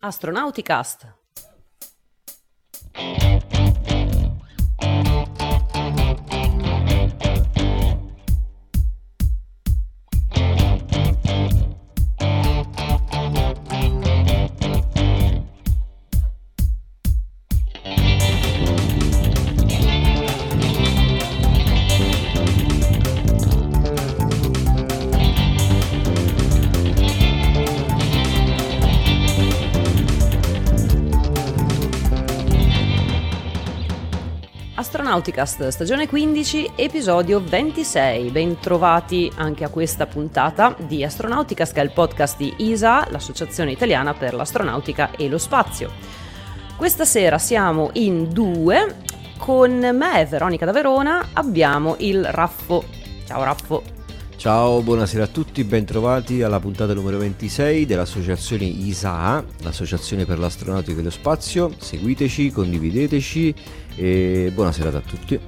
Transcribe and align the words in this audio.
Astronauticast. 0.00 1.17
Astronauticast, 35.18 35.66
stagione 35.68 36.06
15, 36.06 36.70
episodio 36.76 37.42
26. 37.42 38.30
Bentrovati 38.30 39.28
anche 39.34 39.64
a 39.64 39.68
questa 39.68 40.06
puntata 40.06 40.76
di 40.78 41.02
Astronauticast, 41.02 41.72
che 41.72 41.80
è 41.80 41.82
il 41.82 41.90
podcast 41.90 42.36
di 42.36 42.54
ISA, 42.58 43.04
l'Associazione 43.10 43.72
Italiana 43.72 44.14
per 44.14 44.32
l'Astronautica 44.32 45.10
e 45.10 45.28
lo 45.28 45.38
Spazio. 45.38 45.90
Questa 46.76 47.04
sera 47.04 47.36
siamo 47.38 47.90
in 47.94 48.32
due, 48.32 48.94
con 49.38 49.72
me, 49.72 50.24
Veronica 50.24 50.64
da 50.64 50.72
Verona, 50.72 51.30
abbiamo 51.32 51.96
il 51.98 52.24
Raffo. 52.24 52.84
Ciao 53.26 53.42
Raffo. 53.42 53.82
Ciao, 54.36 54.82
buonasera 54.82 55.24
a 55.24 55.26
tutti, 55.26 55.64
bentrovati 55.64 56.42
alla 56.42 56.60
puntata 56.60 56.94
numero 56.94 57.18
26 57.18 57.86
dell'associazione 57.86 58.66
ISA, 58.66 59.44
l'Associazione 59.62 60.24
per 60.26 60.38
l'Astronautica 60.38 61.00
e 61.00 61.02
lo 61.02 61.10
Spazio. 61.10 61.72
Seguiteci, 61.76 62.52
condivideteci 62.52 63.54
e 63.98 64.52
buonasera 64.54 64.96
a 64.96 65.00
tutti. 65.00 65.38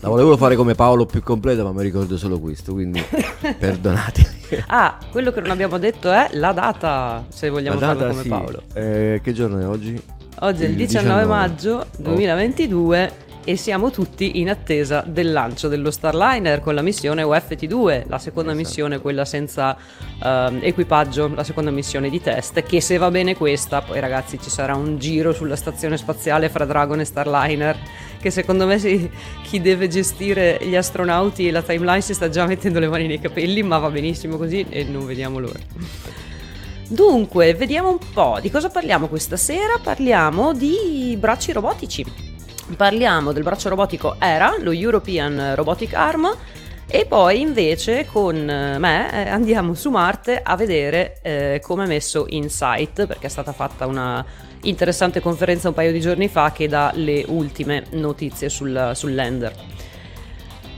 La 0.00 0.08
volevo 0.08 0.36
fare 0.36 0.56
come 0.56 0.74
Paolo 0.74 1.06
più 1.06 1.22
completa, 1.22 1.62
ma 1.62 1.72
mi 1.72 1.82
ricordo 1.82 2.16
solo 2.16 2.38
questo, 2.38 2.72
quindi 2.72 3.02
perdonatemi. 3.58 4.64
Ah, 4.68 4.98
quello 5.10 5.32
che 5.32 5.40
non 5.40 5.50
abbiamo 5.50 5.78
detto 5.78 6.10
è 6.10 6.28
la 6.32 6.52
data, 6.52 7.24
se 7.28 7.48
vogliamo 7.48 7.78
La 7.78 7.86
farlo 7.86 8.00
data, 8.00 8.10
come 8.10 8.22
sì. 8.22 8.28
Paolo. 8.28 8.62
Eh, 8.74 9.20
che 9.22 9.32
giorno 9.32 9.58
è 9.58 9.66
oggi? 9.66 10.00
Oggi 10.40 10.62
è 10.62 10.64
il 10.64 10.70
Il 10.72 10.76
19, 10.76 11.20
19. 11.20 11.24
maggio 11.26 11.86
2022 11.98 13.12
e 13.44 13.56
siamo 13.56 13.90
tutti 13.90 14.40
in 14.40 14.48
attesa 14.48 15.02
del 15.06 15.32
lancio 15.32 15.68
dello 15.68 15.90
Starliner 15.90 16.60
con 16.60 16.74
la 16.74 16.82
missione 16.82 17.22
UFT2, 17.22 18.04
la 18.06 18.18
seconda 18.18 18.52
Esatto. 18.52 18.66
missione, 18.66 19.00
quella 19.00 19.24
senza 19.24 19.76
ehm, 20.22 20.60
equipaggio, 20.62 21.32
la 21.34 21.44
seconda 21.44 21.70
missione 21.70 22.08
di 22.08 22.20
test, 22.20 22.62
che 22.62 22.80
se 22.80 22.98
va 22.98 23.10
bene 23.10 23.36
questa, 23.36 23.82
poi 23.82 24.00
ragazzi 24.00 24.38
ci 24.40 24.50
sarà 24.50 24.74
un 24.74 24.98
giro 24.98 25.32
sulla 25.32 25.56
stazione 25.56 25.96
spaziale 25.96 26.48
fra 26.48 26.64
Dragon 26.64 27.00
e 27.00 27.04
Starliner, 27.04 27.78
che 28.20 28.30
secondo 28.30 28.66
me 28.66 28.78
si- 28.78 29.10
chi 29.42 29.60
deve 29.60 29.88
gestire 29.88 30.58
gli 30.62 30.76
astronauti 30.76 31.48
e 31.48 31.50
la 31.50 31.62
timeline 31.62 32.00
si 32.00 32.14
sta 32.14 32.28
già 32.28 32.46
mettendo 32.46 32.78
le 32.78 32.88
mani 32.88 33.06
nei 33.06 33.20
capelli, 33.20 33.62
ma 33.62 33.78
va 33.78 33.90
benissimo 33.90 34.36
così 34.36 34.64
e 34.68 34.84
non 34.84 35.04
vediamo 35.06 35.38
l'ora. 35.38 35.58
Dunque, 36.88 37.54
vediamo 37.54 37.88
un 37.88 37.98
po' 38.12 38.38
di 38.40 38.50
cosa 38.50 38.68
parliamo 38.68 39.08
questa 39.08 39.38
sera. 39.38 39.78
Parliamo 39.82 40.52
di 40.52 41.16
bracci 41.18 41.52
robotici. 41.52 42.31
Parliamo 42.76 43.32
del 43.32 43.42
braccio 43.42 43.68
robotico 43.68 44.16
ERA, 44.18 44.56
lo 44.58 44.72
European 44.72 45.54
Robotic 45.54 45.94
Arm, 45.94 46.34
e 46.86 47.06
poi 47.06 47.40
invece 47.40 48.06
con 48.06 48.36
me 48.36 49.12
eh, 49.12 49.28
andiamo 49.28 49.74
su 49.74 49.90
Marte 49.90 50.40
a 50.42 50.56
vedere 50.56 51.18
eh, 51.22 51.60
come 51.62 51.84
è 51.84 51.86
messo 51.86 52.26
in 52.28 52.48
site, 52.48 53.06
perché 53.06 53.26
è 53.26 53.30
stata 53.30 53.52
fatta 53.52 53.86
una 53.86 54.24
interessante 54.62 55.20
conferenza 55.20 55.68
un 55.68 55.74
paio 55.74 55.92
di 55.92 56.00
giorni 56.00 56.28
fa 56.28 56.52
che 56.52 56.68
dà 56.68 56.92
le 56.94 57.24
ultime 57.28 57.84
notizie 57.90 58.48
sul, 58.48 58.92
sul 58.94 59.14
lander. 59.14 59.54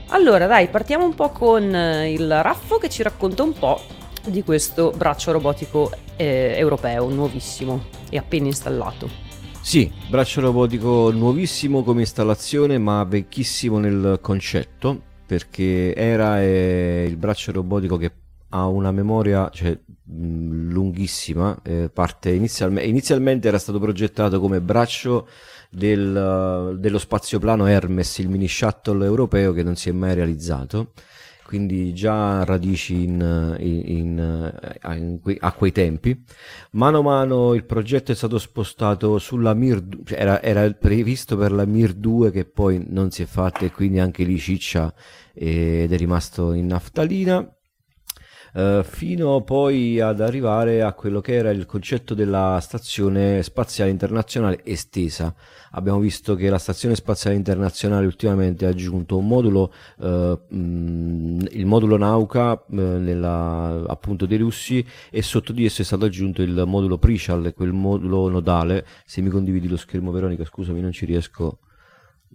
Allora, 0.09 0.47
dai, 0.47 0.67
partiamo 0.67 1.05
un 1.05 1.15
po' 1.15 1.29
con 1.29 1.73
eh, 1.73 2.11
il 2.11 2.41
Raffo 2.41 2.77
che 2.77 2.89
ci 2.89 3.03
racconta 3.03 3.43
un 3.43 3.53
po' 3.53 3.81
di 4.25 4.43
questo 4.43 4.91
braccio 4.95 5.31
robotico 5.31 5.91
eh, 6.15 6.53
europeo, 6.55 7.09
nuovissimo 7.09 7.85
e 8.09 8.17
appena 8.17 8.45
installato. 8.45 9.24
Sì, 9.65 9.91
braccio 10.07 10.41
robotico 10.41 11.09
nuovissimo 11.09 11.83
come 11.83 12.01
installazione, 12.01 12.77
ma 12.77 13.03
vecchissimo 13.03 13.79
nel 13.79 14.19
concetto, 14.21 15.01
perché 15.25 15.95
era 15.95 16.39
eh, 16.39 17.05
il 17.09 17.17
braccio 17.17 17.51
robotico 17.51 17.97
che 17.97 18.11
ha 18.49 18.67
una 18.67 18.91
memoria 18.91 19.49
cioè, 19.51 19.75
lunghissima, 20.03 21.59
eh, 21.63 21.89
inizialme- 22.25 22.83
inizialmente 22.83 23.47
era 23.47 23.57
stato 23.57 23.79
progettato 23.79 24.39
come 24.39 24.61
braccio 24.61 25.27
del, 25.71 26.77
dello 26.79 26.99
spazioplano 26.99 27.65
Hermes, 27.65 28.19
il 28.19 28.29
mini 28.29 28.47
shuttle 28.47 29.03
europeo 29.03 29.51
che 29.51 29.63
non 29.63 29.75
si 29.75 29.89
è 29.89 29.93
mai 29.93 30.13
realizzato 30.13 30.91
quindi 31.45 31.93
già 31.93 32.43
radici 32.43 33.03
in, 33.03 33.55
in- 33.59 33.83
in- 33.85 34.53
eh, 34.81 35.37
a 35.39 35.51
quei 35.53 35.71
tempi. 35.71 36.19
Mano 36.71 36.99
a 36.99 37.01
mano 37.01 37.53
il 37.53 37.65
progetto 37.65 38.11
è 38.11 38.15
stato 38.15 38.37
spostato 38.39 39.17
sulla 39.19 39.53
Mir, 39.53 39.83
cioè 40.03 40.19
era, 40.19 40.41
era 40.41 40.69
previsto 40.73 41.37
per 41.37 41.51
la 41.51 41.65
Mir 41.65 41.93
2 41.93 42.31
che 42.31 42.45
poi 42.45 42.83
non 42.87 43.11
si 43.11 43.21
è 43.23 43.25
fatta 43.25 43.65
e 43.65 43.71
quindi 43.71 43.99
anche 43.99 44.23
lì 44.23 44.37
ciccia 44.37 44.93
ed 45.33 45.91
è 45.93 45.97
rimasto 45.97 46.53
in 46.53 46.67
naftalina. 46.67 47.54
Eh, 48.55 48.83
fino 48.85 49.41
poi 49.41 49.99
ad 49.99 50.21
arrivare 50.21 50.81
a 50.81 50.93
quello 50.93 51.19
che 51.19 51.33
era 51.33 51.49
il 51.49 51.65
concetto 51.65 52.13
della 52.13 52.57
stazione 52.61 53.43
spaziale 53.43 53.91
internazionale 53.91 54.61
estesa. 54.63 55.35
Abbiamo 55.71 55.99
visto 55.99 56.35
che 56.35 56.49
la 56.49 56.57
stazione 56.57 56.95
spaziale 56.95 57.35
internazionale 57.35 58.05
ultimamente 58.05 58.65
ha 58.65 58.69
aggiunto 58.69 59.17
un 59.17 59.27
modulo, 59.27 59.73
eh, 59.99 60.39
mh, 60.47 61.47
il 61.51 61.65
modulo 61.65 61.97
Nauka 61.97 62.53
eh, 62.71 62.75
nella- 62.75 63.83
appunto 63.87 64.25
dei 64.25 64.37
russi 64.37 64.85
e 65.11 65.21
sotto 65.21 65.51
di 65.51 65.65
esso 65.65 65.81
è 65.81 65.85
stato 65.85 66.05
aggiunto 66.05 66.41
il 66.41 66.63
modulo 66.65 66.97
Prichal, 66.97 67.53
quel 67.53 67.73
modulo 67.73 68.29
nodale. 68.29 68.85
Se 69.05 69.21
mi 69.21 69.29
condividi 69.29 69.67
lo 69.67 69.77
schermo 69.77 70.11
Veronica, 70.11 70.45
scusami 70.45 70.79
non 70.79 70.93
ci 70.93 71.05
riesco, 71.05 71.59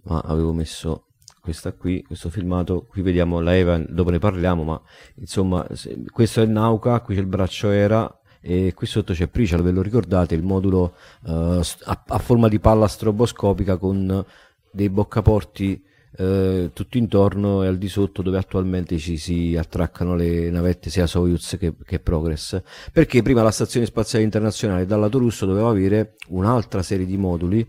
ma 0.03 0.19
avevo 0.19 0.53
messo 0.53 1.05
questa 1.41 1.73
qui, 1.73 2.03
questo 2.03 2.29
filmato, 2.29 2.85
qui 2.87 3.01
vediamo 3.01 3.41
la 3.41 3.55
Eva, 3.55 3.77
dopo 3.77 4.11
ne 4.11 4.19
parliamo, 4.19 4.63
ma 4.63 4.81
insomma 5.15 5.67
questo 6.11 6.41
è 6.41 6.45
Nauka, 6.45 7.01
qui 7.01 7.15
c'è 7.15 7.21
il 7.21 7.27
braccio 7.27 7.69
Era 7.69 8.21
e 8.39 8.73
qui 8.73 8.87
sotto 8.87 9.13
c'è 9.13 9.27
Prichal, 9.27 9.61
ve 9.61 9.71
lo 9.71 9.81
ricordate, 9.81 10.35
il 10.35 10.43
modulo 10.43 10.93
eh, 11.25 11.61
a, 11.85 12.03
a 12.07 12.17
forma 12.19 12.47
di 12.47 12.59
palla 12.59 12.87
stroboscopica 12.87 13.77
con 13.77 14.23
dei 14.71 14.89
boccaporti 14.89 15.83
eh, 16.17 16.71
tutto 16.73 16.97
intorno 16.97 17.63
e 17.63 17.67
al 17.67 17.77
di 17.77 17.87
sotto 17.87 18.21
dove 18.21 18.37
attualmente 18.37 18.97
ci 18.97 19.17
si 19.17 19.55
attraccano 19.57 20.15
le 20.15 20.49
navette 20.49 20.89
sia 20.89 21.07
Soyuz 21.07 21.57
che, 21.57 21.73
che 21.83 21.99
Progress. 21.99 22.61
Perché 22.91 23.21
prima 23.21 23.41
la 23.41 23.51
stazione 23.51 23.85
spaziale 23.85 24.23
internazionale 24.23 24.85
dal 24.85 24.99
lato 24.99 25.17
russo 25.17 25.45
doveva 25.45 25.69
avere 25.69 26.15
un'altra 26.29 26.83
serie 26.83 27.05
di 27.05 27.17
moduli 27.17 27.67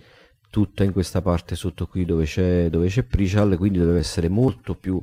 tutta 0.52 0.84
in 0.84 0.92
questa 0.92 1.22
parte 1.22 1.56
sotto 1.56 1.86
qui 1.86 2.04
dove 2.04 2.26
c'è, 2.26 2.68
dove 2.68 2.88
c'è 2.88 3.04
Prichal 3.04 3.56
quindi 3.56 3.78
doveva 3.78 3.98
essere 3.98 4.28
molto 4.28 4.74
più 4.74 5.02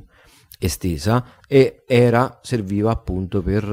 estesa 0.60 1.24
e 1.48 1.82
era 1.88 2.38
serviva 2.40 2.92
appunto 2.92 3.42
per 3.42 3.64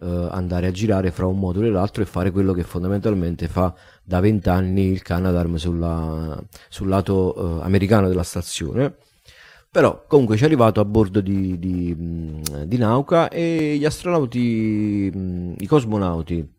eh, 0.00 0.28
andare 0.30 0.68
a 0.68 0.70
girare 0.70 1.10
fra 1.10 1.26
un 1.26 1.38
modulo 1.38 1.66
e 1.66 1.70
l'altro 1.70 2.02
e 2.02 2.06
fare 2.06 2.30
quello 2.30 2.54
che 2.54 2.62
fondamentalmente 2.62 3.48
fa 3.48 3.74
da 4.02 4.20
vent'anni 4.20 4.86
il 4.86 5.02
Canadarm 5.02 5.56
sulla- 5.56 6.42
sul 6.70 6.88
lato 6.88 7.58
eh, 7.60 7.64
americano 7.64 8.08
della 8.08 8.22
stazione. 8.22 8.94
Però 9.70 10.06
comunque 10.06 10.36
ci 10.36 10.44
è 10.44 10.46
arrivato 10.46 10.80
a 10.80 10.86
bordo 10.86 11.20
di, 11.20 11.58
di, 11.58 11.94
mh, 11.94 12.64
di 12.64 12.78
Nauka 12.78 13.28
e 13.28 13.76
gli 13.76 13.84
astronauti, 13.84 15.10
mh, 15.12 15.54
i 15.58 15.66
cosmonauti 15.66 16.55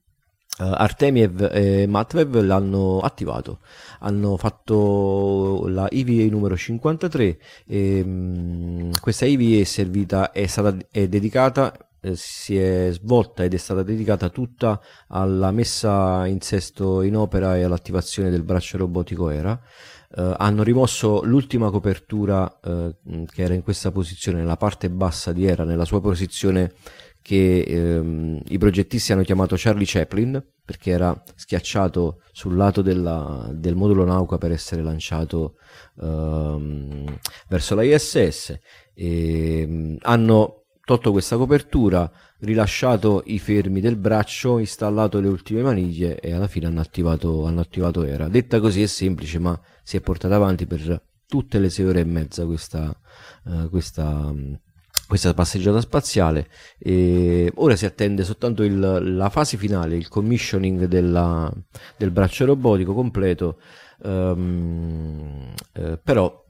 eh, 0.59 0.63
Artemiev 0.63 1.49
e 1.51 1.85
Matvev 1.87 2.41
l'hanno 2.41 2.99
attivato. 2.99 3.59
Hanno 3.99 4.37
fatto 4.37 5.65
la 5.67 5.89
EVA 5.89 6.29
numero 6.31 6.57
53 6.57 7.37
e 7.67 8.03
mh, 8.03 8.99
questa 8.99 9.25
EVA 9.25 9.61
è 9.61 9.63
servita 9.63 10.31
è 10.31 10.45
stata 10.47 10.75
è 10.91 11.07
dedicata 11.07 11.73
eh, 11.99 12.15
si 12.15 12.57
è 12.57 12.89
svolta 12.91 13.43
ed 13.43 13.53
è 13.53 13.57
stata 13.57 13.83
dedicata 13.83 14.29
tutta 14.29 14.79
alla 15.07 15.51
messa 15.51 16.25
in 16.27 16.41
sesto 16.41 17.01
in 17.01 17.15
opera 17.15 17.57
e 17.57 17.63
all'attivazione 17.63 18.29
del 18.29 18.43
braccio 18.43 18.77
robotico 18.77 19.29
ERA. 19.29 19.59
Eh, 20.15 20.35
hanno 20.37 20.63
rimosso 20.63 21.21
l'ultima 21.23 21.69
copertura 21.69 22.59
eh, 22.63 22.95
che 23.25 23.41
era 23.41 23.53
in 23.53 23.61
questa 23.63 23.91
posizione 23.91 24.39
nella 24.39 24.55
parte 24.57 24.89
bassa 24.89 25.33
di 25.33 25.45
Era 25.45 25.63
nella 25.65 25.85
sua 25.85 25.99
posizione 25.99 26.73
che 27.27 27.59
ehm, 27.59 28.39
i 28.47 28.57
progettisti 28.57 29.11
hanno 29.11 29.23
chiamato 29.23 29.55
Charlie 29.57 29.83
Chaplin 29.85 30.41
perché 30.63 30.91
era 30.91 31.13
schiacciato 31.35 32.21
sul 32.31 32.55
lato 32.55 32.81
della- 32.81 33.49
del 33.53 33.75
modulo 33.75 34.05
Nauka 34.05 34.37
per 34.37 34.53
essere 34.53 34.81
lanciato 34.81 35.57
ehm, 36.01 37.19
verso 37.49 37.75
la 37.75 37.83
ISS 37.83 38.57
e, 38.93 39.67
mh, 39.67 39.97
hanno 40.03 40.67
tolto 40.85 41.11
questa 41.11 41.35
copertura, 41.35 42.09
rilasciato 42.39 43.23
i 43.25 43.39
fermi 43.39 43.81
del 43.81 43.97
braccio, 43.97 44.57
installato 44.57 45.19
le 45.19 45.27
ultime 45.27 45.61
maniglie 45.61 46.21
e 46.21 46.31
alla 46.31 46.47
fine 46.47 46.67
hanno 46.67 46.79
attivato, 46.79 47.45
hanno 47.45 47.59
attivato 47.59 48.05
Era. 48.05 48.29
Detta 48.29 48.61
così 48.61 48.83
è 48.83 48.87
semplice, 48.87 49.37
ma 49.37 49.59
si 49.83 49.97
è 49.97 50.01
portata 50.01 50.35
avanti 50.35 50.65
per 50.65 51.03
tutte 51.27 51.59
le 51.59 51.69
sei 51.69 51.85
ore 51.87 51.99
e 51.99 52.05
mezza 52.05 52.45
questa, 52.45 52.97
uh, 53.43 53.69
questa, 53.69 54.33
questa 55.07 55.33
passeggiata 55.33 55.81
spaziale. 55.81 56.49
E 56.77 57.51
ora 57.55 57.75
si 57.75 57.85
attende 57.85 58.23
soltanto 58.23 58.63
il, 58.63 58.77
la 58.79 59.29
fase 59.29 59.57
finale, 59.57 59.95
il 59.95 60.07
commissioning 60.09 60.85
della, 60.85 61.51
del 61.97 62.11
braccio 62.11 62.45
robotico 62.45 62.93
completo. 62.93 63.59
Um, 64.03 65.53
eh, 65.73 65.97
però 65.97 66.45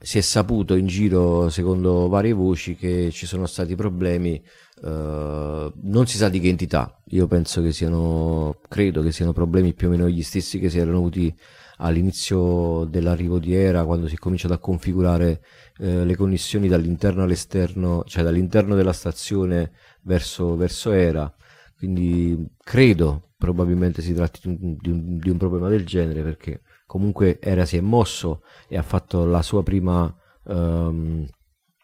si 0.00 0.18
è 0.18 0.20
saputo 0.20 0.74
in 0.74 0.86
giro, 0.86 1.48
secondo 1.48 2.08
varie 2.08 2.32
voci, 2.32 2.74
che 2.74 3.10
ci 3.12 3.26
sono 3.26 3.46
stati 3.46 3.76
problemi, 3.76 4.42
uh, 4.82 4.88
non 4.88 6.06
si 6.06 6.16
sa 6.16 6.28
di 6.28 6.40
che 6.40 6.48
entità, 6.48 7.00
io 7.10 7.28
penso 7.28 7.62
che 7.62 7.72
siano, 7.72 8.58
credo 8.68 9.00
che 9.02 9.12
siano 9.12 9.32
problemi 9.32 9.74
più 9.74 9.86
o 9.86 9.90
meno 9.90 10.08
gli 10.08 10.22
stessi 10.22 10.58
che 10.58 10.70
si 10.70 10.78
erano 10.78 10.96
avuti 10.96 11.32
all'inizio 11.78 12.84
dell'arrivo 12.84 13.38
di 13.38 13.54
Era, 13.54 13.84
quando 13.84 14.08
si 14.08 14.14
è 14.14 14.18
cominciato 14.18 14.54
a 14.54 14.58
configurare 14.58 15.40
uh, 15.82 16.04
le 16.04 16.16
connessioni 16.16 16.68
dall'interno 16.68 17.22
all'esterno, 17.22 18.04
cioè 18.06 18.22
dall'interno 18.22 18.74
della 18.74 18.92
stazione 18.92 19.72
verso, 20.02 20.56
verso 20.56 20.92
Era, 20.92 21.32
quindi 21.76 22.48
credo 22.62 23.30
probabilmente 23.36 24.02
si 24.02 24.14
tratti 24.14 24.40
di 24.42 24.88
un, 24.88 25.18
di 25.18 25.28
un, 25.28 25.36
problema 25.36 25.68
del 25.68 25.84
genere 25.84 26.22
perché 26.22 26.62
comunque 26.86 27.40
Era 27.40 27.64
si 27.64 27.76
è 27.76 27.80
mosso 27.80 28.42
e 28.68 28.78
ha 28.78 28.82
fatto 28.82 29.24
la 29.24 29.42
sua 29.42 29.64
prima 29.64 30.14
um, 30.44 31.26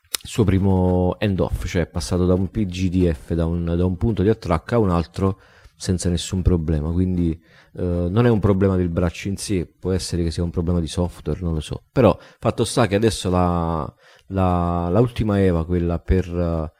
suo 0.09 0.45
primo 0.45 1.19
end 1.19 1.41
off 1.41 1.67
cioè 1.67 1.83
è 1.83 1.87
passato 1.89 2.27
da 2.27 2.35
un 2.35 2.49
PGDF 2.49 3.35
da 3.35 3.47
un, 3.47 3.65
da 3.65 3.85
un 3.85 3.97
punto 3.97 4.23
di 4.23 4.29
attracco 4.29 4.77
a 4.77 4.79
un 4.79 4.91
altro 4.91 5.41
senza 5.79 6.11
nessun 6.11 6.43
problema. 6.43 6.91
Quindi 6.91 7.41
uh, 7.79 8.09
non 8.09 8.27
è 8.27 8.29
un 8.29 8.39
problema 8.39 8.77
del 8.77 8.89
braccio 8.89 9.29
in 9.29 9.37
sé 9.37 9.67
può 9.67 9.93
essere 9.93 10.23
che 10.23 10.31
sia 10.31 10.43
un 10.43 10.51
problema 10.51 10.81
di 10.81 10.87
software 10.87 11.41
non 11.41 11.55
lo 11.55 11.61
so 11.61 11.85
però 11.91 12.17
fatto 12.39 12.65
sta 12.65 12.87
che 12.87 12.95
adesso 12.95 13.31
la, 13.31 13.93
la, 14.29 14.89
la 14.91 15.01
ultima 15.01 15.41
EVA 15.41 15.65
quella 15.65 15.99
per 15.99 16.29
uh, 16.29 16.71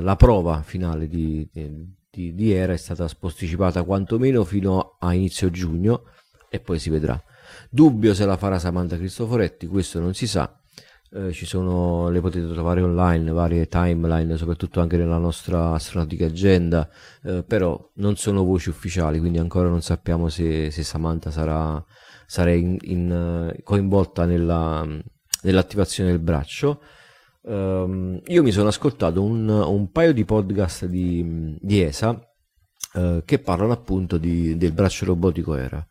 la 0.00 0.16
prova 0.16 0.62
finale 0.62 1.06
di, 1.06 1.46
di, 1.52 2.34
di 2.34 2.52
Era 2.52 2.72
è 2.72 2.78
stata 2.78 3.06
posticipata 3.18 3.82
quantomeno 3.82 4.42
fino 4.42 4.96
a 4.98 5.12
inizio 5.12 5.50
giugno 5.50 6.04
e 6.48 6.60
poi 6.60 6.78
si 6.78 6.88
vedrà 6.88 7.22
Dubbio 7.70 8.14
se 8.14 8.24
la 8.24 8.36
farà 8.36 8.58
Samantha 8.58 8.96
Cristoforetti, 8.96 9.66
questo 9.66 10.00
non 10.00 10.14
si 10.14 10.26
sa. 10.26 10.55
Eh, 11.12 11.32
ci 11.32 11.46
sono, 11.46 12.08
le 12.08 12.20
potete 12.20 12.52
trovare 12.52 12.82
online, 12.82 13.30
varie 13.30 13.68
timeline, 13.68 14.36
soprattutto 14.36 14.80
anche 14.80 14.96
nella 14.96 15.18
nostra 15.18 15.72
astronautica 15.72 16.26
agenda, 16.26 16.88
eh, 17.22 17.44
però 17.44 17.90
non 17.94 18.16
sono 18.16 18.42
voci 18.42 18.70
ufficiali, 18.70 19.20
quindi 19.20 19.38
ancora 19.38 19.68
non 19.68 19.82
sappiamo 19.82 20.28
se, 20.28 20.70
se 20.70 20.82
Samantha 20.82 21.30
sarà, 21.30 21.82
sarà 22.26 22.52
in, 22.52 22.76
in, 22.82 23.54
coinvolta 23.62 24.24
nella, 24.24 24.84
nell'attivazione 25.42 26.10
del 26.10 26.18
braccio. 26.18 26.80
Um, 27.42 28.20
io 28.26 28.42
mi 28.42 28.50
sono 28.50 28.68
ascoltato 28.68 29.22
un, 29.22 29.48
un 29.48 29.92
paio 29.92 30.12
di 30.12 30.24
podcast 30.24 30.86
di, 30.86 31.56
di 31.60 31.80
ESA 31.80 32.25
uh, 32.96 33.22
che 33.24 33.38
parlano 33.38 33.72
appunto 33.72 34.18
di, 34.18 34.56
del 34.56 34.72
braccio 34.72 35.04
robotico 35.04 35.54
ERA 35.54 35.86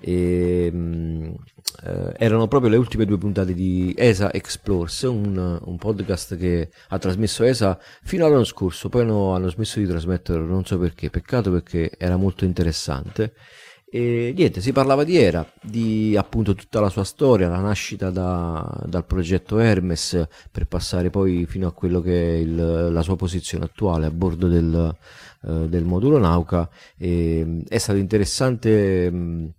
e, 0.00 0.70
mh, 0.70 1.34
eh, 1.84 2.14
erano 2.16 2.46
proprio 2.48 2.70
le 2.70 2.76
ultime 2.76 3.04
due 3.04 3.18
puntate 3.18 3.52
di 3.54 3.94
ESA 3.96 4.32
Explores, 4.32 5.02
un, 5.02 5.60
un, 5.62 5.76
podcast 5.76 6.36
che 6.36 6.70
ha 6.88 6.98
trasmesso 6.98 7.44
ESA 7.44 7.78
fino 8.02 8.24
all'anno 8.24 8.44
scorso, 8.44 8.88
poi 8.88 9.02
hanno, 9.02 9.34
hanno 9.34 9.48
smesso 9.48 9.78
di 9.78 9.86
trasmetterlo, 9.86 10.46
non 10.46 10.64
so 10.64 10.78
perché, 10.78 11.10
peccato 11.10 11.50
perché 11.50 11.90
era 11.98 12.16
molto 12.16 12.44
interessante. 12.44 13.34
E 13.90 14.34
niente, 14.36 14.60
si 14.60 14.72
parlava 14.72 15.02
di 15.02 15.16
Era, 15.16 15.50
di 15.62 16.14
appunto 16.14 16.54
tutta 16.54 16.78
la 16.78 16.90
sua 16.90 17.04
storia, 17.04 17.48
la 17.48 17.60
nascita 17.60 18.10
da, 18.10 18.84
dal 18.84 19.06
progetto 19.06 19.58
Hermes 19.58 20.26
per 20.52 20.66
passare 20.66 21.08
poi 21.08 21.46
fino 21.46 21.66
a 21.66 21.72
quello 21.72 22.02
che 22.02 22.34
è 22.34 22.36
il, 22.36 22.92
la 22.92 23.02
sua 23.02 23.16
posizione 23.16 23.64
attuale 23.64 24.04
a 24.04 24.10
bordo 24.10 24.46
del, 24.46 24.94
uh, 25.40 25.66
del 25.66 25.84
modulo 25.84 26.18
Nauka. 26.18 26.68
E, 26.98 27.62
è 27.66 27.78
stato 27.78 27.98
interessante 27.98 29.10
mh, 29.10 29.54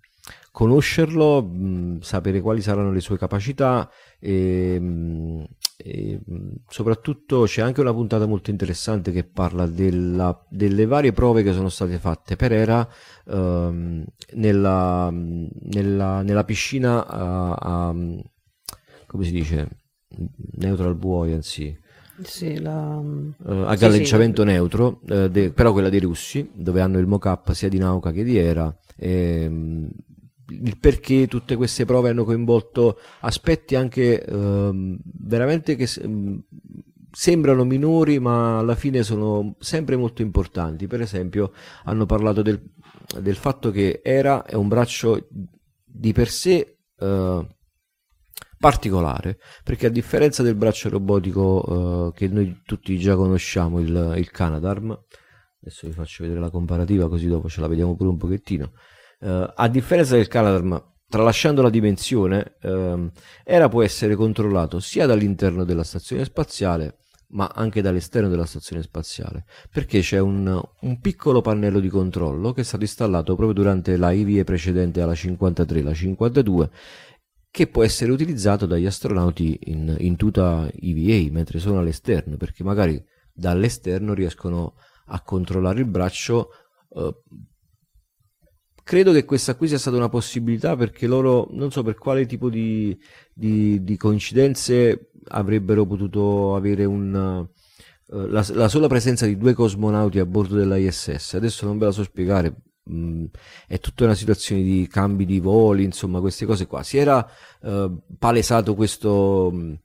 conoscerlo, 0.52 1.42
mh, 1.42 2.02
sapere 2.02 2.40
quali 2.40 2.62
saranno 2.62 2.92
le 2.92 3.00
sue 3.00 3.18
capacità 3.18 3.90
e, 4.20 4.80
mh, 4.80 5.44
e 5.81 6.20
soprattutto 6.68 7.44
c'è 7.44 7.62
anche 7.62 7.80
una 7.80 7.94
puntata 7.94 8.26
molto 8.26 8.50
interessante 8.50 9.14
che 9.14 9.24
parla 9.24 9.66
della, 9.66 10.46
delle 10.50 10.86
varie 10.86 11.14
prove 11.14 11.42
che 11.42 11.54
sono 11.54 11.70
state 11.70 11.98
fatte 12.00 12.36
per 12.36 12.52
Era 12.52 12.86
ehm, 13.28 14.04
nella, 14.34 15.10
nella, 15.10 16.22
nella, 16.22 16.44
piscina 16.44 17.08
a, 17.08 17.54
a, 17.54 17.96
come 19.06 19.24
si 19.24 19.31
dice 19.31 19.70
neutral 20.58 20.96
buoyancy 20.96 21.80
sì, 22.24 22.60
la... 22.60 22.98
uh, 22.98 23.34
a 23.66 23.75
galleggiamento 23.75 24.42
sì, 24.42 24.50
sì. 24.50 24.54
neutro, 24.54 25.00
uh, 25.08 25.30
de, 25.30 25.54
però 25.54 25.72
quella 25.72 25.88
dei 25.88 26.02
russi, 26.02 26.50
dove 26.54 26.82
hanno 26.82 27.00
il 27.00 27.08
mock-up 27.08 27.54
sia 27.54 27.70
di 27.70 27.78
Nauka 27.78 28.12
che 28.12 28.25
di 28.25 28.38
Era. 28.38 28.78
E, 28.98 29.50
il 30.50 30.78
perché 30.80 31.28
tutte 31.28 31.56
queste 31.56 31.86
prove 31.86 32.10
hanno 32.10 32.24
coinvolto 32.24 33.00
aspetti 33.22 33.75
anche 33.75 34.24
ehm, 34.24 34.98
veramente 35.04 35.75
che 35.75 35.88
ehm, 36.01 36.44
sembrano 37.12 37.63
minori 37.63 38.19
ma 38.19 38.60
alla 38.60 38.75
fine 38.75 39.04
sono 39.04 39.56
sempre 39.60 39.96
molto 39.96 40.22
importanti. 40.22 40.88
Per 40.88 41.01
esempio 41.01 41.51
hanno 41.86 42.06
parlato 42.06 42.42
del, 42.42 42.62
del 43.19 43.36
fatto 43.36 43.72
che 43.72 44.01
era 44.04 44.44
è 44.46 44.56
un 44.56 44.68
braccio 44.68 45.28
di 45.86 46.13
per 46.13 46.30
sé 46.30 46.78
eh, 46.98 47.48
particolare 48.57 49.40
perché 49.63 49.88
a 49.88 49.90
differenza 49.90 50.44
del 50.44 50.56
braccio 50.56 50.90
robotico 50.90 52.12
eh, 52.13 52.18
che 52.18 52.28
noi 52.28 52.62
tutti 52.66 52.98
già 53.00 53.16
conosciamo 53.16 53.80
il, 53.80 54.16
il 54.18 54.30
Canadarm 54.30 54.98
adesso 55.62 55.88
vi 55.88 55.94
faccio 55.94 56.24
vedere 56.24 56.42
la 56.42 56.50
comparativa 56.50 57.07
così 57.07 57.28
dopo 57.28 57.48
ce 57.48 57.62
la 57.62 57.68
vediamo 57.68 57.96
pure 57.96 58.10
un 58.10 58.18
pochettino 58.18 58.74
Uh, 59.19 59.51
a 59.54 59.68
differenza 59.68 60.16
del 60.16 60.27
Caladarm, 60.27 60.81
tralasciando 61.07 61.62
la 61.62 61.69
dimensione, 61.69 62.56
uh, 62.62 63.10
Era 63.44 63.68
può 63.68 63.83
essere 63.83 64.16
controllato 64.16 64.80
sia 64.80 65.06
dall'interno 65.06 65.66
della 65.66 65.83
stazione 65.83 66.24
spaziale 66.24 67.00
ma 67.31 67.51
anche 67.54 67.81
dall'esterno 67.81 68.30
della 68.30 68.45
stazione 68.45 68.81
spaziale 68.81 69.45
perché 69.71 70.00
c'è 70.00 70.19
un, 70.19 70.60
un, 70.81 71.00
piccolo 71.00 71.42
pannello 71.42 71.79
di 71.79 71.89
controllo 71.89 72.53
che 72.53 72.62
è 72.62 72.63
stato 72.63 72.84
installato 72.84 73.36
proprio 73.36 73.53
durante 73.53 73.98
la 73.98 74.12
IVE 74.12 74.44
precedente 74.44 75.01
alla 75.01 75.13
53 75.13 75.82
la 75.82 75.94
52 75.94 76.70
che 77.51 77.67
può 77.67 77.84
essere 77.84 78.12
utilizzato 78.12 78.65
dagli 78.65 78.86
astronauti 78.86 79.60
in, 79.65 79.96
in 80.00 80.15
tuta 80.15 80.70
IVA 80.72 81.32
mentre 81.32 81.60
sono 81.60 81.79
all'esterno 81.79 82.38
perché 82.38 82.63
magari 82.63 83.03
dall'esterno 83.32 84.13
riescono 84.13 84.75
a 85.08 85.22
controllare 85.22 85.79
il 85.79 85.88
braccio 85.88 86.50
uh, 86.89 87.13
credo 88.89 89.12
che 89.12 89.24
questa 89.24 89.53
qui 89.53 89.67
sia 89.67 89.77
stata 89.77 89.98
una 89.98 90.10
possibilità 90.10 90.75
perché 90.75 91.05
loro, 91.05 91.48
non 91.51 91.69
so 91.69 91.84
per 91.84 91.93
quale 91.93 92.25
tipo 92.25 92.50
di, 92.50 93.00
di, 93.31 93.84
di 93.84 93.98
coincidenze, 93.98 95.12
avrebbero 95.27 95.86
potuto 95.86 96.55
avere 96.55 96.86
un, 96.86 97.48
uh, 98.08 98.15
la, 98.31 98.43
la, 98.50 98.67
sola 98.67 98.88
presenza 98.88 99.27
di 99.27 99.38
due 99.38 99.53
cosmonauti 99.53 100.17
a 100.17 100.25
bordo 100.25 100.55
dell'ISS. 100.55 101.36
Adesso 101.36 101.67
non 101.67 101.77
ve 101.77 101.86
la 101.86 101.91
so 101.91 102.01
spiegare, 102.01 102.63
mh, 102.86 103.25
è 103.67 103.79
tutta 103.79 104.05
una 104.05 104.15
situazione 104.15 104.63
di 104.63 104.88
cambi 104.89 105.25
di 105.25 105.39
voli, 105.39 105.84
insomma, 105.84 106.19
queste 106.19 106.48
cose 106.48 106.65
qua. 106.65 106.81
Si 106.81 106.98
era 106.98 107.24
uh, 107.62 107.96
palesato 108.17 108.74
questo, 108.74 109.77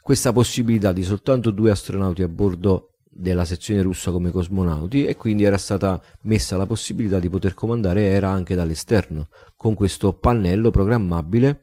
questa 0.00 0.32
possibilità 0.32 0.92
di 0.92 1.02
soltanto 1.02 1.50
due 1.50 1.72
astronauti 1.72 2.22
a 2.22 2.28
bordo 2.28 2.91
della 3.14 3.44
sezione 3.44 3.82
russa 3.82 4.10
come 4.10 4.30
cosmonauti 4.30 5.04
e 5.04 5.16
quindi 5.16 5.44
era 5.44 5.58
stata 5.58 6.02
messa 6.22 6.56
la 6.56 6.64
possibilità 6.64 7.18
di 7.18 7.28
poter 7.28 7.52
comandare 7.52 8.04
Era 8.04 8.30
anche 8.30 8.54
dall'esterno 8.54 9.28
con 9.56 9.74
questo 9.74 10.14
pannello 10.14 10.70
programmabile. 10.70 11.62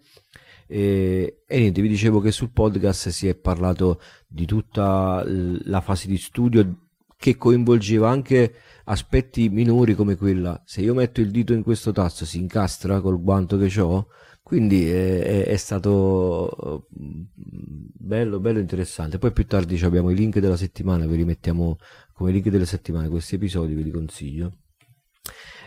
E, 0.67 1.41
e, 1.47 1.59
niente, 1.59 1.81
vi 1.81 1.87
dicevo 1.87 2.19
che 2.19 2.31
sul 2.31 2.51
podcast 2.51 3.09
si 3.09 3.27
è 3.27 3.33
parlato 3.33 3.99
di 4.27 4.45
tutta 4.45 5.23
la 5.25 5.81
fase 5.81 6.07
di 6.07 6.17
studio 6.17 6.87
che 7.17 7.35
coinvolgeva 7.35 8.09
anche 8.09 8.53
aspetti 8.85 9.49
minori 9.49 9.93
come 9.93 10.15
quella 10.15 10.61
se 10.65 10.81
io 10.81 10.93
metto 10.93 11.19
il 11.19 11.31
dito 11.31 11.51
in 11.53 11.63
questo 11.63 11.91
tasto 11.91 12.23
si 12.23 12.39
incastra 12.39 13.01
col 13.01 13.21
guanto 13.21 13.57
che 13.57 13.81
ho 13.81 14.07
quindi 14.49 14.89
è, 14.89 15.45
è, 15.45 15.55
stato 15.57 16.87
mm, 16.99 17.21
bello, 17.93 18.39
bello 18.39 18.57
interessante. 18.57 19.19
Poi 19.19 19.31
più 19.31 19.45
tardi 19.45 19.79
abbiamo 19.83 20.09
i 20.09 20.15
link 20.15 20.39
della 20.39 20.57
settimana, 20.57 21.05
vi 21.05 21.17
rimettiamo 21.17 21.77
come 22.13 22.31
link 22.31 22.47
della 22.49 22.65
settimana 22.65 23.07
questi 23.09 23.35
episodi, 23.35 23.75
ve 23.75 23.83
li 23.83 23.91
consiglio. 23.91 24.57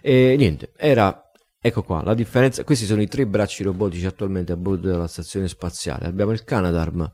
E 0.03 0.35
niente, 0.37 0.73
era 0.77 1.17
Ecco 1.65 1.85
qua, 1.85 2.03
la 2.03 2.15
differenza, 2.15 2.65
questi 2.65 2.87
sono 2.87 3.03
i 3.03 3.07
tre 3.07 3.25
bracci 3.25 3.63
robotici 3.63 4.05
attualmente 4.05 4.51
a 4.51 4.57
bordo 4.57 4.89
della 4.89 5.07
stazione 5.07 5.47
spaziale. 5.47 6.07
Abbiamo 6.07 6.33
il 6.33 6.43
Canadarm, 6.43 7.09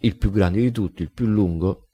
il 0.00 0.16
più 0.16 0.32
grande 0.32 0.60
di 0.60 0.72
tutti, 0.72 1.02
il 1.02 1.12
più 1.12 1.26
lungo, 1.26 1.86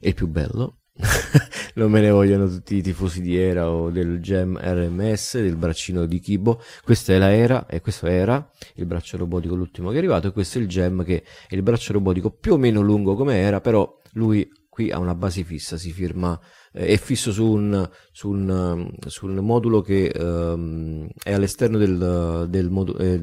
è 0.00 0.08
il 0.08 0.14
più 0.14 0.26
bello. 0.26 0.79
non 1.74 1.90
me 1.90 2.00
ne 2.00 2.10
vogliono 2.10 2.48
tutti 2.48 2.76
i 2.76 2.82
tifosi 2.82 3.20
di 3.20 3.36
Era 3.36 3.70
o 3.70 3.90
del 3.90 4.20
Gem 4.20 4.58
RMS, 4.58 5.40
del 5.40 5.56
braccino 5.56 6.06
di 6.06 6.20
Kibo. 6.20 6.60
Questa 6.82 7.12
è 7.12 7.18
la 7.18 7.32
Era 7.32 7.66
e 7.66 7.80
questo 7.80 8.06
Era, 8.06 8.50
il 8.74 8.86
braccio 8.86 9.16
robotico 9.16 9.54
l'ultimo 9.54 9.88
che 9.88 9.96
è 9.96 9.98
arrivato 9.98 10.28
e 10.28 10.32
questo 10.32 10.58
è 10.58 10.60
il 10.60 10.68
Gem 10.68 11.04
che 11.04 11.24
è 11.48 11.54
il 11.54 11.62
braccio 11.62 11.92
robotico 11.92 12.30
più 12.30 12.54
o 12.54 12.56
meno 12.56 12.80
lungo 12.80 13.14
come 13.14 13.36
era, 13.36 13.60
però 13.60 13.98
lui 14.12 14.48
qui 14.68 14.90
ha 14.90 14.98
una 14.98 15.14
base 15.14 15.42
fissa, 15.42 15.76
si 15.76 15.92
firma 15.92 16.38
eh, 16.72 16.86
è 16.86 16.96
fisso 16.96 17.32
su 17.32 17.44
un, 17.44 17.88
su 18.12 18.30
un, 18.30 18.94
su 19.06 19.26
un 19.26 19.34
modulo 19.36 19.80
che 19.80 20.06
ehm, 20.06 21.08
è 21.22 21.32
all'esterno 21.32 21.78
del, 21.78 22.46
del, 22.48 22.70
modu- 22.70 23.00
eh, 23.00 23.20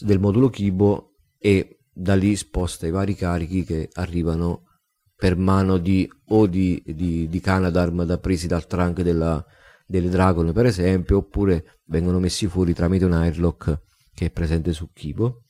del 0.00 0.20
modulo 0.20 0.48
Kibo 0.48 1.14
e 1.38 1.80
da 1.92 2.14
lì 2.14 2.36
sposta 2.36 2.86
i 2.86 2.90
vari 2.90 3.14
carichi 3.14 3.64
che 3.64 3.88
arrivano 3.94 4.64
per 5.16 5.36
mano 5.36 5.78
di 5.78 6.08
o 6.28 6.46
di, 6.46 6.82
di, 6.84 7.28
di 7.28 7.40
Canadarm 7.40 8.04
da 8.04 8.18
presi 8.18 8.46
dal 8.46 8.66
trunk 8.66 9.00
della, 9.00 9.44
delle 9.86 10.10
Dragon 10.10 10.52
per 10.52 10.66
esempio 10.66 11.18
oppure 11.18 11.80
vengono 11.86 12.18
messi 12.18 12.46
fuori 12.46 12.74
tramite 12.74 13.06
un 13.06 13.12
airlock 13.12 13.80
che 14.14 14.26
è 14.26 14.30
presente 14.30 14.72
su 14.72 14.90
Kibo. 14.92 15.44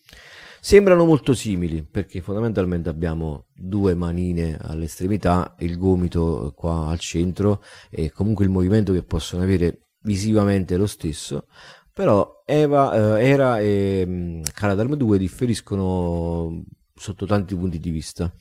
Sembrano 0.60 1.04
molto 1.04 1.32
simili 1.32 1.84
perché 1.84 2.20
fondamentalmente 2.20 2.88
abbiamo 2.88 3.46
due 3.54 3.94
manine 3.94 4.58
all'estremità 4.60 5.54
il 5.60 5.78
gomito 5.78 6.52
qua 6.56 6.88
al 6.88 6.98
centro 6.98 7.62
e 7.88 8.10
comunque 8.10 8.44
il 8.44 8.50
movimento 8.50 8.92
che 8.92 9.04
possono 9.04 9.44
avere 9.44 9.90
visivamente 10.02 10.74
è 10.74 10.78
lo 10.78 10.88
stesso. 10.88 11.46
Però 11.92 12.42
Eva, 12.44 13.18
eh, 13.18 13.28
Era 13.28 13.60
e 13.60 14.04
um, 14.06 14.42
Caladarm 14.42 14.94
2 14.96 15.18
differiscono 15.18 16.64
sotto 16.92 17.26
tanti 17.26 17.54
punti 17.54 17.78
di 17.78 17.90
vista 17.90 18.32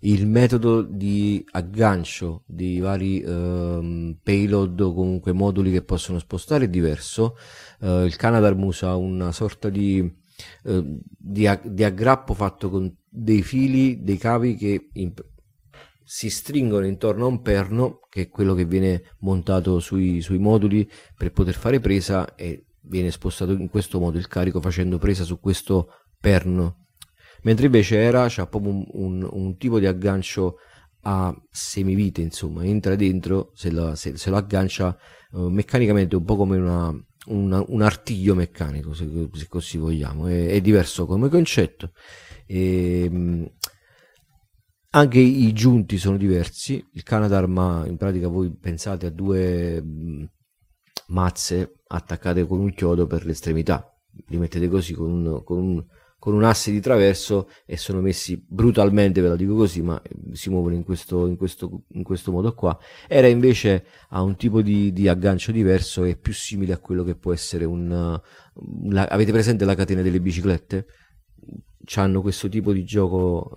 il 0.00 0.26
metodo 0.26 0.82
di 0.82 1.44
aggancio 1.52 2.42
di 2.46 2.78
vari 2.78 3.22
um, 3.24 4.16
payload 4.22 4.80
o 4.80 4.94
comunque 4.94 5.32
moduli 5.32 5.70
che 5.70 5.82
possono 5.82 6.18
spostare 6.18 6.64
è 6.64 6.68
diverso. 6.68 7.36
Uh, 7.80 8.04
il 8.04 8.16
Canadarm 8.16 8.62
usa 8.62 8.94
una 8.96 9.32
sorta 9.32 9.68
di, 9.68 10.00
uh, 10.64 11.00
di, 11.18 11.48
di, 11.64 11.84
aggrappo 11.84 12.34
fatto 12.34 12.70
con 12.70 12.94
dei 13.08 13.42
fili, 13.42 14.02
dei 14.02 14.16
cavi 14.16 14.56
che 14.56 14.88
in, 14.94 15.12
si 16.02 16.30
stringono 16.30 16.86
intorno 16.86 17.24
a 17.24 17.28
un 17.28 17.40
perno, 17.40 18.00
che 18.08 18.22
è 18.22 18.28
quello 18.28 18.54
che 18.54 18.64
viene 18.64 19.02
montato 19.20 19.78
sui, 19.78 20.20
sui 20.20 20.38
moduli 20.38 20.88
per 21.16 21.32
poter 21.32 21.54
fare 21.54 21.80
presa 21.80 22.34
e 22.34 22.66
viene 22.82 23.10
spostato 23.10 23.52
in 23.52 23.68
questo 23.68 24.00
modo 24.00 24.18
il 24.18 24.28
carico 24.28 24.60
facendo 24.60 24.98
presa 24.98 25.24
su 25.24 25.38
questo 25.38 25.88
perno 26.18 26.81
mentre 27.42 27.66
invece 27.66 27.98
era 27.98 28.26
c'ha 28.28 28.46
proprio 28.46 28.72
un, 28.72 28.84
un, 28.92 29.28
un, 29.30 29.56
tipo 29.56 29.78
di 29.78 29.86
aggancio 29.86 30.56
a 31.02 31.34
semivite 31.50 32.20
insomma 32.20 32.64
entra 32.64 32.94
dentro 32.94 33.50
se, 33.54 33.70
la, 33.70 33.94
se, 33.96 34.16
se 34.16 34.30
lo 34.30 34.36
aggancia 34.36 34.96
uh, 35.32 35.48
meccanicamente 35.48 36.16
un 36.16 36.24
po' 36.24 36.36
come 36.36 36.56
una, 36.58 36.94
una, 37.26 37.62
un 37.68 37.82
artiglio 37.82 38.34
meccanico 38.34 38.94
se, 38.94 39.08
se 39.32 39.46
così 39.48 39.78
vogliamo. 39.78 40.26
È, 40.26 40.48
è, 40.48 40.60
diverso 40.60 41.06
come 41.06 41.28
concetto. 41.28 41.92
E, 42.46 43.04
ehm, 43.04 43.50
anche 44.94 45.18
i 45.18 45.52
giunti 45.52 45.98
sono 45.98 46.16
diversi. 46.16 46.84
Il 46.92 47.02
Canadarm 47.02 47.84
in 47.86 47.96
pratica 47.96 48.28
voi 48.28 48.54
pensate 48.54 49.06
a 49.06 49.10
due 49.10 49.82
mazze 51.08 51.80
attaccate 51.86 52.46
con 52.46 52.60
un 52.60 52.72
chiodo 52.74 53.06
per 53.06 53.24
l'estremità. 53.24 53.86
Li 54.26 54.36
mettete 54.36 54.68
così 54.68 54.92
con 54.92 55.10
un, 55.10 55.44
con 55.44 55.58
un 55.58 55.84
con 56.22 56.34
un 56.34 56.44
asse 56.44 56.70
di 56.70 56.78
traverso 56.80 57.48
e 57.66 57.76
sono 57.76 58.00
messi 58.00 58.40
brutalmente, 58.48 59.20
ve 59.20 59.26
la 59.26 59.34
dico 59.34 59.56
così, 59.56 59.82
ma 59.82 60.00
eh, 60.00 60.36
si 60.36 60.50
muovono 60.50 60.76
in 60.76 60.84
questo, 60.84 61.26
in 61.26 61.36
questo, 61.36 61.82
in 61.94 62.04
questo 62.04 62.30
modo 62.30 62.54
qua. 62.54 62.78
Era 63.08 63.26
invece 63.26 63.84
a 64.10 64.22
un 64.22 64.36
tipo 64.36 64.62
di, 64.62 64.92
di, 64.92 65.08
aggancio 65.08 65.50
diverso 65.50 66.04
e 66.04 66.14
più 66.14 66.32
simile 66.32 66.74
a 66.74 66.78
quello 66.78 67.02
che 67.02 67.16
può 67.16 67.32
essere 67.32 67.64
un... 67.64 68.20
La, 68.90 69.02
avete 69.06 69.32
presente 69.32 69.64
la 69.64 69.74
catena 69.74 70.00
delle 70.00 70.20
biciclette? 70.20 70.86
Hanno 71.96 72.22
questo 72.22 72.48
tipo 72.48 72.72
di 72.72 72.84
gioco 72.84 73.50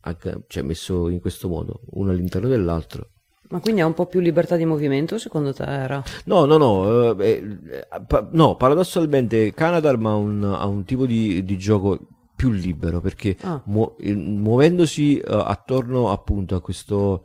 eh, 0.00 0.38
cioè 0.46 0.62
messo 0.62 1.08
in 1.08 1.18
questo 1.18 1.48
modo, 1.48 1.80
uno 1.94 2.12
all'interno 2.12 2.46
dell'altro. 2.46 3.13
Ma 3.54 3.60
quindi 3.60 3.82
ha 3.82 3.86
un 3.86 3.94
po' 3.94 4.06
più 4.06 4.18
libertà 4.18 4.56
di 4.56 4.64
movimento 4.64 5.16
secondo 5.16 5.54
te 5.54 5.62
era? 5.62 6.02
No, 6.24 6.44
no, 6.44 6.56
no, 6.56 7.16
eh, 7.20 7.36
eh, 7.38 8.00
pa- 8.04 8.28
no 8.32 8.56
paradossalmente 8.56 9.54
Canadar 9.54 9.94
ha 9.94 10.14
un, 10.16 10.42
ha 10.42 10.66
un 10.66 10.82
tipo 10.82 11.06
di, 11.06 11.44
di, 11.44 11.56
gioco 11.56 12.00
più 12.34 12.50
libero 12.50 13.00
perché 13.00 13.36
ah. 13.42 13.62
mu- 13.66 13.94
muovendosi 14.00 15.22
uh, 15.24 15.34
attorno 15.34 16.10
appunto 16.10 16.56
a 16.56 16.60
questo 16.60 17.22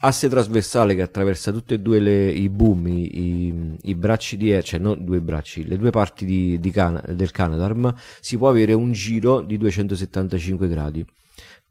asse 0.00 0.28
trasversale 0.28 0.96
che 0.96 1.02
attraversa 1.02 1.52
tutti 1.52 1.74
e 1.74 1.78
due 1.78 2.00
le, 2.00 2.28
i 2.32 2.48
boom, 2.48 2.88
i, 2.88 3.18
i, 3.20 3.76
i, 3.82 3.94
bracci 3.94 4.36
di 4.36 4.60
cioè 4.64 4.80
non 4.80 5.04
due 5.04 5.20
bracci, 5.20 5.64
le 5.64 5.78
due 5.78 5.90
parti 5.90 6.24
di, 6.24 6.58
di 6.58 6.72
Can- 6.72 7.04
del 7.10 7.30
Canadarm, 7.30 7.94
si 8.18 8.36
può 8.36 8.48
avere 8.48 8.72
un 8.72 8.90
giro 8.90 9.40
di 9.42 9.56
275 9.58 10.66
gradi. 10.66 11.06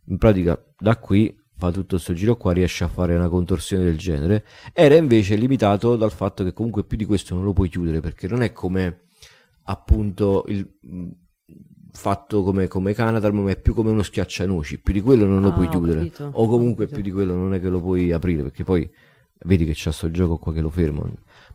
In 0.05 0.17
pratica 0.17 0.57
da 0.77 0.95
qui 0.95 1.40
fa 1.61 1.71
tutto 1.71 1.95
questo 1.97 2.13
giro 2.13 2.37
qua 2.37 2.53
riesce 2.53 2.83
a 2.83 2.87
fare 2.87 3.13
una 3.13 3.29
contorsione 3.29 3.83
del 3.83 3.95
genere. 3.95 4.43
Era 4.73 4.95
invece 4.95 5.35
limitato 5.35 5.95
dal 5.95 6.11
fatto 6.11 6.43
che 6.43 6.53
comunque 6.53 6.83
più 6.83 6.97
di 6.97 7.05
questo 7.05 7.35
non 7.35 7.43
lo 7.43 7.53
puoi 7.53 7.69
chiudere 7.69 7.99
perché 7.99 8.27
non 8.27 8.41
è 8.41 8.51
come 8.51 9.01
appunto 9.65 10.43
il 10.47 10.67
fatto 11.91 12.41
come, 12.41 12.67
come 12.67 12.93
Canada 12.93 13.31
ma 13.31 13.51
è 13.51 13.59
più 13.59 13.75
come 13.75 13.91
uno 13.91 14.01
schiaccianoci. 14.01 14.79
Più 14.79 14.91
di 14.91 15.01
quello 15.01 15.25
non 15.25 15.41
lo 15.41 15.49
ah, 15.49 15.53
puoi 15.53 15.69
chiudere. 15.69 15.99
capito, 15.99 16.31
o 16.33 16.47
comunque 16.47 16.87
più 16.87 17.03
di 17.03 17.11
quello 17.11 17.35
non 17.35 17.53
è 17.53 17.61
che 17.61 17.69
lo 17.69 17.79
puoi 17.79 18.11
aprire 18.11 18.41
perché 18.41 18.63
poi 18.63 18.89
vedi 19.43 19.63
che 19.63 19.73
c'è 19.73 19.91
sto 19.91 20.09
gioco 20.09 20.37
qua 20.37 20.53
che 20.53 20.61
lo 20.61 20.69
ferma 20.69 21.03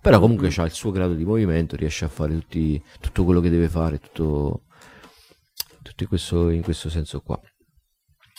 però 0.01 0.21
comunque 0.21 0.49
mm. 0.49 0.51
c'ha 0.51 0.65
il 0.65 0.73
suo 0.73 0.91
grado 0.93 1.15
di 1.15 1.25
movimento 1.25 1.75
riesce 1.75 2.05
a 2.05 2.09
fare 2.09 2.33
tutti, 2.35 2.81
tutto 3.01 3.25
quello 3.25 3.41
che 3.41 3.51
deve 3.51 3.69
fare 3.69 3.99
tutto, 3.99 4.63
tutto 5.83 6.03
in, 6.03 6.09
questo, 6.09 6.51
in 6.51 6.63
questo 6.63 6.89
senso 6.91 7.21
qua 7.23 7.41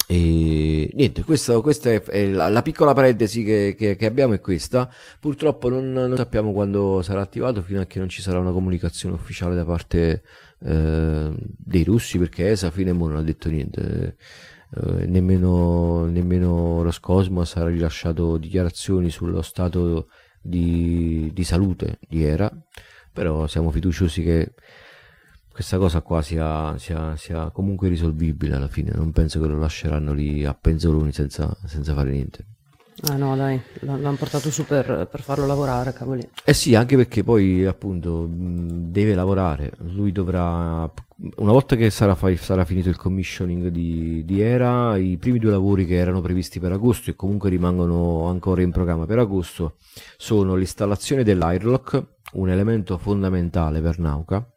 e 0.05 0.89
niente, 0.93 1.23
questo, 1.23 1.61
questa 1.61 1.89
è, 1.91 2.27
la, 2.27 2.47
la, 2.47 2.61
piccola 2.61 2.93
parentesi 2.93 3.43
che, 3.43 3.75
che, 3.77 3.95
che, 3.97 4.05
abbiamo 4.05 4.33
è 4.33 4.39
questa. 4.39 4.89
Purtroppo 5.19 5.67
non, 5.69 5.91
non, 5.91 6.15
sappiamo 6.15 6.53
quando 6.53 7.01
sarà 7.01 7.21
attivato 7.21 7.61
fino 7.61 7.81
a 7.81 7.85
che 7.85 7.99
non 7.99 8.07
ci 8.07 8.21
sarà 8.21 8.39
una 8.39 8.53
comunicazione 8.53 9.15
ufficiale 9.15 9.55
da 9.55 9.65
parte 9.65 10.23
eh, 10.59 11.31
dei 11.57 11.83
russi 11.83 12.17
perché 12.17 12.51
ESA 12.51 12.71
fino 12.71 12.91
a 12.91 12.95
ora 12.95 13.13
non 13.13 13.17
ha 13.17 13.25
detto 13.25 13.49
niente. 13.49 14.15
Eh, 14.75 15.05
nemmeno, 15.07 16.05
nemmeno 16.05 16.83
Roscosmos 16.83 17.55
ha 17.57 17.65
rilasciato 17.65 18.37
dichiarazioni 18.37 19.09
sullo 19.09 19.41
stato 19.41 20.07
di, 20.41 21.31
di 21.33 21.43
salute 21.43 21.99
di 22.07 22.23
Era, 22.23 22.49
però 23.11 23.47
siamo 23.47 23.71
fiduciosi 23.71 24.23
che 24.23 24.53
questa 25.57 25.79
cosa 25.79 26.01
qua 26.01 26.21
sia, 26.21 26.77
sia, 26.77 27.15
sia, 27.15 27.49
comunque 27.49 27.87
risolvibile 27.87 28.53
alla 28.53 28.67
fine. 28.67 28.91
Non 28.93 29.11
penso 29.11 29.41
che 29.41 29.47
lo 29.47 29.57
lasceranno 29.57 30.13
lì 30.13 30.45
a 30.45 30.53
penzoloni 30.53 31.11
senza, 31.11 31.51
senza 31.65 31.95
fare 31.95 32.11
niente. 32.11 32.45
Ah 33.07 33.15
no, 33.15 33.35
dai, 33.35 33.59
l'hanno 33.79 34.13
portato 34.13 34.51
su 34.51 34.65
per, 34.65 35.07
per, 35.09 35.21
farlo 35.21 35.47
lavorare, 35.47 35.93
cavoli. 35.93 36.29
Eh 36.45 36.53
sì, 36.53 36.75
anche 36.75 36.95
perché 36.95 37.23
poi 37.23 37.65
appunto 37.65 38.29
deve 38.29 39.15
lavorare. 39.15 39.71
Lui 39.79 40.11
dovrà, 40.11 40.87
una 41.37 41.51
volta 41.51 41.75
che 41.75 41.89
sarà, 41.89 42.15
sarà 42.35 42.63
finito 42.63 42.89
il 42.89 42.95
commissioning 42.95 43.69
di, 43.69 44.23
di, 44.25 44.39
Era, 44.39 44.95
i 44.95 45.17
primi 45.17 45.39
due 45.39 45.49
lavori 45.49 45.87
che 45.87 45.95
erano 45.95 46.21
previsti 46.21 46.59
per 46.59 46.71
agosto 46.71 47.09
e 47.09 47.15
comunque 47.15 47.49
rimangono 47.49 48.27
ancora 48.27 48.61
in 48.61 48.69
programma 48.69 49.07
per 49.07 49.17
agosto 49.17 49.77
sono 50.17 50.53
l'installazione 50.53 51.23
dell'airlock, 51.23 52.03
un 52.33 52.51
elemento 52.51 52.99
fondamentale 52.99 53.81
per 53.81 53.97
Nauka 53.97 54.51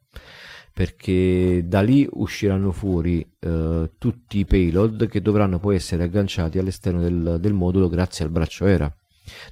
perché 0.73 1.63
da 1.67 1.81
lì 1.81 2.09
usciranno 2.13 2.73
fuori 2.73 3.27
eh, 3.39 3.91
tutti 3.99 4.39
i 4.39 4.45
payload 4.45 5.09
che 5.09 5.21
dovranno 5.21 5.59
poi 5.59 5.77
essere 5.77 6.05
agganciati 6.05 6.59
all'esterno 6.59 7.01
del, 7.01 7.39
del, 7.41 7.53
modulo 7.53 7.89
grazie 7.89 8.25
al 8.25 8.31
braccio 8.31 8.67
ERA. 8.67 8.93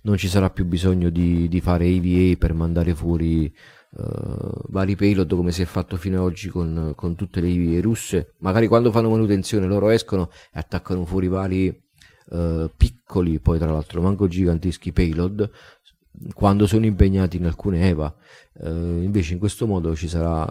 Non 0.02 0.16
ci 0.16 0.28
sarà 0.28 0.50
più 0.50 0.64
bisogno 0.64 1.10
di, 1.10 1.48
di 1.48 1.60
fare 1.60 1.87
AVA 1.87 2.37
per 2.37 2.54
mandare 2.54 2.94
fuori 2.94 3.44
eh, 3.44 4.02
vari 4.68 4.96
payload 4.96 5.34
come 5.34 5.52
si 5.52 5.62
è 5.62 5.64
fatto 5.64 5.96
fino 5.96 6.18
ad 6.18 6.25
oggi 6.25 6.48
con, 6.48 6.92
con 6.94 7.14
tutte 7.14 7.40
le 7.40 7.48
AVA 7.48 7.80
russe. 7.80 8.34
Magari 8.38 8.66
quando 8.66 8.90
fanno 8.90 9.10
manutenzione 9.10 9.66
loro 9.66 9.90
escono 9.90 10.30
e 10.52 10.58
attaccano 10.58 11.04
fuori 11.04 11.28
vari 11.28 11.87
Uh, 12.30 12.70
piccoli, 12.76 13.40
poi 13.40 13.58
tra 13.58 13.70
l'altro 13.70 14.02
manco 14.02 14.28
giganteschi 14.28 14.92
payload 14.92 15.50
quando 16.34 16.66
sono 16.66 16.87
impegnati 16.87 17.37
in 17.37 17.46
alcune 17.46 17.88
EVA. 17.88 18.14
Uh, 18.60 19.02
invece 19.02 19.34
in 19.34 19.38
questo 19.38 19.66
modo 19.66 19.94
ci 19.94 20.08
sarà 20.08 20.46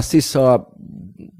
stessa, 0.00 0.66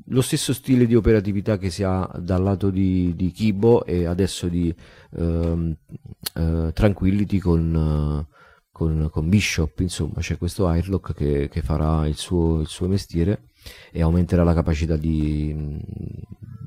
lo 0.07 0.23
stesso 0.23 0.55
stile 0.55 0.87
di 0.87 0.95
operatività 0.95 1.59
che 1.59 1.69
si 1.69 1.83
ha 1.83 2.11
dal 2.19 2.43
lato 2.43 2.71
di, 2.71 3.15
di 3.15 3.31
Kibo 3.31 3.85
e 3.85 4.07
adesso 4.07 4.49
di 4.49 4.75
uh, 5.11 5.23
uh, 5.23 6.73
Tranquility 6.73 7.39
con, 7.39 8.27
con, 8.73 9.09
con, 9.11 9.29
Bishop, 9.29 9.81
insomma 9.81 10.21
c'è 10.21 10.39
questo 10.39 10.67
Airlock 10.67 11.15
che, 11.15 11.49
che 11.51 11.61
farà 11.61 12.07
il 12.07 12.17
suo, 12.17 12.61
il 12.61 12.67
suo, 12.67 12.89
mestiere 12.89 13.49
e 13.93 14.01
aumenterà 14.01 14.43
la 14.43 14.55
capacità 14.55 14.97
di, 14.97 15.81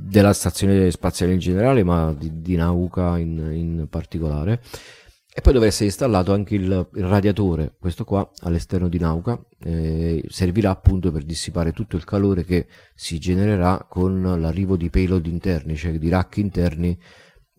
della 0.07 0.34
stazione 0.34 0.89
spaziale 0.91 1.34
in 1.34 1.39
generale, 1.39 1.84
ma 1.84 2.13
di, 2.13 2.41
di 2.41 2.55
Nauka 2.55 3.17
in, 3.17 3.38
in, 3.51 3.88
particolare. 3.89 4.62
E 5.38 5.41
poi 5.41 5.53
dovrà 5.53 5.67
essere 5.67 5.86
installato 5.86 6.34
anche 6.34 6.56
il, 6.56 6.89
il 6.96 7.06
radiatore, 7.06 7.75
questo 7.77 8.03
qua 8.06 8.27
all'esterno 8.39 8.89
di 8.89 8.98
Nauka, 8.98 9.39
eh, 9.60 10.24
servirà 10.29 10.72
appunto 10.72 11.12
per 11.12 11.22
dissipare 11.22 11.74
tutto 11.74 11.96
il 11.96 12.06
calore 12.06 12.44
che 12.44 12.65
si 12.96 13.20
genererà 13.20 13.86
con 13.88 14.20
l'arrivo 14.41 14.75
di 14.75 14.89
payload 14.89 15.27
interni, 15.27 15.75
cioè 15.75 15.91
di 15.91 16.10
rack 16.10 16.38
interni. 16.38 17.00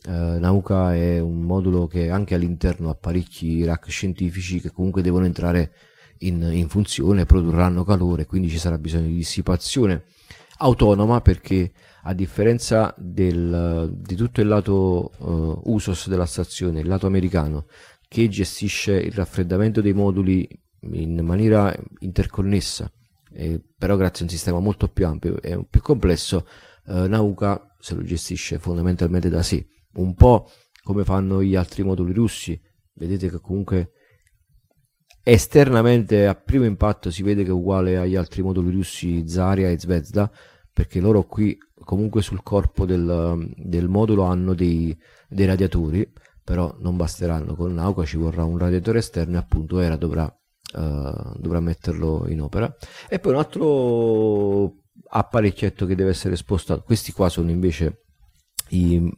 Eh, 0.05 0.11
Nauka 0.11 0.93
è 0.93 1.21
un 1.21 1.43
modulo 1.43 1.87
che 1.87 2.11
anche 2.11 2.35
all'interno 2.35 2.91
ha 2.91 2.97
parecchi 2.97 3.65
rack 3.65 3.89
scientifici 3.91 4.61
che 4.61 4.73
comunque 4.73 5.01
devono 5.01 5.27
entrare 5.27 5.71
in, 6.23 6.51
in 6.53 6.69
funzione, 6.69 7.27
produrranno 7.27 7.85
calore, 7.85 8.27
quindi 8.27 8.49
ci 8.49 8.59
sarà 8.59 8.77
bisogno 8.77 9.07
di 9.07 9.15
dissipazione 9.15 10.03
autonoma 10.59 11.21
perché 11.21 11.71
a 12.03 12.15
differenza 12.15 12.95
del, 12.97 13.93
di 13.95 14.15
tutto 14.15 14.41
il 14.41 14.49
lato 14.49 15.11
uh, 15.19 15.73
USOS 15.73 16.09
della 16.09 16.27
stazione, 16.27 16.81
il 16.81 16.87
lato 16.87 17.07
americano, 17.07 17.67
che 18.07 18.29
gestisce 18.29 18.95
il 18.95 19.13
raffreddamento 19.13 19.81
dei 19.81 19.93
moduli 19.93 20.49
in 20.93 21.21
maniera 21.25 21.75
interconnessa, 21.99 22.91
eh, 23.33 23.61
però 23.77 23.97
grazie 23.97 24.21
a 24.21 24.25
un 24.25 24.31
sistema 24.31 24.61
molto 24.61 24.89
più 24.89 25.07
ampio 25.07 25.41
e 25.43 25.65
più 25.69 25.81
complesso, 25.83 26.47
uh, 26.87 27.07
Nauka 27.07 27.77
se 27.79 27.95
lo 27.95 28.03
gestisce 28.03 28.59
fondamentalmente 28.59 29.29
da 29.29 29.43
sé, 29.43 29.67
un 29.95 30.15
po' 30.15 30.49
come 30.83 31.05
fanno 31.05 31.43
gli 31.43 31.55
altri 31.55 31.83
moduli 31.83 32.13
russi. 32.13 32.59
Vedete 32.95 33.29
che 33.29 33.41
comunque 33.41 33.93
esternamente 35.23 36.27
a 36.27 36.35
primo 36.35 36.65
impatto 36.65 37.11
si 37.11 37.23
vede 37.23 37.43
che 37.43 37.51
è 37.51 37.53
uguale 37.53 37.99
agli 37.99 38.17
altri 38.17 38.43
moduli 38.43 38.71
russi 38.71 39.29
Zarya 39.29 39.69
e 39.69 39.79
Zvezda 39.79 40.31
perché 40.79 41.01
loro 41.01 41.25
qui 41.25 41.59
comunque 41.75 42.23
sul 42.23 42.45
corpo 42.45 42.87
del, 42.87 43.53
del 43.57 43.89
modulo 43.89 44.23
hanno 44.23 44.55
dei, 44.55 44.97
dei, 45.29 45.45
radiatori 45.45 46.09
però 46.45 46.73
non 46.79 46.97
basteranno 46.97 47.57
con 47.57 47.75
Nauka 47.75 48.05
ci 48.05 48.17
vorrà 48.17 48.45
un 48.45 48.59
radiatore 48.59 49.01
esterno 49.01 49.35
e 49.35 49.39
appunto 49.41 49.81
Era 49.81 49.97
dovrà, 49.97 50.23
uh, 50.23 51.37
dovrà 51.37 51.59
metterlo 51.59 52.27
in 52.29 52.43
opera. 52.43 52.73
E 53.09 53.19
poi 53.19 53.33
un 53.33 53.39
altro 53.39 54.75
apparecchietto 55.09 55.85
che 55.85 55.97
deve 55.97 56.11
essere 56.11 56.37
spostato 56.37 56.83
questi 56.83 57.11
qua 57.11 57.29
sono 57.29 57.51
invece 57.51 58.05
i 58.69 59.13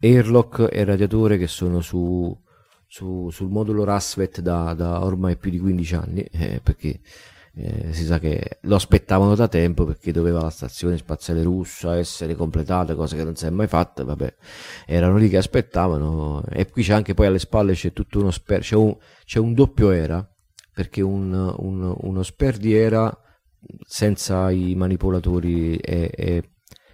airlock 0.00 0.70
e 0.72 0.84
radiatore 0.84 1.36
che 1.36 1.48
sono 1.48 1.82
su 1.82 2.34
su, 2.86 3.28
sul 3.30 3.50
modulo 3.50 3.84
Rasvet 3.84 4.40
da, 4.40 4.72
da, 4.72 5.04
ormai 5.04 5.36
più 5.36 5.50
di 5.50 5.58
15 5.58 5.94
anni, 5.96 6.22
eh, 6.22 6.60
perché 6.62 7.00
eh, 7.56 7.92
si 7.92 8.04
sa 8.04 8.18
che 8.18 8.58
lo 8.62 8.74
aspettavano 8.74 9.34
da 9.36 9.46
tempo 9.46 9.84
perché 9.84 10.10
doveva 10.10 10.42
la 10.42 10.50
stazione 10.50 10.96
spaziale 10.96 11.42
russa 11.42 11.96
essere 11.96 12.34
completata, 12.34 12.94
cosa 12.94 13.14
che 13.16 13.24
non 13.24 13.36
si 13.36 13.46
è 13.46 13.50
mai 13.50 13.68
fatta, 13.68 14.02
vabbè, 14.04 14.34
erano 14.86 15.16
lì 15.16 15.28
che 15.28 15.36
aspettavano. 15.36 16.42
E 16.50 16.68
qui 16.68 16.82
c'è 16.82 16.94
anche 16.94 17.14
poi 17.14 17.26
alle 17.26 17.38
spalle 17.38 17.74
c'è 17.74 17.92
tutto 17.92 18.18
uno 18.18 18.30
sper, 18.30 18.60
c'è 18.60 18.74
un, 18.76 18.96
c'è 19.24 19.38
un 19.38 19.54
doppio 19.54 19.90
era, 19.90 20.26
perché 20.72 21.00
un, 21.00 21.32
un, 21.32 21.94
uno 21.96 22.22
sper 22.22 22.56
di 22.56 22.74
era 22.74 23.16
senza 23.86 24.50
i 24.50 24.74
manipolatori 24.74 25.76
è, 25.78 26.10
è, 26.10 26.42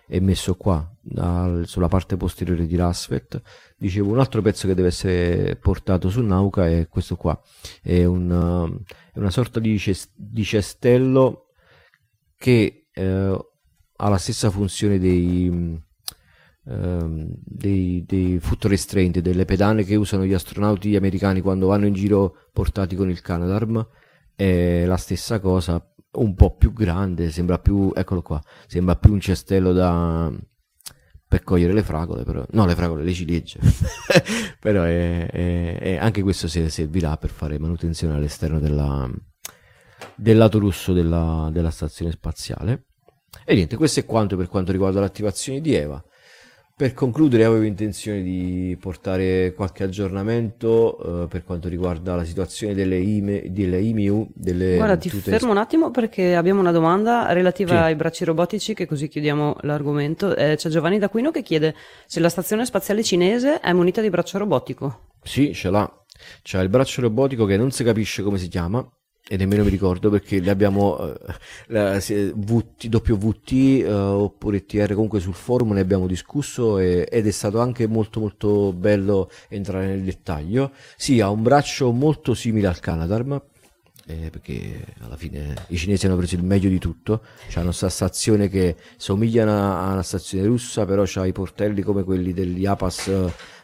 è 0.07 0.21
messo 0.21 0.57
qua, 0.57 0.87
al, 1.17 1.67
sulla 1.67 1.89
parte 1.89 2.17
posteriore 2.17 2.67
di 2.67 2.77
Rasvet 2.77 3.41
dicevo 3.77 4.11
un 4.11 4.19
altro 4.19 4.43
pezzo 4.43 4.67
che 4.67 4.75
deve 4.75 4.89
essere 4.89 5.57
portato 5.57 6.11
su 6.11 6.23
Nauka 6.23 6.69
è 6.69 6.89
questo 6.89 7.17
qua. 7.17 7.41
È, 7.83 8.05
un, 8.05 8.81
è 9.13 9.19
una 9.19 9.31
sorta 9.31 9.61
di, 9.61 9.79
cest- 9.79 10.13
di 10.15 10.45
cestello 10.45 11.47
che 12.37 12.89
eh, 12.93 13.47
ha 13.97 14.09
la 14.09 14.19
stessa 14.19 14.51
funzione 14.51 14.99
dei, 14.99 15.81
eh, 16.67 17.27
dei, 17.45 18.05
dei 18.07 18.39
foot 18.41 18.65
restraint 18.67 19.19
delle 19.21 19.45
pedane 19.45 19.85
che 19.85 19.97
usano 19.97 20.25
gli 20.25 20.35
astronauti 20.35 20.97
americani 20.97 21.41
quando 21.41 21.69
vanno 21.69 21.87
in 21.87 21.95
giro 21.95 22.49
portati 22.53 22.97
con 22.97 23.11
il 23.11 23.21
Canadarm. 23.21 23.87
È 24.35 24.85
la 24.87 24.97
stessa 24.97 25.39
cosa 25.39 25.85
un 26.13 26.35
po' 26.35 26.57
più 26.57 26.73
grande 26.73 27.31
sembra 27.31 27.59
più 27.59 27.93
eccolo 27.95 28.21
qua 28.21 28.43
sembra 28.67 28.97
più 28.97 29.13
un 29.13 29.21
cestello 29.21 29.73
da 29.73 30.33
per 31.31 31.45
cogliere 31.45 31.73
le 31.73 31.85
fragole, 31.85 32.25
però, 32.25 32.45
no 32.51 32.67
le 32.67 32.75
fragole, 32.75 33.05
le 33.05 33.13
ciliegie, 33.13 33.61
però 34.59 34.83
è, 34.83 35.29
è, 35.31 35.79
è, 35.79 35.97
anche 35.97 36.23
questo 36.23 36.49
servirà 36.49 37.17
per 37.19 37.31
fare 37.31 37.57
manutenzione 37.57 38.15
all'esterno 38.15 38.59
della, 38.59 39.09
del 40.17 40.37
lato 40.37 40.59
russo 40.59 40.93
della, 40.93 41.49
della 41.53 41.71
stazione 41.71 42.11
spaziale. 42.11 42.87
E 43.45 43.55
niente, 43.55 43.77
questo 43.77 44.01
è 44.01 44.05
quanto 44.05 44.37
per 44.37 44.49
quanto 44.49 44.73
riguarda 44.73 44.99
l'attivazione 44.99 45.61
di 45.61 45.73
Eva. 45.73 46.03
Per 46.81 46.95
concludere 46.95 47.45
avevo 47.45 47.65
intenzione 47.65 48.23
di 48.23 48.75
portare 48.81 49.53
qualche 49.55 49.85
aggiornamento 49.85 51.25
eh, 51.25 51.27
per 51.27 51.45
quanto 51.45 51.69
riguarda 51.69 52.17
la 52.17 52.25
situazione 52.25 52.73
delle, 52.73 52.97
IME, 52.97 53.53
delle 53.53 53.83
IMU. 53.83 54.31
Delle 54.33 54.77
Guarda, 54.77 54.97
ti 54.97 55.11
fermo 55.11 55.51
un 55.51 55.59
attimo 55.59 55.91
perché 55.91 56.35
abbiamo 56.35 56.59
una 56.59 56.73
domanda 56.73 57.35
relativa 57.35 57.73
sì. 57.73 57.77
ai 57.83 57.97
bracci 57.97 58.25
robotici 58.25 58.73
che 58.73 58.87
così 58.87 59.09
chiudiamo 59.09 59.59
l'argomento. 59.61 60.35
Eh, 60.35 60.55
c'è 60.57 60.71
Giovanni 60.71 60.99
D'Aquino 60.99 61.31
che 61.31 61.43
chiede 61.43 61.75
se 62.07 62.19
la 62.19 62.31
stazione 62.31 62.65
spaziale 62.65 63.03
cinese 63.03 63.61
è 63.61 63.75
munita 63.75 64.01
di 64.01 64.09
braccio 64.09 64.39
robotico. 64.39 65.09
Sì, 65.23 65.53
ce 65.53 65.69
l'ha. 65.69 66.05
C'è 66.41 66.63
il 66.63 66.71
braccio 66.71 67.03
robotico 67.03 67.45
che 67.45 67.59
non 67.59 67.71
si 67.73 67.85
capisce 67.85 68.23
come 68.23 68.39
si 68.39 68.49
chiama, 68.49 68.83
e 69.29 69.37
nemmeno 69.37 69.63
mi 69.63 69.71
ricordo 69.71 70.11
perché 70.11 70.41
le 70.41 70.51
abbiamo 70.51 71.01
uh, 71.01 71.15
la, 71.67 71.99
VT, 71.99 72.89
WVT 72.91 73.85
uh, 73.87 73.91
oppure 73.91 74.65
TR 74.65 74.93
comunque 74.95 75.21
sul 75.21 75.35
forum 75.35 75.73
ne 75.73 75.81
abbiamo 75.81 76.07
discusso 76.07 76.79
e, 76.79 77.07
ed 77.09 77.27
è 77.27 77.31
stato 77.31 77.61
anche 77.61 77.87
molto 77.87 78.21
molto 78.21 78.73
bello 78.73 79.31
entrare 79.49 79.87
nel 79.87 80.03
dettaglio. 80.03 80.73
Sì 80.97 81.21
ha 81.21 81.31
un 81.31 81.43
braccio 81.43 81.93
molto 81.93 82.35
simile 82.35 82.67
al 82.67 82.81
Canadarm 82.81 83.41
eh, 84.11 84.31
perché 84.31 84.85
alla 85.01 85.17
fine 85.17 85.55
i 85.69 85.77
cinesi 85.77 86.07
hanno 86.07 86.17
preso 86.17 86.35
il 86.35 86.43
meglio 86.43 86.69
di 86.69 86.79
tutto 86.79 87.23
hanno 87.55 87.67
questa 87.67 87.89
stazione 87.89 88.49
che 88.49 88.77
somiglia 88.97 89.43
a 89.45 89.93
una 89.93 90.03
stazione 90.03 90.47
russa 90.47 90.85
però 90.85 91.05
ha 91.15 91.27
i 91.27 91.33
portelli 91.33 91.83
come 91.83 92.05
quelli 92.05 92.33
degli 92.33 92.67
APAS 92.67 93.11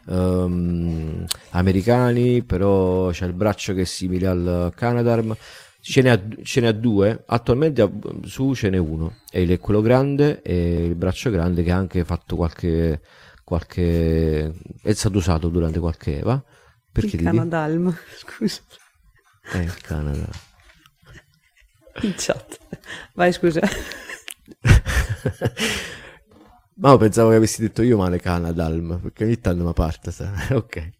um, 0.06 1.24
americani, 1.50 2.42
però 2.42 3.10
c'è 3.10 3.26
il 3.26 3.32
braccio 3.32 3.74
che 3.74 3.82
è 3.82 3.84
simile 3.84 4.26
al 4.26 4.72
Canadarm. 4.74 5.36
Ce 5.80 6.02
ne, 6.02 6.10
ha, 6.10 6.20
ce 6.42 6.60
ne 6.60 6.66
ha 6.66 6.72
due, 6.72 7.22
attualmente 7.26 7.88
su 8.24 8.54
ce 8.54 8.70
n'è 8.70 8.76
uno, 8.76 9.18
è 9.30 9.58
quello 9.60 9.80
grande 9.80 10.42
e 10.42 10.84
il 10.84 10.96
braccio 10.96 11.30
grande 11.30 11.62
che 11.62 11.70
ha 11.70 11.76
anche 11.76 12.04
fatto 12.04 12.34
qualche, 12.34 13.00
qualche 13.44 14.52
è 14.82 14.92
stato 14.94 15.18
usato 15.18 15.48
durante 15.48 15.78
qualche 15.78 16.18
EVA. 16.18 16.42
Perché 16.90 17.14
il 17.14 17.22
Canadalm, 17.22 17.94
scusa. 18.18 18.62
Eh, 19.52 19.62
il 19.62 19.80
Canada. 19.80 20.28
In 22.02 22.14
chat. 22.16 22.58
Vai, 23.14 23.32
scusa. 23.32 23.60
Ma 26.78 26.96
pensavo 26.98 27.30
che 27.30 27.36
avessi 27.36 27.62
detto 27.62 27.82
io 27.82 27.96
male 27.96 28.20
Canadalm, 28.20 29.00
perché 29.00 29.24
ogni 29.24 29.40
tanto 29.40 29.64
mi 29.64 29.72
parte. 29.72 30.12
ok. 30.52 30.90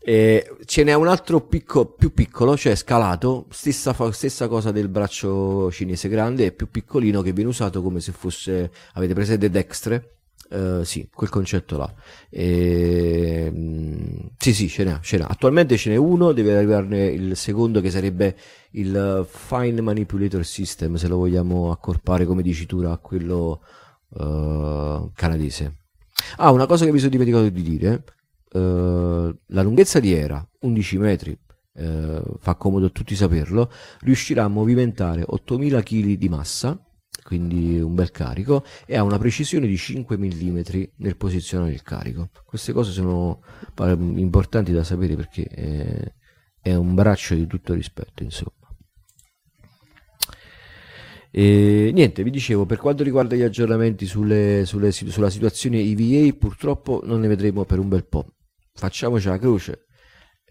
E 0.00 0.56
ce 0.64 0.84
n'è 0.84 0.94
un 0.94 1.08
altro 1.08 1.40
picco, 1.40 1.86
più 1.86 2.12
piccolo, 2.12 2.56
cioè 2.56 2.74
scalato, 2.74 3.46
stessa, 3.50 3.94
stessa, 4.10 4.48
cosa 4.48 4.70
del 4.70 4.88
braccio 4.88 5.70
cinese 5.70 6.08
grande, 6.08 6.46
è 6.46 6.52
più 6.52 6.70
piccolino 6.70 7.22
che 7.22 7.32
viene 7.32 7.50
usato 7.50 7.82
come 7.82 8.00
se 8.00 8.12
fosse, 8.12 8.70
avete 8.94 9.14
presente 9.14 9.50
dextre? 9.50 10.17
Uh, 10.50 10.82
sì, 10.82 11.06
quel 11.12 11.28
concetto 11.28 11.76
là. 11.76 11.92
E, 12.30 13.50
mm, 13.52 14.28
sì, 14.38 14.54
sì, 14.54 14.68
ce 14.68 14.84
n'è, 14.84 14.98
ce 15.02 15.18
n'è. 15.18 15.26
Attualmente 15.28 15.76
ce 15.76 15.90
n'è 15.90 15.96
uno, 15.96 16.32
deve 16.32 16.56
arrivarne 16.56 17.04
il 17.06 17.36
secondo 17.36 17.82
che 17.82 17.90
sarebbe 17.90 18.34
il 18.70 19.26
Fine 19.28 19.80
Manipulator 19.82 20.44
System, 20.46 20.94
se 20.94 21.06
lo 21.06 21.18
vogliamo 21.18 21.70
accorpare 21.70 22.24
come 22.24 22.40
dicitura 22.42 22.92
a 22.92 22.96
quello 22.96 23.62
uh, 24.08 25.10
canadese. 25.14 25.80
Ah, 26.36 26.50
una 26.50 26.66
cosa 26.66 26.86
che 26.86 26.92
mi 26.92 26.98
sono 26.98 27.10
dimenticato 27.10 27.48
di 27.50 27.62
dire, 27.62 28.04
uh, 28.52 29.36
la 29.48 29.62
lunghezza 29.62 30.00
di 30.00 30.14
Era, 30.14 30.46
11 30.60 30.98
metri, 30.98 31.38
fa 32.40 32.56
comodo 32.56 32.86
a 32.86 32.90
tutti 32.90 33.14
saperlo, 33.14 33.70
riuscirà 34.00 34.42
a 34.42 34.48
movimentare 34.48 35.22
8000 35.24 35.82
kg 35.82 36.12
di 36.14 36.28
massa, 36.28 36.76
quindi 37.28 37.78
un 37.78 37.94
bel 37.94 38.10
carico, 38.10 38.64
e 38.86 38.96
ha 38.96 39.02
una 39.02 39.18
precisione 39.18 39.66
di 39.66 39.76
5 39.76 40.16
mm 40.16 40.60
nel 40.96 41.18
posizionare 41.18 41.72
il 41.72 41.82
carico. 41.82 42.30
Queste 42.46 42.72
cose 42.72 42.90
sono 42.90 43.42
importanti 43.76 44.72
da 44.72 44.82
sapere 44.82 45.14
perché 45.14 45.42
è, 45.42 46.12
è 46.62 46.74
un 46.74 46.94
braccio 46.94 47.34
di 47.34 47.46
tutto 47.46 47.74
rispetto, 47.74 48.22
insomma. 48.22 48.54
E 51.30 51.90
niente, 51.92 52.22
vi 52.22 52.30
dicevo, 52.30 52.64
per 52.64 52.78
quanto 52.78 53.02
riguarda 53.02 53.36
gli 53.36 53.42
aggiornamenti 53.42 54.06
sulle, 54.06 54.62
sulle, 54.64 54.90
sulla 54.90 55.28
situazione 55.28 55.80
EVA, 55.80 56.34
purtroppo 56.34 57.02
non 57.04 57.20
ne 57.20 57.28
vedremo 57.28 57.66
per 57.66 57.78
un 57.78 57.88
bel 57.88 58.06
po'. 58.06 58.36
Facciamoci 58.72 59.28
la 59.28 59.36
croce, 59.36 59.84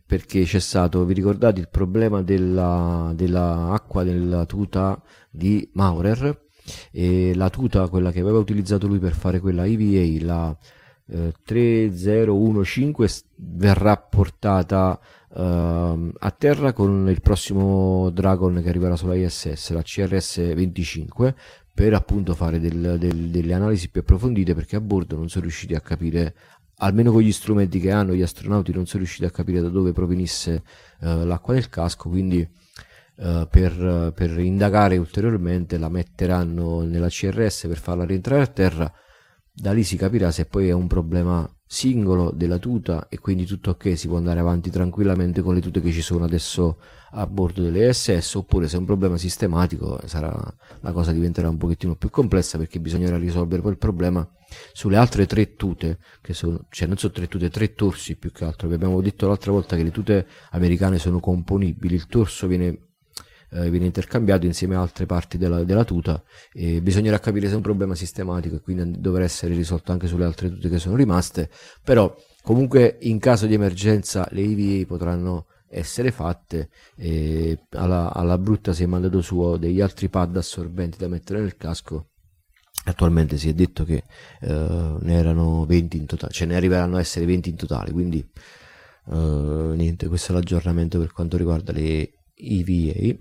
perché 0.06 0.44
c'è 0.44 0.60
stato, 0.60 1.04
vi 1.06 1.16
ricordate, 1.16 1.60
il 1.60 1.70
problema 1.70 2.22
della, 2.22 3.14
della 3.16 3.84
della 4.04 4.46
tuta 4.46 5.02
di 5.32 5.68
Maurer, 5.74 6.46
e 6.92 7.34
la 7.36 7.50
tuta, 7.50 7.88
quella 7.88 8.12
che 8.12 8.20
aveva 8.20 8.40
utilizzato 8.40 8.88
lui 8.88 9.00
per 9.00 9.14
fare 9.14 9.40
quella 9.40 9.66
EVA, 9.66 10.26
la 10.26 10.58
eh, 11.10 11.34
3015 11.44 12.92
verrà 13.36 13.96
portata 13.98 15.00
uh, 15.30 15.40
a 15.40 16.36
terra 16.38 16.74
con 16.74 17.08
il 17.10 17.22
prossimo 17.22 18.10
Dragon 18.10 18.62
che 18.62 18.70
arriverà 18.70 18.96
sulla 18.96 19.16
ISS, 19.16 19.72
la 19.72 19.82
CRS 19.82 20.54
25, 20.54 21.36
per 21.74 21.94
appunto 21.94 22.34
fare 22.34 22.60
del, 22.60 22.98
del, 23.00 23.30
delle 23.30 23.54
analisi 23.54 23.90
più 23.90 24.02
approfondite 24.02 24.54
perché 24.56 24.76
a 24.76 24.82
bordo 24.82 25.16
non 25.16 25.30
sono 25.30 25.44
riusciti 25.44 25.76
a 25.76 25.80
capire 25.80 26.36
almeno 26.80 27.12
con 27.12 27.22
gli 27.22 27.32
strumenti 27.32 27.80
che 27.80 27.92
hanno 27.92 28.14
gli 28.14 28.22
astronauti 28.22 28.72
non 28.72 28.86
sono 28.86 29.04
riusciti 29.04 29.26
a 29.26 29.32
capire 29.32 29.62
da 29.62 29.70
dove 29.70 29.92
provenisse 29.94 30.64
uh, 31.02 31.24
l'acqua 31.24 31.54
del 31.54 31.70
casco 31.70 32.10
quindi 32.10 32.48
uh, 33.18 33.48
per, 33.50 34.12
per, 34.16 34.40
indagare 34.40 34.98
ulteriormente 34.98 35.78
la 35.78 35.90
metteranno 35.90 36.82
nella 36.82 37.10
CRS 37.10 37.68
per 37.68 37.78
farla 37.78 38.06
rientrare 38.06 38.42
a 38.42 38.48
terra. 38.48 38.92
Da 39.52 39.72
lì 39.72 39.84
si 39.84 39.98
capirà 39.98 40.32
se 40.32 40.46
poi 40.46 40.70
è 40.70 40.74
un 40.74 40.88
problema 40.88 41.50
singolo 41.70 42.32
della 42.32 42.60
tuta 42.60 43.08
e 43.10 43.20
quindi 43.20 43.46
tutto 43.46 43.72
ok 43.72 43.98
si 43.98 44.08
può 44.08 44.16
andare 44.18 44.40
avanti 44.40 44.70
tranquillamente 44.70 45.42
con 45.42 45.54
le 45.54 45.60
tute 45.60 45.82
che 45.82 45.92
ci 45.92 46.02
sono 46.02 46.24
adesso 46.24 46.80
a 47.12 47.28
bordo 47.28 47.62
delle 47.62 47.92
SS 47.92 48.36
oppure 48.36 48.70
se 48.70 48.78
è 48.78 48.80
un 48.80 48.86
problema 48.86 49.18
sistematico 49.18 50.00
sarà, 50.06 50.32
la 50.80 50.92
cosa 50.94 51.12
diventerà 51.12 51.50
un 51.50 51.58
pochettino 51.58 51.96
più 51.96 52.10
complessa 52.10 52.58
perché 52.58 52.80
bisognerà 52.80 53.18
risolvere 53.18 53.62
quel 53.62 53.78
problema 53.78 54.26
sulle 54.72 54.96
altre 54.96 55.26
tre 55.26 55.56
tute 55.56 56.00
che 56.22 56.34
sono, 56.34 56.66
cioè 56.70 56.88
non 56.88 56.98
sono 56.98 57.12
tre 57.12 57.28
tute, 57.28 57.50
tre 57.50 57.74
torsi 57.74 58.16
più 58.16 58.32
che 58.32 58.46
altro. 58.46 58.68
Vi 58.68 58.76
abbiamo 58.76 59.02
detto 59.02 59.28
l'altra 59.28 59.52
volta 59.52 59.76
che 59.76 59.84
le 59.84 59.92
tute 59.92 60.26
americane 60.52 61.00
sono 61.00 61.20
componibili. 61.20 61.96
Il 61.96 62.08
torso 62.08 62.48
viene 62.48 62.87
eh, 63.52 63.70
viene 63.70 63.86
intercambiato 63.86 64.46
insieme 64.46 64.76
a 64.76 64.82
altre 64.82 65.06
parti 65.06 65.38
della, 65.38 65.64
della, 65.64 65.84
tuta 65.84 66.22
e 66.52 66.82
bisognerà 66.82 67.20
capire 67.20 67.48
se 67.48 67.54
è 67.54 67.56
un 67.56 67.62
problema 67.62 67.96
sistematico 67.96 68.56
e 68.56 68.62
quindi 68.62 69.00
dovrà 69.00 69.24
essere 69.24 69.54
risolto 69.54 69.92
anche 69.92 70.08
sulle 70.08 70.26
altre 70.26 70.50
tute 70.50 70.70
che 70.70 70.80
sono 70.80 70.96
rimaste 70.96 71.50
però 71.84 72.14
comunque 72.42 72.98
in 73.02 73.20
caso 73.20 73.46
di 73.46 73.54
emergenza 73.54 74.28
le 74.32 74.42
EVA 74.42 74.86
potranno 74.86 75.46
essere 75.70 76.12
fatte 76.12 76.70
e 76.96 77.60
alla, 77.72 78.14
alla 78.14 78.38
brutta 78.38 78.74
si 78.74 78.84
è 78.84 78.86
mandato 78.86 79.22
su 79.22 79.58
degli 79.58 79.82
altri 79.82 80.10
pad 80.10 80.36
assorbenti 80.38 80.98
da 80.98 81.08
mettere 81.08 81.40
nel 81.42 81.58
casco. 81.58 82.10
Attualmente 82.86 83.38
si 83.38 83.50
è 83.50 83.54
detto 83.54 83.84
che 83.84 84.04
uh, 84.42 84.98
ne 85.02 85.14
erano 85.14 85.66
20 85.66 85.98
in 85.98 86.06
totale 86.06 86.32
cioè 86.32 86.48
ne 86.48 86.56
arriveranno 86.56 86.96
a 86.96 87.02
essere 87.02 87.26
20 87.26 87.50
in 87.50 87.56
totale 87.58 87.92
quindi 87.92 88.26
uh, 89.08 89.74
niente 89.74 90.08
questo 90.08 90.32
è 90.32 90.36
l'aggiornamento 90.36 90.98
per 90.98 91.12
quanto 91.12 91.36
riguarda 91.36 91.74
le 91.74 92.14
EVA 92.34 93.18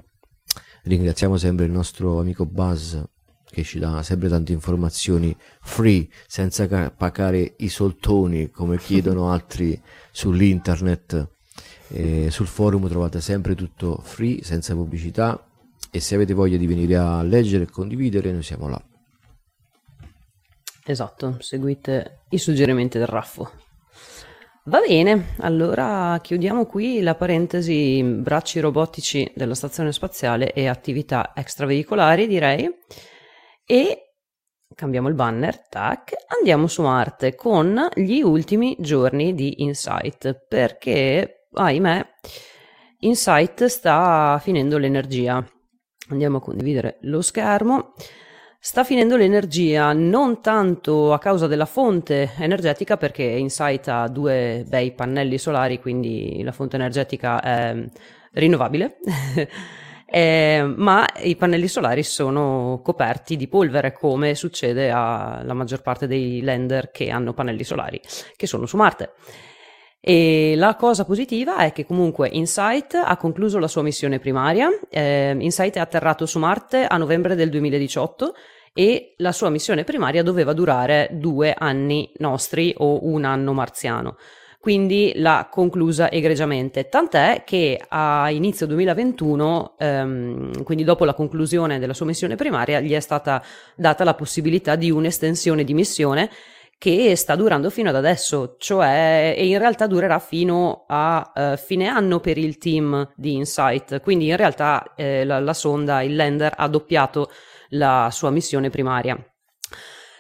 Ringraziamo 0.87 1.37
sempre 1.37 1.65
il 1.65 1.73
nostro 1.73 2.21
amico 2.21 2.47
Buzz 2.47 2.97
che 3.45 3.65
ci 3.65 3.81
dà 3.81 4.05
sempre 4.05 4.29
tante 4.29 4.53
informazioni 4.53 5.37
free 5.61 6.07
senza 6.29 6.69
pagare 6.91 7.55
i 7.57 7.69
soltoni 7.69 8.53
come 8.53 8.79
chiedono 8.79 9.29
altri 9.33 9.81
sull'internet. 10.13 11.29
E 11.89 12.31
sul 12.31 12.47
forum 12.47 12.89
trovate 12.89 13.21
sempre 13.21 13.57
tutto 13.57 13.99
free 14.01 14.45
senza 14.45 14.75
pubblicità 14.75 15.45
e 15.91 15.99
se 15.99 16.15
avete 16.15 16.35
voglia 16.35 16.57
di 16.57 16.69
venire 16.69 16.95
a 16.97 17.21
leggere 17.23 17.65
e 17.65 17.71
condividere 17.71 18.31
noi 18.31 18.45
siamo 18.45 18.69
là. 18.69 18.81
Esatto, 20.85 21.39
seguite 21.41 22.21
i 22.29 22.39
suggerimenti 22.39 22.97
del 22.97 23.09
Raffo. 23.09 23.51
Va 24.69 24.81
bene, 24.81 25.35
allora 25.43 26.19
chiudiamo 26.21 26.67
qui 26.67 27.01
la 27.01 27.15
parentesi 27.15 28.03
bracci 28.03 28.59
robotici 28.59 29.31
della 29.33 29.55
stazione 29.55 29.93
spaziale 29.93 30.53
e 30.53 30.67
attività 30.67 31.31
extraveicolari, 31.37 32.27
direi. 32.27 32.69
E 33.65 34.15
cambiamo 34.75 35.07
il 35.07 35.15
banner, 35.15 35.69
tac, 35.69 36.15
andiamo 36.37 36.67
su 36.67 36.83
Marte 36.83 37.37
con 37.37 37.89
gli 37.95 38.21
ultimi 38.23 38.75
giorni 38.81 39.37
di 39.37 39.63
Insight, 39.63 40.47
perché, 40.49 41.47
ahimè, 41.53 42.05
Insight 43.03 43.67
sta 43.67 44.37
finendo 44.43 44.79
l'energia. 44.79 45.47
Andiamo 46.09 46.39
a 46.39 46.41
condividere 46.41 46.99
lo 47.03 47.23
schermo. 47.23 47.93
Sta 48.59 48.85
finendo 48.85 49.17
l'energia 49.17 49.93
non 49.93 50.41
tanto 50.41 51.13
a 51.13 51.19
causa 51.19 51.47
della 51.47 51.67
fonte 51.67 52.33
energetica 52.39 52.97
perché 52.97 53.23
Insight 53.23 53.87
ha 53.89 54.09
due 54.09 54.65
bei 54.67 54.93
pannelli 54.93 55.39
solari, 55.39 55.81
quindi 55.81 56.43
la 56.43 56.53
fonte 56.53 56.77
energetica 56.77 57.41
è 57.41 57.75
rinnovabile. 58.33 58.99
Eh, 60.09 60.63
ma 60.77 61.05
i 61.25 61.35
pannelli 61.35 61.67
solari 61.67 62.05
sono 62.05 62.81
coperti 62.81 63.37
di 63.37 63.49
polvere 63.49 63.93
come 63.93 64.37
succede 64.37 64.89
alla 64.89 65.53
maggior 65.53 65.83
parte 65.83 66.07
dei 66.07 66.43
lander 66.43 66.93
che 66.93 67.11
hanno 67.11 67.35
pannelli 67.35 67.65
solari 67.65 68.01
che 68.37 68.47
sono 68.47 68.67
su 68.67 68.77
Marte. 68.77 69.15
E 70.09 70.55
la 70.55 70.77
cosa 70.77 71.05
positiva 71.05 71.57
è 71.57 71.73
che 71.73 71.85
comunque 71.85 72.29
Insight 72.29 72.95
ha 72.95 73.17
concluso 73.17 73.59
la 73.59 73.67
sua 73.67 73.83
missione 73.83 74.21
primaria. 74.21 74.69
Eh, 74.89 75.35
Insight 75.37 75.75
è 75.75 75.81
atterrato 75.81 76.27
su 76.27 76.39
Marte 76.39 76.85
a 76.85 76.97
novembre 76.97 77.35
del 77.35 77.51
2018 77.51 78.33
e 78.73 79.15
la 79.17 79.33
sua 79.33 79.51
missione 79.51 79.83
primaria 79.83 80.23
doveva 80.23 80.53
durare 80.53 81.09
due 81.15 81.53
anni 81.59 82.09
nostri 82.19 82.73
o 82.77 83.05
un 83.05 83.25
anno 83.25 83.53
marziano. 83.53 84.17
Quindi 84.61 85.11
l'ha 85.17 85.49
conclusa 85.51 86.09
egregiamente, 86.09 86.89
tant'è 86.89 87.43
che 87.45 87.81
a 87.89 88.31
inizio 88.31 88.67
2021, 88.67 89.75
ehm, 89.77 90.63
quindi 90.63 90.85
dopo 90.85 91.05
la 91.05 91.15
conclusione 91.15 91.81
della 91.81 91.95
sua 91.95 92.07
missione 92.07 92.37
primaria, 92.37 92.79
gli 92.79 92.93
è 92.93 93.01
stata 93.01 93.43
data 93.75 94.05
la 94.05 94.15
possibilità 94.15 94.77
di 94.77 94.89
un'estensione 94.89 95.65
di 95.65 95.75
missione 95.75 96.31
che 96.79 97.17
sta 97.17 97.35
durando 97.37 97.71
fino 97.71 97.89
ad 97.89 97.97
adesso, 97.97 98.57
cioè 98.59 99.35
e 99.37 99.47
in 99.47 99.59
realtà 99.59 99.87
durerà 99.87 100.19
fino 100.19 100.85
a 100.87 101.33
uh, 101.35 101.57
fine 101.57 101.87
anno 101.87 102.21
per 102.21 102.39
il 102.39 102.59
team 102.59 103.13
di 103.17 103.35
Insight. 103.35 104.01
Quindi 104.01 104.27
in 104.27 104.37
realtà 104.37 104.93
eh, 104.95 105.25
la, 105.25 105.41
la 105.41 105.55
sonda, 105.55 106.03
il 106.03 106.15
lander 106.15 106.53
ha 106.57 106.69
doppiato 106.69 107.31
la 107.71 108.09
sua 108.13 108.31
missione 108.31 108.71
primaria. 108.71 109.19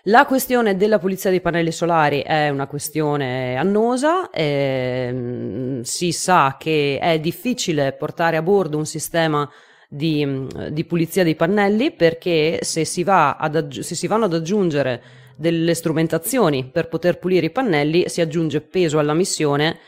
La 0.08 0.24
questione 0.24 0.76
della 0.76 1.00
pulizia 1.00 1.30
dei 1.30 1.40
pannelli 1.40 1.72
solari 1.72 2.20
è 2.20 2.48
una 2.48 2.68
questione 2.68 3.56
annosa, 3.56 4.30
ehm, 4.30 5.82
si 5.82 6.12
sa 6.12 6.54
che 6.56 6.98
è 7.00 7.18
difficile 7.18 7.92
portare 7.92 8.36
a 8.36 8.42
bordo 8.42 8.78
un 8.78 8.86
sistema 8.86 9.50
di, 9.88 10.46
di 10.70 10.84
pulizia 10.84 11.24
dei 11.24 11.34
pannelli 11.34 11.90
perché 11.90 12.58
se 12.62 12.84
si, 12.84 13.02
va 13.02 13.36
ad, 13.36 13.80
se 13.80 13.94
si 13.96 14.06
vanno 14.06 14.26
ad 14.26 14.34
aggiungere 14.34 15.02
delle 15.36 15.74
strumentazioni 15.74 16.68
per 16.70 16.88
poter 16.88 17.18
pulire 17.18 17.46
i 17.46 17.50
pannelli 17.50 18.08
si 18.08 18.20
aggiunge 18.20 18.60
peso 18.60 18.98
alla 18.98 19.14
missione 19.14 19.78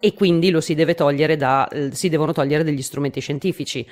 e 0.00 0.14
quindi 0.14 0.50
lo 0.50 0.60
si 0.60 0.74
deve 0.74 0.94
togliere 0.94 1.36
da, 1.36 1.68
si 1.92 2.08
devono 2.08 2.32
togliere 2.32 2.64
degli 2.64 2.82
strumenti 2.82 3.20
scientifici. 3.20 3.86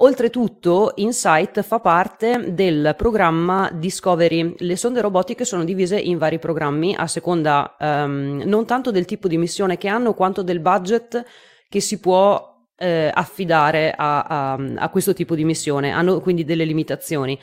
Oltretutto, 0.00 0.92
Insight 0.96 1.62
fa 1.62 1.80
parte 1.80 2.52
del 2.52 2.92
programma 2.98 3.70
Discovery. 3.72 4.56
Le 4.58 4.76
sonde 4.76 5.00
robotiche 5.00 5.46
sono 5.46 5.64
divise 5.64 5.98
in 5.98 6.18
vari 6.18 6.38
programmi 6.38 6.94
a 6.94 7.06
seconda 7.06 7.74
um, 7.80 8.42
non 8.44 8.66
tanto 8.66 8.90
del 8.90 9.06
tipo 9.06 9.26
di 9.26 9.38
missione 9.38 9.78
che 9.78 9.88
hanno, 9.88 10.12
quanto 10.12 10.42
del 10.42 10.60
budget 10.60 11.24
che 11.70 11.80
si 11.80 11.98
può 11.98 12.68
eh, 12.76 13.10
affidare 13.12 13.94
a, 13.96 14.20
a, 14.22 14.52
a, 14.76 14.88
questo 14.90 15.14
tipo 15.14 15.34
di 15.34 15.44
missione. 15.44 15.92
Hanno 15.92 16.20
quindi 16.20 16.44
delle 16.44 16.64
limitazioni. 16.64 17.38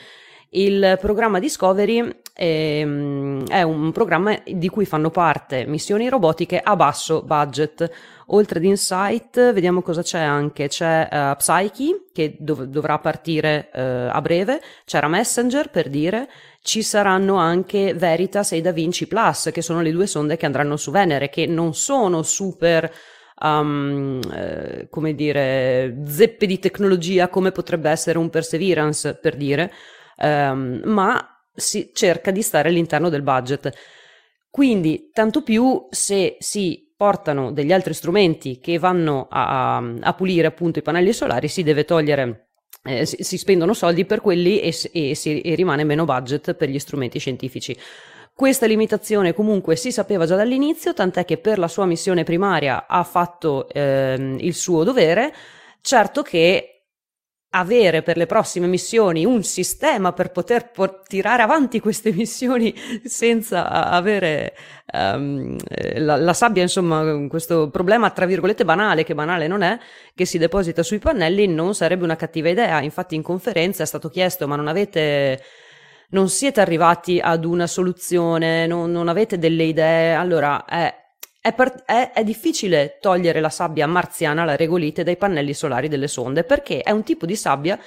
Il 0.55 0.97
programma 1.01 1.39
Discovery 1.39 2.15
è, 2.33 2.79
è 2.81 3.61
un 3.61 3.91
programma 3.91 4.39
di 4.45 4.69
cui 4.69 4.85
fanno 4.85 5.09
parte 5.09 5.65
missioni 5.65 6.09
robotiche 6.09 6.59
a 6.59 6.75
basso 6.75 7.21
budget 7.23 7.91
Oltre 8.27 8.59
ad 8.59 8.65
Insight, 8.65 9.51
vediamo 9.51 9.81
cosa 9.81 10.01
c'è 10.01 10.19
anche. 10.19 10.67
C'è 10.67 11.07
uh, 11.11 11.35
Psyche, 11.35 12.05
che 12.13 12.35
dov- 12.39 12.63
dovrà 12.63 12.97
partire 12.99 13.69
uh, 13.73 13.79
a 14.11 14.21
breve, 14.21 14.61
c'era 14.85 15.07
Messenger 15.07 15.69
per 15.69 15.89
dire, 15.89 16.29
ci 16.61 16.81
saranno 16.83 17.35
anche 17.35 17.93
Veritas 17.93 18.53
e 18.53 18.61
Da 18.61 18.71
Vinci 18.71 19.07
Plus, 19.07 19.49
che 19.51 19.61
sono 19.61 19.81
le 19.81 19.91
due 19.91 20.07
sonde 20.07 20.37
che 20.37 20.45
andranno 20.45 20.77
su 20.77 20.91
Venere, 20.91 21.29
che 21.29 21.45
non 21.45 21.73
sono 21.73 22.21
super. 22.23 22.91
Um, 23.35 24.21
eh, 24.31 24.87
come 24.89 25.15
dire, 25.15 25.97
zeppe 26.05 26.45
di 26.45 26.59
tecnologia 26.59 27.27
come 27.27 27.51
potrebbe 27.51 27.89
essere 27.89 28.17
un 28.17 28.29
Perseverance, 28.29 29.15
per 29.15 29.35
dire, 29.35 29.69
um, 30.23 30.81
ma 30.85 31.27
si 31.53 31.91
cerca 31.93 32.31
di 32.31 32.41
stare 32.41 32.69
all'interno 32.69 33.09
del 33.09 33.21
budget. 33.21 33.71
Quindi, 34.49 35.09
tanto 35.11 35.41
più 35.43 35.87
se 35.89 36.37
si 36.39 36.93
portano 36.95 37.51
degli 37.51 37.73
altri 37.73 37.93
strumenti 37.93 38.59
che 38.59 38.79
vanno 38.79 39.27
a, 39.29 39.77
a 39.77 40.13
pulire 40.13 40.47
appunto 40.47 40.79
i 40.79 40.81
pannelli 40.81 41.11
solari, 41.11 41.47
si 41.47 41.63
deve 41.63 41.85
togliere 41.85 42.47
eh, 42.85 43.05
si, 43.05 43.17
si, 43.19 43.37
spendono 43.37 43.73
soldi 43.73 44.05
per 44.05 44.21
quelli 44.21 44.59
e, 44.59 44.75
e, 44.91 45.15
si, 45.15 45.39
e, 45.41 45.55
rimane 45.55 45.83
meno 45.83 46.05
budget 46.05 46.53
per 46.53 46.69
gli 46.69 46.79
strumenti 46.79 47.19
scientifici. 47.19 47.75
Questa 48.35 48.65
limitazione 48.65 49.33
comunque 49.33 49.75
si 49.75 49.91
sapeva 49.91 50.25
già 50.25 50.35
dall'inizio, 50.35 50.93
tant'è 50.93 51.23
che 51.23 51.37
per 51.37 51.59
la 51.59 51.67
sua 51.67 51.85
missione 51.85 52.23
primaria 52.23 52.87
ha 52.87 53.03
fatto 53.03 53.69
eh, 53.69 54.35
il 54.39 54.53
suo 54.55 54.83
dovere, 54.83 55.33
certo 55.81 56.23
che 56.23 56.72
avere 57.55 58.01
per 58.01 58.17
le 58.17 58.25
prossime 58.25 58.67
missioni 58.67 59.25
un 59.25 59.43
sistema 59.43 60.11
per 60.11 60.31
poter 60.31 60.71
por- 60.71 61.01
tirare 61.07 61.41
avanti 61.41 61.79
queste 61.79 62.11
missioni 62.13 62.73
senza 63.03 63.69
avere 63.69 64.55
um, 64.93 65.55
la, 65.97 66.15
la, 66.17 66.33
sabbia, 66.33 66.63
insomma, 66.63 67.27
questo 67.27 67.69
problema 67.69 68.09
tra 68.09 68.25
virgolette 68.25 68.65
banale, 68.65 69.03
che 69.03 69.13
banale 69.13 69.47
non 69.47 69.61
è, 69.61 69.77
che 70.15 70.25
si 70.25 70.37
deposita 70.37 70.83
sui 70.83 70.99
pannelli, 70.99 71.47
non 71.47 71.75
sarebbe 71.75 72.03
una 72.03 72.15
cattiva 72.15 72.49
idea. 72.49 72.81
Infatti 72.81 73.15
in 73.15 73.21
conferenza 73.21 73.83
è 73.83 73.85
stato 73.85 74.09
chiesto, 74.09 74.47
ma 74.47 74.55
non 74.55 74.67
avete 74.67 75.41
non 76.09 76.29
siete 76.29 76.61
arrivati 76.61 77.19
ad 77.19 77.43
una 77.43 77.65
soluzione, 77.65 78.67
non, 78.67 78.91
non 78.91 79.07
avete 79.07 79.39
delle 79.39 79.63
idee, 79.63 80.13
allora 80.13 80.63
è 80.65 81.02
è, 81.43 81.51
per, 81.51 81.83
è, 81.85 82.11
è, 82.13 82.23
difficile 82.23 82.99
togliere 83.01 83.41
la 83.41 83.49
sabbia 83.49 83.85
marziana, 83.85 84.45
la 84.45 84.55
regolite, 84.55 85.03
dai 85.03 85.17
pannelli 85.17 85.53
solari 85.53 85.89
delle 85.89 86.07
sonde 86.07 86.45
perché 86.45 86.79
è 86.79 86.91
un 86.91 87.03
tipo 87.03 87.25
di 87.25 87.35
sabbia 87.35 87.77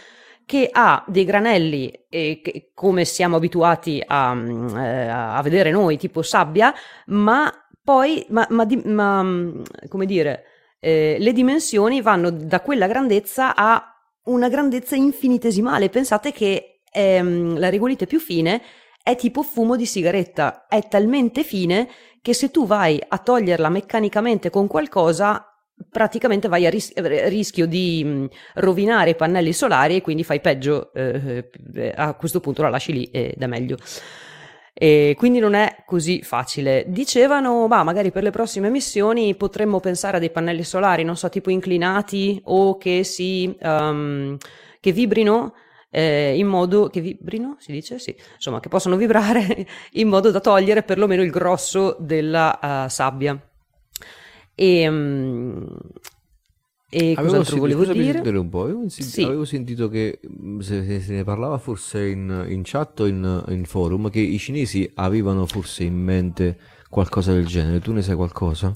che 0.44 0.68
ha 0.70 1.02
dei 1.08 1.24
granelli, 1.24 1.90
eh, 2.10 2.42
che, 2.42 2.72
come 2.74 3.06
siamo 3.06 3.36
abituati 3.36 4.02
a, 4.06 4.36
eh, 4.76 5.08
a, 5.08 5.40
vedere 5.40 5.70
noi, 5.70 5.96
tipo 5.96 6.20
sabbia, 6.20 6.74
ma 7.06 7.50
poi, 7.82 8.26
ma, 8.28 8.46
ma, 8.50 8.66
ma 8.84 9.52
come 9.88 10.04
dire, 10.04 10.44
eh, 10.78 11.16
le 11.18 11.32
dimensioni 11.32 12.02
vanno 12.02 12.28
da 12.28 12.60
quella 12.60 12.86
grandezza 12.86 13.56
a 13.56 13.82
una 14.24 14.50
grandezza 14.50 14.96
infinitesimale. 14.96 15.88
Pensate 15.88 16.30
che 16.30 16.82
ehm, 16.92 17.58
la 17.58 17.70
regolite 17.70 18.04
più 18.04 18.20
fine 18.20 18.60
è 19.02 19.16
tipo 19.16 19.42
fumo 19.42 19.76
di 19.76 19.86
sigaretta, 19.86 20.66
è 20.68 20.86
talmente 20.88 21.42
fine 21.42 21.88
che 22.26 22.34
se 22.34 22.50
tu 22.50 22.66
vai 22.66 23.00
a 23.06 23.18
toglierla 23.18 23.68
meccanicamente 23.68 24.50
con 24.50 24.66
qualcosa, 24.66 25.46
praticamente 25.88 26.48
vai 26.48 26.66
a 26.66 26.70
ris- 26.70 26.92
rischio 27.28 27.68
di 27.68 28.02
mm, 28.04 28.24
rovinare 28.54 29.10
i 29.10 29.14
pannelli 29.14 29.52
solari 29.52 29.94
e 29.94 30.00
quindi 30.00 30.24
fai 30.24 30.40
peggio, 30.40 30.92
eh, 30.92 31.48
eh, 31.72 31.92
a 31.94 32.14
questo 32.14 32.40
punto 32.40 32.62
la 32.62 32.68
lasci 32.68 32.92
lì 32.92 33.04
ed 33.12 33.40
è 33.40 33.46
meglio. 33.46 33.76
E 34.74 35.14
quindi 35.16 35.38
non 35.38 35.54
è 35.54 35.84
così 35.86 36.24
facile. 36.24 36.86
Dicevano, 36.88 37.68
bah, 37.68 37.84
magari 37.84 38.10
per 38.10 38.24
le 38.24 38.32
prossime 38.32 38.70
missioni 38.70 39.36
potremmo 39.36 39.78
pensare 39.78 40.16
a 40.16 40.18
dei 40.18 40.30
pannelli 40.30 40.64
solari, 40.64 41.04
non 41.04 41.16
so, 41.16 41.28
tipo 41.28 41.50
inclinati 41.50 42.40
o 42.46 42.76
che 42.76 43.04
si 43.04 43.56
um, 43.60 44.36
che 44.80 44.90
vibrino 44.90 45.54
eh, 45.96 46.36
in 46.36 46.46
modo 46.46 46.88
che 46.88 47.00
vibrino, 47.00 47.56
si 47.58 47.72
dice? 47.72 47.98
Sì, 47.98 48.14
insomma, 48.34 48.60
che 48.60 48.68
possano 48.68 48.96
vibrare 48.96 49.66
in 49.92 50.08
modo 50.08 50.30
da 50.30 50.40
togliere 50.40 50.82
perlomeno 50.82 51.22
il 51.22 51.30
grosso 51.30 51.96
della 51.98 52.58
uh, 52.84 52.88
sabbia. 52.90 53.40
E, 54.54 54.88
um, 54.88 55.66
e 56.90 57.14
avevo 57.16 57.38
cos'altro 57.38 57.56
volevo 57.56 57.84
dire? 57.86 58.20
Un 58.28 58.48
po'. 58.50 58.64
Avevo, 58.64 58.88
sentito, 58.90 59.08
sì. 59.08 59.22
avevo 59.22 59.46
sentito 59.46 59.88
che 59.88 60.20
mm, 60.28 60.58
se, 60.58 61.00
se, 61.00 61.14
ne 61.14 61.24
parlava 61.24 61.56
forse 61.56 62.06
in, 62.06 62.44
in 62.46 62.60
chat 62.62 63.00
o 63.00 63.06
in, 63.06 63.44
in, 63.48 63.64
forum 63.64 64.10
che 64.10 64.20
i 64.20 64.38
cinesi 64.38 64.90
avevano 64.96 65.46
forse 65.46 65.84
in 65.84 65.96
mente 65.96 66.58
qualcosa 66.90 67.32
del 67.32 67.46
genere. 67.46 67.80
Tu 67.80 67.92
ne 67.92 68.02
sai 68.02 68.16
qualcosa? 68.16 68.70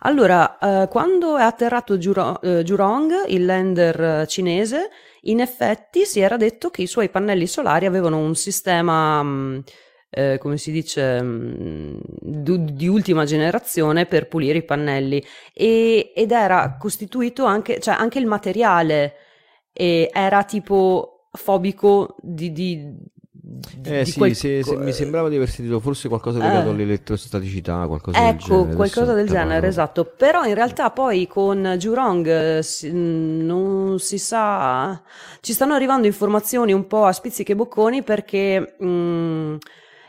Allora, 0.00 0.58
eh, 0.58 0.88
quando 0.88 1.38
è 1.38 1.42
atterrato 1.42 1.96
Juro, 1.96 2.38
eh, 2.42 2.62
Jurong, 2.62 3.24
il 3.28 3.46
lander 3.46 4.26
cinese, 4.28 4.90
in 5.30 5.40
effetti 5.40 6.04
si 6.04 6.20
era 6.20 6.36
detto 6.36 6.70
che 6.70 6.82
i 6.82 6.86
suoi 6.86 7.08
pannelli 7.08 7.46
solari 7.46 7.86
avevano 7.86 8.18
un 8.18 8.34
sistema, 8.34 9.22
mm, 9.22 9.58
eh, 10.10 10.38
come 10.38 10.56
si 10.56 10.70
dice, 10.72 11.22
mm, 11.22 11.98
di, 12.20 12.74
di, 12.74 12.88
ultima 12.88 13.24
generazione 13.24 14.06
per 14.06 14.28
pulire 14.28 14.58
i 14.58 14.64
pannelli. 14.64 15.24
E, 15.52 16.12
ed 16.14 16.30
era 16.32 16.76
costituito 16.78 17.44
anche, 17.44 17.80
cioè 17.80 17.94
anche 17.94 18.18
il 18.18 18.26
materiale 18.26 19.14
era 19.78 20.42
tipo 20.44 21.28
fobico 21.32 22.16
di, 22.22 22.50
di 22.50 22.96
eh 23.82 24.04
sì, 24.04 24.18
quel... 24.18 24.34
se, 24.34 24.62
se 24.62 24.76
mi 24.76 24.92
sembrava 24.92 25.28
di 25.28 25.36
aver 25.36 25.48
sentito 25.48 25.80
forse 25.80 26.08
qualcosa 26.08 26.38
legato 26.38 26.68
eh. 26.68 26.70
all'elettrostaticità, 26.72 27.86
qualcosa 27.86 28.18
ecco, 28.18 28.28
del 28.28 28.38
genere. 28.38 28.62
Ecco, 28.62 28.76
qualcosa 28.76 29.12
del 29.14 29.28
genere, 29.28 29.66
esatto. 29.66 30.04
Però 30.04 30.44
in 30.44 30.54
realtà 30.54 30.90
poi 30.90 31.26
con 31.26 31.76
Jurong 31.78 32.26
eh, 32.26 32.62
si, 32.62 32.90
non 32.92 33.98
si 33.98 34.18
sa... 34.18 35.00
Ci 35.40 35.52
stanno 35.52 35.74
arrivando 35.74 36.06
informazioni 36.06 36.72
un 36.72 36.86
po' 36.86 37.04
a 37.04 37.12
spizzichi 37.12 37.52
e 37.52 37.56
bocconi 37.56 38.02
perché 38.02 38.76
mh, 38.78 38.86
mm, 38.86 39.56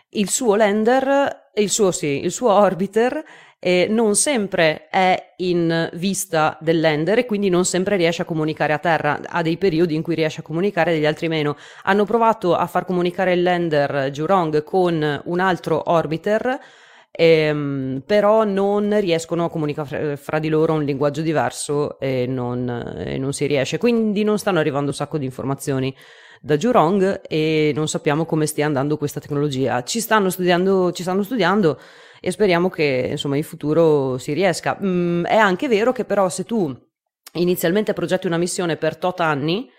il 0.09 0.29
suo 0.29 0.55
lander, 0.55 1.49
il 1.55 1.69
suo 1.69 1.91
sì, 1.91 2.23
il 2.23 2.31
suo 2.31 2.51
orbiter 2.51 3.23
eh, 3.59 3.87
non 3.89 4.15
sempre 4.15 4.87
è 4.89 5.33
in 5.37 5.89
vista 5.93 6.57
del 6.61 6.79
lander 6.79 7.19
e 7.19 7.25
quindi 7.25 7.49
non 7.49 7.65
sempre 7.65 7.95
riesce 7.95 8.21
a 8.21 8.25
comunicare 8.25 8.73
a 8.73 8.77
terra, 8.77 9.19
ha 9.23 9.41
dei 9.41 9.57
periodi 9.57 9.95
in 9.95 10.01
cui 10.01 10.15
riesce 10.15 10.41
a 10.41 10.43
comunicare, 10.43 10.93
degli 10.93 11.05
altri 11.05 11.27
meno. 11.27 11.55
Hanno 11.83 12.05
provato 12.05 12.55
a 12.55 12.67
far 12.67 12.85
comunicare 12.85 13.33
il 13.33 13.41
lander 13.41 14.09
Jurong 14.11 14.63
con 14.63 15.21
un 15.25 15.39
altro 15.39 15.91
orbiter, 15.91 16.59
ehm, 17.11 18.03
però 18.05 18.43
non 18.43 18.99
riescono 18.99 19.45
a 19.45 19.49
comunicare 19.49 20.17
fra 20.17 20.39
di 20.39 20.49
loro 20.49 20.73
un 20.73 20.83
linguaggio 20.83 21.21
diverso 21.21 21.99
e 21.99 22.25
non, 22.27 22.69
e 22.97 23.17
non 23.17 23.33
si 23.33 23.47
riesce. 23.47 23.79
Quindi 23.79 24.23
non 24.23 24.37
stanno 24.37 24.59
arrivando 24.59 24.89
un 24.89 24.95
sacco 24.95 25.17
di 25.17 25.25
informazioni 25.25 25.95
da 26.41 26.57
Jurong 26.57 27.21
e 27.27 27.71
non 27.75 27.87
sappiamo 27.87 28.25
come 28.25 28.45
stia 28.45 28.65
andando 28.65 28.97
questa 28.97 29.19
tecnologia. 29.19 29.83
Ci 29.83 29.99
stanno 29.99 30.29
studiando, 30.29 30.91
ci 30.91 31.03
stanno 31.03 31.23
studiando 31.23 31.79
e 32.19 32.31
speriamo 32.31 32.69
che 32.69 33.07
insomma 33.11 33.37
in 33.37 33.43
futuro 33.43 34.17
si 34.17 34.33
riesca. 34.33 34.77
Mm, 34.81 35.25
è 35.25 35.35
anche 35.35 35.67
vero 35.67 35.91
che 35.91 36.05
però 36.05 36.29
se 36.29 36.43
tu 36.43 36.75
inizialmente 37.33 37.93
progetti 37.93 38.27
una 38.27 38.37
missione 38.37 38.77
per 38.77 38.97
tot 38.97 39.19
anni, 39.19 39.69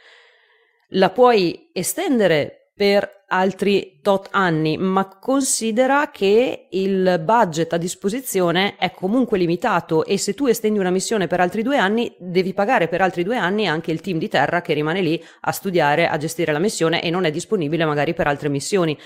la 0.92 1.10
puoi 1.10 1.70
estendere 1.72 2.67
per 2.78 3.24
altri 3.30 3.98
tot 4.02 4.28
anni, 4.30 4.78
ma 4.78 5.08
considera 5.08 6.12
che 6.12 6.68
il 6.70 7.20
budget 7.24 7.72
a 7.72 7.76
disposizione 7.76 8.76
è 8.76 8.92
comunque 8.92 9.36
limitato 9.36 10.04
e 10.04 10.16
se 10.16 10.32
tu 10.34 10.46
estendi 10.46 10.78
una 10.78 10.90
missione 10.90 11.26
per 11.26 11.40
altri 11.40 11.62
due 11.62 11.76
anni, 11.76 12.14
devi 12.20 12.54
pagare 12.54 12.86
per 12.86 13.00
altri 13.00 13.24
due 13.24 13.36
anni 13.36 13.66
anche 13.66 13.90
il 13.90 14.00
team 14.00 14.18
di 14.18 14.28
terra 14.28 14.60
che 14.62 14.74
rimane 14.74 15.00
lì 15.00 15.20
a 15.40 15.50
studiare, 15.50 16.06
a 16.06 16.16
gestire 16.18 16.52
la 16.52 16.60
missione 16.60 17.02
e 17.02 17.10
non 17.10 17.24
è 17.24 17.32
disponibile 17.32 17.84
magari 17.84 18.14
per 18.14 18.28
altre 18.28 18.48
missioni. 18.48 18.96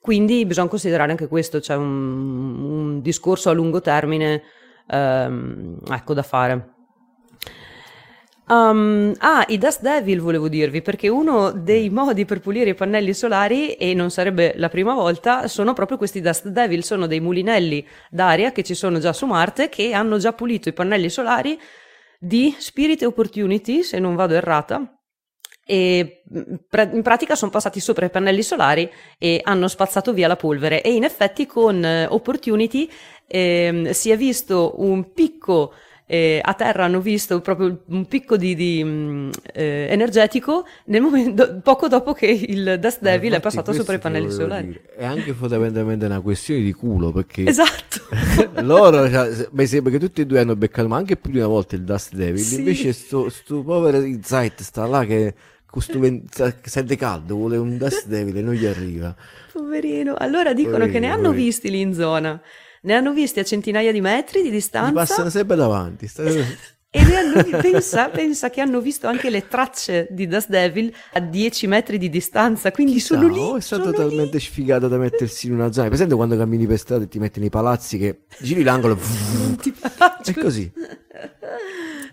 Quindi 0.00 0.44
bisogna 0.44 0.68
considerare 0.68 1.10
anche 1.10 1.26
questo, 1.26 1.60
c'è 1.60 1.76
un, 1.76 2.62
un 2.62 3.00
discorso 3.00 3.48
a 3.48 3.54
lungo 3.54 3.80
termine 3.80 4.42
ehm, 4.86 5.78
ecco, 5.90 6.12
da 6.12 6.22
fare. 6.22 6.73
Um, 8.46 9.14
ah, 9.18 9.44
i 9.48 9.56
Dust 9.56 9.80
Devil 9.80 10.20
volevo 10.20 10.48
dirvi, 10.48 10.82
perché 10.82 11.08
uno 11.08 11.50
dei 11.50 11.88
modi 11.88 12.26
per 12.26 12.40
pulire 12.40 12.70
i 12.70 12.74
pannelli 12.74 13.14
solari, 13.14 13.72
e 13.72 13.94
non 13.94 14.10
sarebbe 14.10 14.52
la 14.56 14.68
prima 14.68 14.92
volta, 14.92 15.48
sono 15.48 15.72
proprio 15.72 15.96
questi 15.96 16.20
Dust 16.20 16.48
Devil, 16.48 16.84
sono 16.84 17.06
dei 17.06 17.20
mulinelli 17.20 17.86
d'aria 18.10 18.52
che 18.52 18.62
ci 18.62 18.74
sono 18.74 18.98
già 18.98 19.14
su 19.14 19.24
Marte, 19.24 19.70
che 19.70 19.92
hanno 19.94 20.18
già 20.18 20.34
pulito 20.34 20.68
i 20.68 20.74
pannelli 20.74 21.08
solari 21.08 21.58
di 22.18 22.54
Spirit 22.58 23.02
Opportunity, 23.02 23.82
se 23.82 23.98
non 23.98 24.14
vado 24.14 24.34
errata, 24.34 24.94
e 25.66 26.22
in 26.30 27.02
pratica 27.02 27.34
sono 27.34 27.50
passati 27.50 27.80
sopra 27.80 28.04
i 28.04 28.10
pannelli 28.10 28.42
solari 28.42 28.90
e 29.18 29.40
hanno 29.42 29.68
spazzato 29.68 30.12
via 30.12 30.28
la 30.28 30.36
polvere. 30.36 30.82
E 30.82 30.92
in 30.92 31.04
effetti 31.04 31.46
con 31.46 31.82
eh, 31.82 32.06
Opportunity 32.06 32.90
eh, 33.26 33.88
si 33.92 34.10
è 34.10 34.16
visto 34.18 34.74
un 34.76 35.12
picco 35.14 35.72
eh, 36.06 36.38
a 36.42 36.52
terra 36.52 36.84
hanno 36.84 37.00
visto 37.00 37.40
proprio 37.40 37.82
un 37.86 38.06
picco 38.06 38.36
di, 38.36 38.54
di 38.54 38.82
mm, 38.84 39.30
eh, 39.54 39.86
energetico 39.90 40.66
nel 40.86 41.00
momento, 41.00 41.60
poco 41.64 41.88
dopo 41.88 42.12
che 42.12 42.26
il 42.26 42.78
Dust 42.78 42.98
eh, 42.98 43.10
Devil 43.10 43.32
è 43.32 43.40
passato 43.40 43.72
sopra 43.72 43.94
i 43.94 43.98
pannelli 43.98 44.30
solari. 44.30 44.66
Dire. 44.66 44.82
È 44.96 45.04
anche 45.04 45.32
fondamentalmente 45.32 46.04
una 46.04 46.20
questione 46.20 46.60
di 46.60 46.72
culo 46.72 47.10
perché 47.10 47.44
esatto. 47.48 48.02
loro 48.62 49.08
cioè, 49.08 49.48
mi 49.52 49.66
sembra 49.66 49.92
che 49.92 49.98
tutti 49.98 50.20
e 50.20 50.26
due 50.26 50.40
hanno 50.40 50.56
beccato 50.56 50.88
ma 50.88 50.96
anche 50.96 51.16
più 51.16 51.30
di 51.30 51.38
una 51.38 51.46
volta 51.46 51.74
il 51.74 51.82
Dust 51.82 52.14
Devil. 52.14 52.42
Sì. 52.42 52.58
Invece 52.58 52.92
sto, 52.92 53.30
sto 53.30 53.62
povero 53.62 54.02
Insight 54.02 54.60
sta 54.60 54.86
là 54.86 55.04
che 55.04 55.34
sente 56.62 56.96
caldo, 56.96 57.34
vuole 57.34 57.56
un 57.56 57.78
Dust 57.78 58.06
Devil 58.06 58.36
e 58.36 58.42
non 58.42 58.54
gli 58.54 58.66
arriva. 58.66 59.14
Poverino. 59.52 60.14
Allora 60.16 60.52
dicono 60.52 60.76
poverino, 60.76 60.92
che 60.92 61.00
ne 61.00 61.10
hanno 61.10 61.22
poverino. 61.22 61.44
visti 61.44 61.70
lì 61.70 61.80
in 61.80 61.94
zona. 61.94 62.40
Ne 62.84 62.94
hanno 62.94 63.12
visti 63.12 63.40
a 63.40 63.44
centinaia 63.44 63.92
di 63.92 64.00
metri 64.00 64.42
di 64.42 64.50
distanza. 64.50 64.90
Gli 64.90 64.94
passano 64.94 65.30
sempre 65.30 65.56
davanti. 65.56 66.06
e 66.90 67.00
hanno, 67.16 67.42
pensa, 67.60 68.08
pensa, 68.10 68.50
che 68.50 68.60
hanno 68.60 68.80
visto 68.80 69.06
anche 69.06 69.30
le 69.30 69.48
tracce 69.48 70.06
di 70.10 70.26
Dust 70.26 70.48
Devil 70.48 70.92
a 71.14 71.20
10 71.20 71.66
metri 71.66 71.96
di 71.96 72.10
distanza, 72.10 72.70
quindi 72.72 72.92
Chissà, 72.92 73.14
sono 73.14 73.28
lì. 73.28 73.38
Oh, 73.38 73.56
è 73.56 73.60
stato 73.60 73.90
talmente 73.90 74.36
lì. 74.36 74.42
sfigato 74.42 74.86
da 74.86 74.98
mettersi 74.98 75.46
in 75.46 75.54
una 75.54 75.72
zona. 75.72 75.88
Presente 75.88 76.14
quando 76.14 76.36
cammini 76.36 76.66
per 76.66 76.78
strada 76.78 77.04
e 77.04 77.08
ti 77.08 77.18
metti 77.18 77.40
nei 77.40 77.50
palazzi 77.50 77.96
che 77.96 78.24
giri 78.38 78.62
l'angolo 78.62 78.98
è 80.22 80.34
così. 80.34 80.70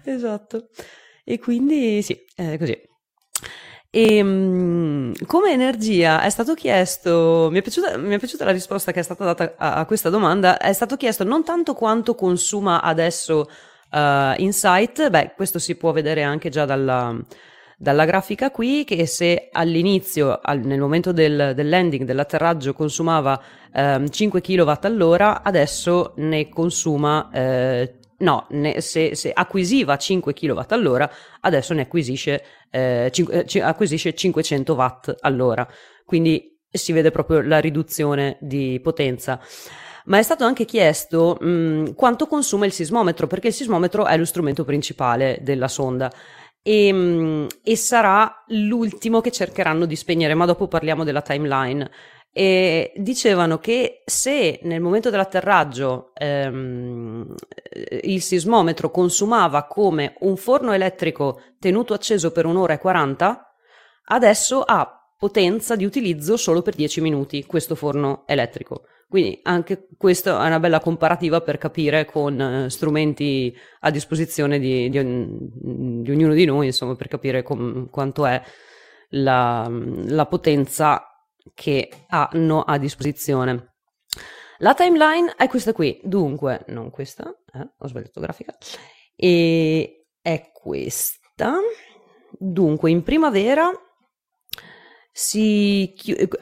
esatto. 0.05 0.69
E 1.25 1.38
quindi 1.38 2.01
sì, 2.01 2.17
è 2.34 2.57
così. 2.57 2.89
E 3.93 4.15
ehm, 4.15 5.13
come 5.25 5.51
energia 5.51 6.21
è 6.21 6.30
stato 6.30 6.54
chiesto, 6.54 7.49
mi 7.51 7.60
è, 7.60 7.62
piaciuta, 7.62 7.97
mi 7.97 8.15
è, 8.15 8.19
piaciuta, 8.19 8.45
la 8.45 8.51
risposta 8.51 8.93
che 8.93 9.01
è 9.01 9.04
stata 9.04 9.25
data 9.25 9.54
a, 9.58 9.73
a, 9.75 9.86
questa 9.86 10.10
domanda, 10.10 10.58
è 10.58 10.71
stato 10.71 10.95
chiesto 10.95 11.25
non 11.25 11.43
tanto 11.43 11.73
quanto 11.73 12.15
consuma 12.15 12.82
adesso 12.82 13.49
uh, 13.91 14.34
Insight, 14.38 15.10
beh 15.10 15.34
questo 15.36 15.60
si 15.60 15.75
può 15.75 15.91
vedere 15.91 16.23
anche 16.23 16.47
già 16.47 16.63
dalla, 16.63 17.13
dalla 17.77 18.06
grafica 18.06 18.49
qui 18.49 18.86
che 18.86 19.06
se 19.06 19.49
all'inizio, 19.51 20.39
al, 20.41 20.60
nel 20.60 20.80
momento 20.80 21.12
del, 21.12 21.51
del, 21.54 21.67
landing, 21.67 22.06
dell'atterraggio, 22.06 22.73
consumava 22.73 23.41
ehm, 23.73 24.08
5 24.10 24.39
kW 24.39 24.71
all'ora, 24.84 25.43
adesso 25.43 26.13
ne 26.15 26.47
consuma 26.47 27.30
eh, 27.34 27.99
no, 28.21 28.47
ne, 28.51 28.81
se, 28.81 29.15
se, 29.15 29.31
acquisiva 29.34 29.97
5 29.97 30.34
kW 30.34 30.62
all'ora, 30.69 31.10
adesso 31.41 31.73
ne 31.73 31.81
acquisisce, 31.81 32.43
eh, 32.69 33.10
5, 33.12 33.45
eh, 33.45 33.62
acquisisce 33.62 34.13
500 34.13 34.73
watt 34.73 35.15
all'ora. 35.19 35.67
Quindi 36.05 36.57
si 36.71 36.93
vede 36.93 37.12
proprio 37.12 37.41
la 37.41 37.60
riduzione 37.60 38.38
di 38.39 38.79
potenza. 38.81 39.39
Ma 40.05 40.17
è 40.17 40.23
stato 40.23 40.45
anche 40.45 40.65
chiesto 40.65 41.38
mh, 41.39 41.93
quanto 41.93 42.25
consuma 42.25 42.65
il 42.65 42.71
sismometro, 42.71 43.27
perché 43.27 43.47
il 43.47 43.53
sismometro 43.53 44.05
è 44.05 44.17
lo 44.17 44.25
strumento 44.25 44.63
principale 44.63 45.39
della 45.41 45.67
sonda. 45.67 46.12
E, 46.63 47.47
e 47.63 47.75
sarà 47.75 48.43
l'ultimo 48.47 49.19
che 49.21 49.31
cercheranno 49.31 49.86
di 49.86 49.95
spegnere, 49.95 50.34
ma 50.34 50.45
dopo 50.45 50.67
parliamo 50.67 51.03
della 51.03 51.21
timeline 51.21 51.89
e 52.33 52.93
dicevano 52.95 53.57
che 53.59 54.03
se 54.05 54.59
nel 54.63 54.79
momento 54.79 55.09
dell'atterraggio 55.09 56.11
ehm, 56.13 57.35
il 58.03 58.21
sismometro 58.21 58.89
consumava 58.89 59.65
come 59.67 60.15
un 60.19 60.37
forno 60.37 60.71
elettrico 60.71 61.41
tenuto 61.59 61.93
acceso 61.93 62.31
per 62.31 62.45
un'ora 62.45 62.73
e 62.73 62.77
40, 62.77 63.53
adesso 64.05 64.61
ha 64.61 64.95
potenza 65.17 65.75
di 65.75 65.85
utilizzo 65.85 66.37
solo 66.37 66.61
per 66.61 66.73
10 66.73 67.01
minuti 67.01 67.45
questo 67.45 67.75
forno 67.75 68.23
elettrico. 68.25 68.85
Quindi 69.07 69.39
anche 69.43 69.89
questa 69.97 70.41
è 70.41 70.47
una 70.47 70.59
bella 70.59 70.79
comparativa 70.79 71.41
per 71.41 71.57
capire 71.57 72.05
con 72.05 72.39
eh, 72.39 72.69
strumenti 72.69 73.53
a 73.81 73.91
disposizione 73.91 74.57
di, 74.57 74.89
di, 74.89 74.99
di, 75.03 76.11
ognuno 76.11 76.33
di 76.33 76.45
noi, 76.45 76.67
insomma, 76.67 76.95
per 76.95 77.09
capire 77.09 77.43
com, 77.43 77.89
quanto 77.89 78.25
è 78.25 78.41
la, 79.09 79.69
la 79.69 80.25
potenza 80.27 81.11
che 81.54 82.06
hanno 82.10 82.62
a 82.62 82.77
disposizione. 82.77 83.75
La 84.60 84.73
timeline 84.73 85.34
è 85.36 85.47
questa 85.47 85.73
qui, 85.73 85.99
dunque, 86.04 86.65
non 86.67 86.91
questa, 86.91 87.34
eh, 87.54 87.67
ho 87.77 87.88
sbagliato 87.88 88.19
grafica, 88.19 88.56
e 89.15 90.08
è 90.21 90.51
questa. 90.54 91.58
Dunque, 92.38 92.91
in 92.91 93.04
primavera 93.04 93.71
si 95.12 95.93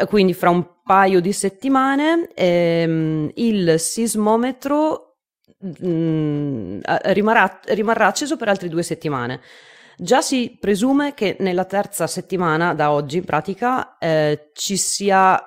quindi 0.07 0.33
fra 0.33 0.49
un 0.49 0.81
paio 0.83 1.19
di 1.21 1.33
settimane 1.33 2.29
ehm, 2.35 3.31
il 3.35 3.79
sismometro 3.79 5.17
mh, 5.57 5.87
mm, 5.87 6.79
rimarrà, 6.83 7.59
rimarrà 7.67 8.07
acceso 8.07 8.37
per 8.37 8.49
altre 8.49 8.69
due 8.69 8.83
settimane. 8.83 9.41
Già 10.01 10.21
si 10.21 10.55
presume 10.57 11.13
che 11.13 11.35
nella 11.39 11.65
terza 11.65 12.07
settimana 12.07 12.73
da 12.73 12.93
oggi, 12.93 13.17
in 13.17 13.25
pratica, 13.25 13.97
eh, 13.97 14.51
ci 14.53 14.77
sia 14.77 15.37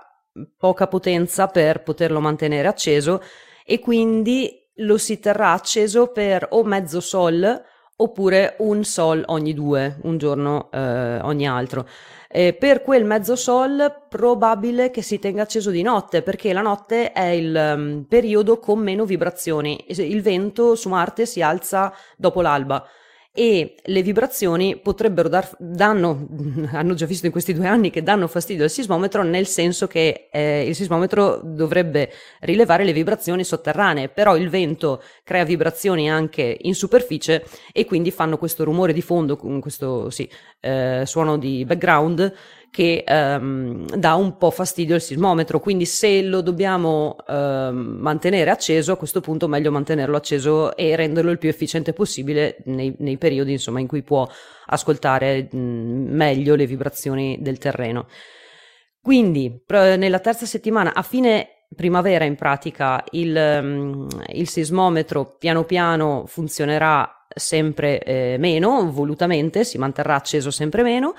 poca 0.58 0.88
potenza 0.88 1.46
per 1.46 1.82
poterlo 1.82 2.20
mantenere 2.20 2.68
acceso 2.68 3.22
e 3.64 3.78
quindi 3.78 4.70
lo 4.76 4.98
si 4.98 5.18
terrà 5.20 5.52
acceso 5.52 6.08
per 6.08 6.48
o 6.50 6.64
mezzo 6.64 7.00
sol 7.00 7.62
oppure 7.96 8.56
un 8.58 8.84
sol 8.84 9.22
ogni 9.28 9.54
due, 9.54 9.98
un 10.02 10.18
giorno 10.18 10.70
eh, 10.70 11.20
ogni 11.22 11.48
altro. 11.48 11.88
Eh, 12.28 12.52
per 12.52 12.82
quel 12.82 13.06
mezzo 13.06 13.36
sol 13.36 14.04
probabile 14.06 14.90
che 14.90 15.00
si 15.00 15.18
tenga 15.18 15.42
acceso 15.44 15.70
di 15.70 15.80
notte 15.80 16.20
perché 16.20 16.52
la 16.52 16.60
notte 16.60 17.12
è 17.12 17.28
il 17.28 17.74
um, 17.74 18.04
periodo 18.06 18.58
con 18.58 18.80
meno 18.80 19.06
vibrazioni. 19.06 19.82
Il 19.88 20.20
vento 20.20 20.74
su 20.74 20.90
Marte 20.90 21.24
si 21.24 21.40
alza 21.40 21.90
dopo 22.18 22.42
l'alba 22.42 22.86
e 23.34 23.76
le 23.82 24.02
vibrazioni 24.02 24.76
potrebbero 24.76 25.28
dar, 25.28 25.48
danno, 25.58 26.28
hanno 26.72 26.92
già 26.94 27.06
visto 27.06 27.24
in 27.24 27.32
questi 27.32 27.54
due 27.54 27.66
anni 27.66 27.90
che 27.90 28.02
danno 28.02 28.26
fastidio 28.28 28.64
al 28.64 28.70
sismometro 28.70 29.22
nel 29.22 29.46
senso 29.46 29.86
che 29.86 30.28
eh, 30.30 30.66
il 30.66 30.74
sismometro 30.74 31.40
dovrebbe 31.42 32.10
rilevare 32.40 32.84
le 32.84 32.92
vibrazioni 32.92 33.42
sotterranee, 33.42 34.10
però 34.10 34.36
il 34.36 34.50
vento 34.50 35.02
crea 35.24 35.44
vibrazioni 35.44 36.10
anche 36.10 36.58
in 36.60 36.74
superficie 36.74 37.46
e 37.72 37.86
quindi 37.86 38.10
fanno 38.10 38.36
questo 38.36 38.64
rumore 38.64 38.92
di 38.92 39.02
fondo, 39.02 39.36
questo 39.36 40.10
sì, 40.10 40.28
eh, 40.60 41.04
suono 41.06 41.38
di 41.38 41.64
background 41.64 42.32
che 42.72 43.04
ehm, 43.06 43.84
dà 43.96 44.14
un 44.14 44.38
po' 44.38 44.50
fastidio 44.50 44.94
al 44.94 45.02
sismometro, 45.02 45.60
quindi 45.60 45.84
se 45.84 46.22
lo 46.22 46.40
dobbiamo 46.40 47.16
ehm, 47.28 47.98
mantenere 48.00 48.48
acceso, 48.48 48.92
a 48.92 48.96
questo 48.96 49.20
punto 49.20 49.46
meglio 49.46 49.70
mantenerlo 49.70 50.16
acceso 50.16 50.74
e 50.74 50.96
renderlo 50.96 51.30
il 51.30 51.36
più 51.36 51.50
efficiente 51.50 51.92
possibile 51.92 52.62
nei, 52.64 52.94
nei 53.00 53.18
periodi 53.18 53.52
insomma, 53.52 53.78
in 53.78 53.86
cui 53.86 54.02
può 54.02 54.26
ascoltare 54.68 55.50
mh, 55.52 55.58
meglio 55.58 56.54
le 56.54 56.64
vibrazioni 56.64 57.36
del 57.42 57.58
terreno. 57.58 58.06
Quindi 59.02 59.62
pr- 59.66 59.96
nella 59.98 60.20
terza 60.20 60.46
settimana, 60.46 60.94
a 60.94 61.02
fine 61.02 61.66
primavera 61.76 62.24
in 62.24 62.36
pratica, 62.36 63.04
il, 63.10 63.36
um, 63.36 64.06
il 64.28 64.48
sismometro 64.48 65.36
piano 65.38 65.64
piano 65.64 66.24
funzionerà 66.26 67.26
sempre 67.34 68.02
eh, 68.02 68.36
meno, 68.38 68.90
volutamente, 68.90 69.62
si 69.64 69.76
manterrà 69.76 70.14
acceso 70.14 70.50
sempre 70.50 70.82
meno. 70.82 71.12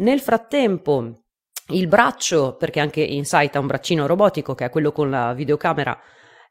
Nel 0.00 0.20
frattempo, 0.20 1.24
il 1.68 1.86
braccio, 1.86 2.56
perché 2.56 2.80
anche 2.80 3.00
Insight 3.00 3.54
ha 3.56 3.60
un 3.60 3.66
braccino 3.66 4.06
robotico 4.06 4.54
che 4.54 4.64
è 4.64 4.70
quello 4.70 4.92
con 4.92 5.10
la 5.10 5.32
videocamera, 5.34 5.98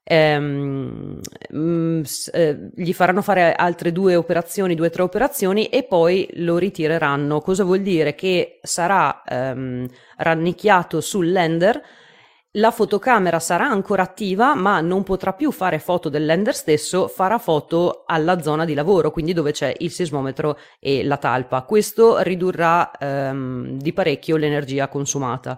ehm, 0.04 1.20
mh, 1.50 1.58
mm, 1.58 2.02
eh, 2.32 2.70
gli 2.76 2.94
faranno 2.94 3.22
fare 3.22 3.54
altre 3.54 3.92
due 3.92 4.16
operazioni, 4.16 4.76
due 4.76 4.88
o 4.88 4.90
tre 4.92 5.02
operazioni 5.02 5.66
e 5.68 5.84
poi 5.84 6.28
lo 6.36 6.58
ritireranno. 6.58 7.42
Cosa 7.42 7.64
vuol 7.64 7.82
dire? 7.82 8.16
Che 8.16 8.60
sarà 8.62 9.24
ehm, 9.24 9.88
rannicchiato 10.18 11.02
sul 11.02 11.32
lender 11.32 11.82
la 12.60 12.72
fotocamera 12.72 13.40
sarà 13.40 13.68
ancora 13.68 14.04
attiva, 14.04 14.54
ma 14.54 14.82
non 14.82 15.04
potrà 15.04 15.34
più 15.34 15.52
fare 15.52 15.80
foto 15.80 16.10
del 16.10 16.26
lender 16.26 16.54
stesso, 16.54 17.08
farà 17.08 17.38
foto 17.38 18.04
alla 18.06 18.42
zona 18.42 18.66
di 18.66 18.74
lavoro, 18.74 19.12
quindi 19.12 19.34
dove 19.34 19.52
c'è 19.52 19.74
il 19.80 19.92
sismometro 19.92 20.58
e 20.80 21.04
la 21.04 21.18
talpa. 21.18 21.62
Questo 21.64 22.20
ridurrà 22.20 22.92
ehm, 22.92 23.78
di 23.78 23.94
parecchio 23.94 24.36
l'energia 24.36 24.90
consumata. 24.90 25.58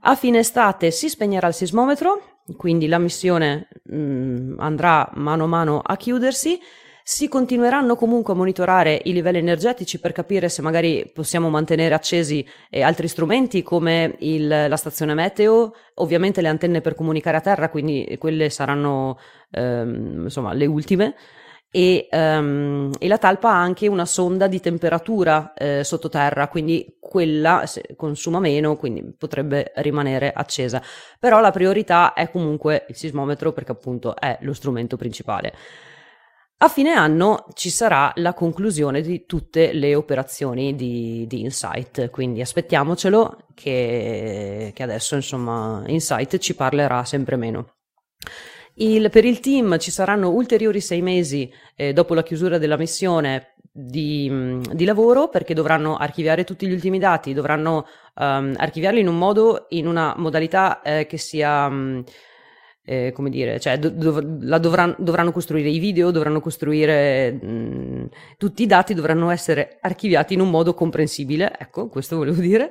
A 0.00 0.16
fine 0.16 0.40
estate 0.40 0.90
si 0.90 1.08
spegnerà 1.08 1.46
il 1.46 1.54
sismometro, 1.54 2.40
quindi 2.56 2.88
la 2.88 2.98
missione 2.98 3.68
mh, 3.84 3.96
mm, 3.96 4.58
andrà 4.58 5.08
mano 5.14 5.44
a 5.44 5.46
mano 5.46 5.80
a 5.80 5.96
chiudersi 5.96 6.60
si 7.02 7.28
continueranno 7.28 7.96
comunque 7.96 8.32
a 8.32 8.36
monitorare 8.36 9.00
i 9.04 9.12
livelli 9.12 9.38
energetici 9.38 9.98
per 9.98 10.12
capire 10.12 10.48
se 10.48 10.62
magari 10.62 11.10
possiamo 11.12 11.50
mantenere 11.50 11.94
accesi 11.94 12.46
eh, 12.70 12.82
altri 12.82 13.08
strumenti 13.08 13.62
come 13.62 14.14
il, 14.20 14.46
la 14.46 14.76
stazione 14.76 15.14
meteo, 15.14 15.74
ovviamente 15.94 16.40
le 16.40 16.48
antenne 16.48 16.80
per 16.80 16.94
comunicare 16.94 17.36
a 17.36 17.40
terra, 17.40 17.68
quindi 17.70 18.16
quelle 18.18 18.50
saranno 18.50 19.18
ehm, 19.50 20.22
insomma 20.24 20.52
le 20.52 20.66
ultime. 20.66 21.14
E, 21.74 22.06
um, 22.12 22.90
e, 22.98 23.08
la 23.08 23.16
talpa 23.16 23.48
ha 23.48 23.62
anche 23.62 23.88
una 23.88 24.04
sonda 24.04 24.46
di 24.46 24.60
temperatura 24.60 25.54
eh, 25.54 25.82
sottoterra, 25.82 26.48
quindi 26.48 26.98
quella 27.00 27.64
consuma 27.96 28.40
meno, 28.40 28.76
quindi 28.76 29.02
potrebbe 29.16 29.72
rimanere 29.76 30.32
accesa. 30.34 30.82
Però 31.18 31.40
la 31.40 31.50
priorità 31.50 32.12
è 32.12 32.30
comunque 32.30 32.84
il 32.90 32.94
sismometro 32.94 33.52
perché 33.52 33.72
appunto 33.72 34.14
è 34.14 34.36
lo 34.42 34.52
strumento 34.52 34.98
principale. 34.98 35.54
A 36.62 36.68
fine 36.68 36.92
anno 36.92 37.46
ci 37.54 37.70
sarà 37.70 38.12
la 38.16 38.34
conclusione 38.34 39.00
di 39.00 39.26
tutte 39.26 39.72
le 39.72 39.96
operazioni 39.96 40.76
di, 40.76 41.26
di 41.26 41.40
Insight, 41.40 42.08
quindi 42.10 42.40
aspettiamocelo 42.40 43.48
che, 43.52 44.70
che, 44.72 44.82
adesso 44.84 45.16
insomma 45.16 45.82
Insight 45.86 46.38
ci 46.38 46.54
parlerà 46.54 47.04
sempre 47.04 47.34
meno. 47.34 47.78
Il, 48.74 49.10
per 49.10 49.24
il 49.24 49.40
team 49.40 49.76
ci 49.80 49.90
saranno 49.90 50.30
ulteriori 50.30 50.80
sei 50.80 51.02
mesi 51.02 51.52
eh, 51.74 51.92
dopo 51.92 52.14
la 52.14 52.22
chiusura 52.22 52.58
della 52.58 52.76
missione 52.76 53.54
di, 53.60 54.60
di, 54.72 54.84
lavoro 54.84 55.28
perché 55.30 55.54
dovranno 55.54 55.96
archiviare 55.96 56.44
tutti 56.44 56.68
gli 56.68 56.72
ultimi 56.72 57.00
dati, 57.00 57.34
dovranno 57.34 57.88
um, 58.14 58.54
archiviarli 58.56 59.00
in 59.00 59.08
un 59.08 59.18
modo, 59.18 59.66
in 59.70 59.88
una 59.88 60.14
modalità 60.16 60.80
eh, 60.80 61.06
che 61.06 61.18
sia... 61.18 61.66
Um, 61.66 62.04
eh, 62.84 63.12
come 63.12 63.30
dire, 63.30 63.60
cioè 63.60 63.78
dov- 63.78 64.20
dovranno, 64.20 64.94
dovranno, 64.98 65.32
costruire 65.32 65.68
i 65.68 65.78
video, 65.78 66.10
dovranno 66.10 66.40
costruire 66.40 67.32
mh, 67.32 68.08
tutti 68.38 68.62
i 68.62 68.66
dati, 68.66 68.94
dovranno 68.94 69.30
essere 69.30 69.78
archiviati 69.80 70.34
in 70.34 70.40
un 70.40 70.50
modo 70.50 70.74
comprensibile, 70.74 71.52
ecco, 71.58 71.88
questo 71.88 72.16
volevo 72.16 72.40
dire. 72.40 72.70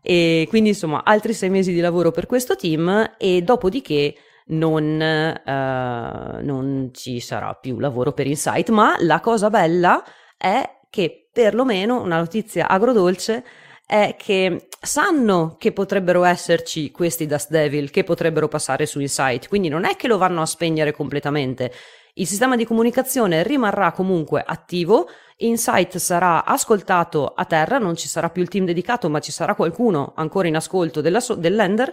E 0.00 0.46
quindi 0.48 0.70
insomma 0.70 1.02
altri 1.02 1.32
sei 1.32 1.48
mesi 1.48 1.72
di 1.72 1.80
lavoro 1.80 2.10
per 2.10 2.26
questo 2.26 2.56
team 2.56 3.14
e 3.16 3.40
dopodiché 3.42 4.14
non, 4.46 4.84
uh, 4.84 6.44
non 6.44 6.90
ci 6.92 7.20
sarà 7.20 7.54
più 7.54 7.78
lavoro 7.78 8.12
per 8.12 8.26
Insight, 8.26 8.68
ma 8.68 8.96
la 9.00 9.20
cosa 9.20 9.48
bella 9.48 10.04
è 10.36 10.62
che 10.90 11.28
perlomeno 11.32 12.00
una 12.02 12.18
notizia 12.18 12.68
agrodolce 12.68 13.44
è 13.86 14.16
che 14.18 14.68
sanno 14.80 15.56
che 15.58 15.72
potrebbero 15.72 16.24
esserci 16.24 16.90
questi 16.90 17.26
Dust 17.26 17.50
Devil 17.50 17.90
che 17.90 18.04
potrebbero 18.04 18.48
passare 18.48 18.86
su 18.86 19.00
Insight, 19.00 19.48
quindi 19.48 19.68
non 19.68 19.84
è 19.84 19.96
che 19.96 20.08
lo 20.08 20.18
vanno 20.18 20.40
a 20.40 20.46
spegnere 20.46 20.92
completamente. 20.92 21.72
Il 22.14 22.26
sistema 22.26 22.56
di 22.56 22.64
comunicazione 22.64 23.42
rimarrà 23.42 23.92
comunque 23.92 24.42
attivo, 24.44 25.08
Insight 25.38 25.96
sarà 25.96 26.44
ascoltato 26.44 27.26
a 27.26 27.44
terra, 27.44 27.78
non 27.78 27.96
ci 27.96 28.06
sarà 28.06 28.30
più 28.30 28.40
il 28.40 28.48
team 28.48 28.64
dedicato, 28.64 29.10
ma 29.10 29.18
ci 29.18 29.32
sarà 29.32 29.54
qualcuno 29.54 30.12
ancora 30.16 30.46
in 30.46 30.56
ascolto 30.56 31.00
della 31.00 31.20
so- 31.20 31.34
dell'ender 31.34 31.92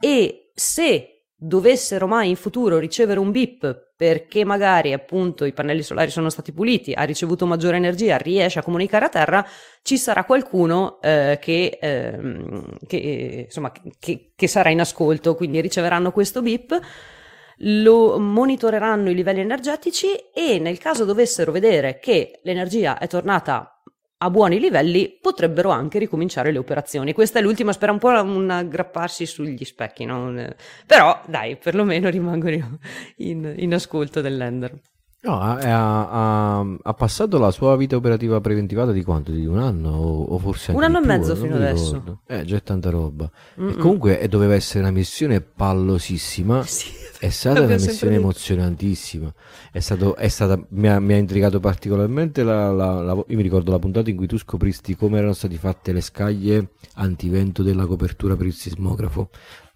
e 0.00 0.50
se 0.52 1.26
dovessero 1.34 2.06
mai 2.06 2.30
in 2.30 2.36
futuro 2.36 2.78
ricevere 2.78 3.20
un 3.20 3.30
bip 3.30 3.91
perché 4.02 4.44
magari 4.44 4.92
appunto 4.92 5.44
i 5.44 5.52
pannelli 5.52 5.84
solari 5.84 6.10
sono 6.10 6.28
stati 6.28 6.50
puliti, 6.50 6.92
ha 6.92 7.04
ricevuto 7.04 7.46
maggiore 7.46 7.76
energia, 7.76 8.16
riesce 8.16 8.58
a 8.58 8.62
comunicare 8.64 9.04
a 9.04 9.08
terra, 9.08 9.46
ci 9.82 9.96
sarà 9.96 10.24
qualcuno 10.24 11.00
eh, 11.00 11.38
che, 11.40 11.78
eh, 11.80 12.18
che, 12.84 13.42
insomma, 13.44 13.70
che, 14.00 14.32
che 14.34 14.48
sarà 14.48 14.70
in 14.70 14.80
ascolto, 14.80 15.36
quindi 15.36 15.60
riceveranno 15.60 16.10
questo 16.10 16.42
bip 16.42 16.80
lo 17.58 18.18
monitoreranno 18.18 19.08
i 19.08 19.14
livelli 19.14 19.38
energetici 19.38 20.08
e 20.34 20.58
nel 20.58 20.78
caso 20.78 21.04
dovessero 21.04 21.52
vedere 21.52 22.00
che 22.00 22.40
l'energia 22.42 22.98
è 22.98 23.06
tornata 23.06 23.81
a 24.24 24.30
buoni 24.30 24.60
livelli 24.60 25.18
potrebbero 25.20 25.70
anche 25.70 25.98
ricominciare 25.98 26.52
le 26.52 26.58
operazioni. 26.58 27.12
Questa 27.12 27.40
è 27.40 27.42
l'ultima, 27.42 27.72
spera 27.72 27.90
un 27.90 27.98
po' 27.98 28.08
un 28.08 28.48
aggrapparsi 28.50 29.26
sugli 29.26 29.64
specchi, 29.64 30.04
no? 30.04 30.32
però 30.86 31.20
dai, 31.26 31.56
perlomeno 31.56 32.08
rimangono 32.08 32.78
in, 33.16 33.52
in 33.56 33.74
ascolto 33.74 34.20
dell'ender. 34.20 34.78
No, 35.24 35.38
ha, 35.38 35.56
ha, 35.56 36.66
ha, 36.82 36.94
passato 36.94 37.38
la 37.38 37.52
sua 37.52 37.76
vita 37.76 37.94
operativa 37.94 38.40
preventivata 38.40 38.90
di 38.90 39.04
quanto? 39.04 39.30
Di 39.30 39.46
un 39.46 39.58
anno 39.58 39.90
o, 39.90 40.36
forse 40.38 40.72
Un 40.72 40.82
anno 40.82 41.00
e 41.00 41.06
mezzo 41.06 41.36
fino 41.36 41.54
adesso. 41.54 42.22
Eh, 42.26 42.44
già 42.44 42.56
è 42.56 42.62
tanta 42.64 42.90
roba. 42.90 43.30
E 43.56 43.76
comunque 43.76 44.18
eh, 44.18 44.26
doveva 44.26 44.54
essere 44.54 44.80
una 44.80 44.90
missione 44.90 45.40
pallosissima. 45.40 46.64
Sì. 46.72 47.00
È 47.22 47.30
stata 47.30 47.60
una 47.60 47.74
missione 47.74 48.16
emozionantissima. 48.16 49.32
È 49.70 49.78
stato, 49.78 50.16
è 50.16 50.26
stata, 50.26 50.60
mi, 50.70 50.88
ha, 50.88 50.98
mi, 50.98 51.12
ha, 51.12 51.18
intrigato 51.18 51.60
particolarmente 51.60 52.42
la, 52.42 52.72
la, 52.72 53.00
la, 53.00 53.12
Io 53.12 53.36
mi 53.36 53.42
ricordo 53.42 53.70
la 53.70 53.78
puntata 53.78 54.10
in 54.10 54.16
cui 54.16 54.26
tu 54.26 54.36
scopristi 54.36 54.96
come 54.96 55.18
erano 55.18 55.32
state 55.32 55.54
fatte 55.54 55.92
le 55.92 56.00
scaglie 56.00 56.70
antivento 56.94 57.62
della 57.62 57.86
copertura 57.86 58.34
per 58.34 58.46
il 58.46 58.54
sismografo. 58.54 59.28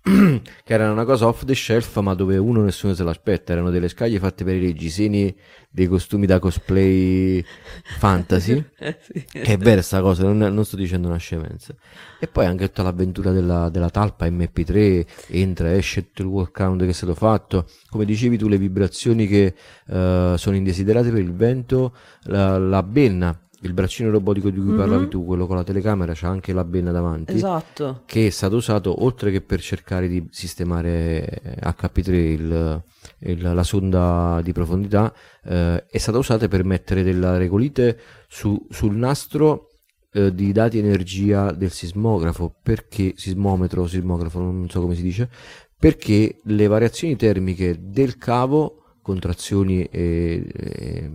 che 0.63 0.73
erano 0.73 0.93
una 0.93 1.05
cosa 1.05 1.27
off 1.27 1.45
the 1.45 1.55
shelf, 1.55 1.99
ma 1.99 2.15
dove 2.15 2.37
uno 2.37 2.63
nessuno 2.63 2.95
se 2.95 3.03
l'aspetta. 3.03 3.53
Erano 3.53 3.71
delle 3.71 3.89
scaglie 3.89 4.21
fatte 4.21 4.45
per 4.45 4.55
i 4.55 4.61
reggiseni 4.61 5.35
dei 5.69 5.89
costumi 5.89 6.27
da 6.27 6.39
cosplay 6.39 7.45
fantasy. 7.99 8.65
Eh, 8.79 8.97
sì. 9.01 9.25
È 9.33 9.57
vera 9.57 9.83
sta 9.83 10.01
cosa, 10.01 10.23
non, 10.23 10.39
non, 10.39 10.65
sto 10.65 10.77
dicendo 10.77 11.09
una 11.09 11.17
scemenza. 11.17 11.75
E 12.21 12.29
poi 12.29 12.47
anche 12.47 12.69
tutta 12.69 12.85
l'avventura 12.85 13.33
della, 13.33 13.69
della 13.69 13.91
talpa 13.91 14.27
MP3, 14.27 15.07
entra, 15.29 15.75
esce 15.75 16.07
tutto 16.07 16.23
il 16.23 16.29
workaround 16.29 16.83
che 16.83 16.91
è 16.91 16.93
stato 16.93 17.15
fatto. 17.15 17.67
Come 17.89 18.05
dicevi 18.05 18.39
tu, 18.39 18.47
le 18.47 18.59
vibrazioni 18.59 19.27
che 19.27 19.55
uh, 19.87 20.37
sono 20.37 20.55
indesiderate 20.55 21.11
per 21.11 21.21
il 21.21 21.35
vento, 21.35 21.95
la, 22.23 22.59
la 22.59 22.83
benna 22.85 23.46
il 23.63 23.73
braccino 23.73 24.11
robotico 24.11 24.51
di 24.51 24.59
cui 24.59 24.69
mm-hmm. 24.69 24.79
parlavi 24.79 25.09
tu, 25.09 25.25
quello 25.25 25.47
con 25.47 25.57
la 25.57 25.65
telecamera, 25.65 26.13
c'ha 26.15 26.29
anche 26.29 26.53
la 26.53 26.65
benna 26.65 26.93
davanti. 26.93 27.35
Esatto. 27.35 28.03
Che 28.05 28.27
è 28.27 28.31
stato 28.31 28.57
usato 28.57 29.05
oltre 29.05 29.31
che 29.31 29.41
per 29.41 29.61
cercare 29.61 30.09
di 30.09 30.27
sistemare 30.31 31.61
HP3 31.61 32.13
il, 32.13 32.85
il, 33.21 33.43
la 33.43 33.63
sonda 33.63 34.41
di 34.43 34.53
profondità, 34.53 35.13
eh, 35.45 35.85
è 35.87 35.99
stata 35.99 36.19
usata 36.19 36.49
per 36.49 36.65
mettere 36.65 37.03
della 37.03 37.37
regolite 37.37 37.99
su, 38.29 38.67
sul 38.71 38.95
nastro 38.95 39.69
eh, 40.13 40.35
di 40.35 40.53
dati 40.53 40.79
energia 40.79 41.53
del 41.53 41.71
sismografo, 41.71 42.55
perché 42.63 43.15
sismometro, 43.17 43.87
sismografo, 43.87 44.41
non 44.41 44.69
so 44.69 44.81
come 44.81 44.95
si 44.95 45.03
dice, 45.03 45.31
perché 45.79 46.41
le 46.45 46.67
variazioni 46.67 47.17
termiche 47.17 47.79
del 47.81 48.19
cavo, 48.19 48.83
contrazioni 49.03 49.85
e, 49.85 50.47
e 50.53 51.11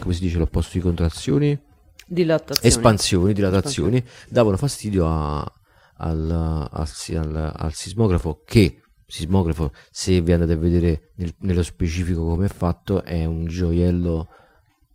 come 0.00 0.14
si 0.14 0.20
dice 0.20 0.38
l'opposto 0.38 0.72
di 0.74 0.80
contrazioni? 0.80 1.58
Dilatazioni. 2.06 2.68
espansioni, 2.68 3.32
dilatazioni, 3.32 3.96
Espansione. 3.96 4.30
davano 4.30 4.56
fastidio 4.56 5.06
a, 5.06 5.52
al, 5.96 6.30
al, 6.30 6.68
al, 6.70 7.52
al, 7.56 7.72
sismografo 7.72 8.42
che 8.44 8.82
sismografo 9.06 9.72
se 9.90 10.20
vi 10.20 10.32
andate 10.32 10.52
a 10.52 10.56
vedere 10.56 11.12
nel, 11.16 11.34
nello 11.40 11.62
specifico 11.62 12.24
come 12.24 12.46
è 12.46 12.48
fatto 12.48 13.04
è 13.04 13.24
un 13.24 13.46
gioiello 13.46 14.28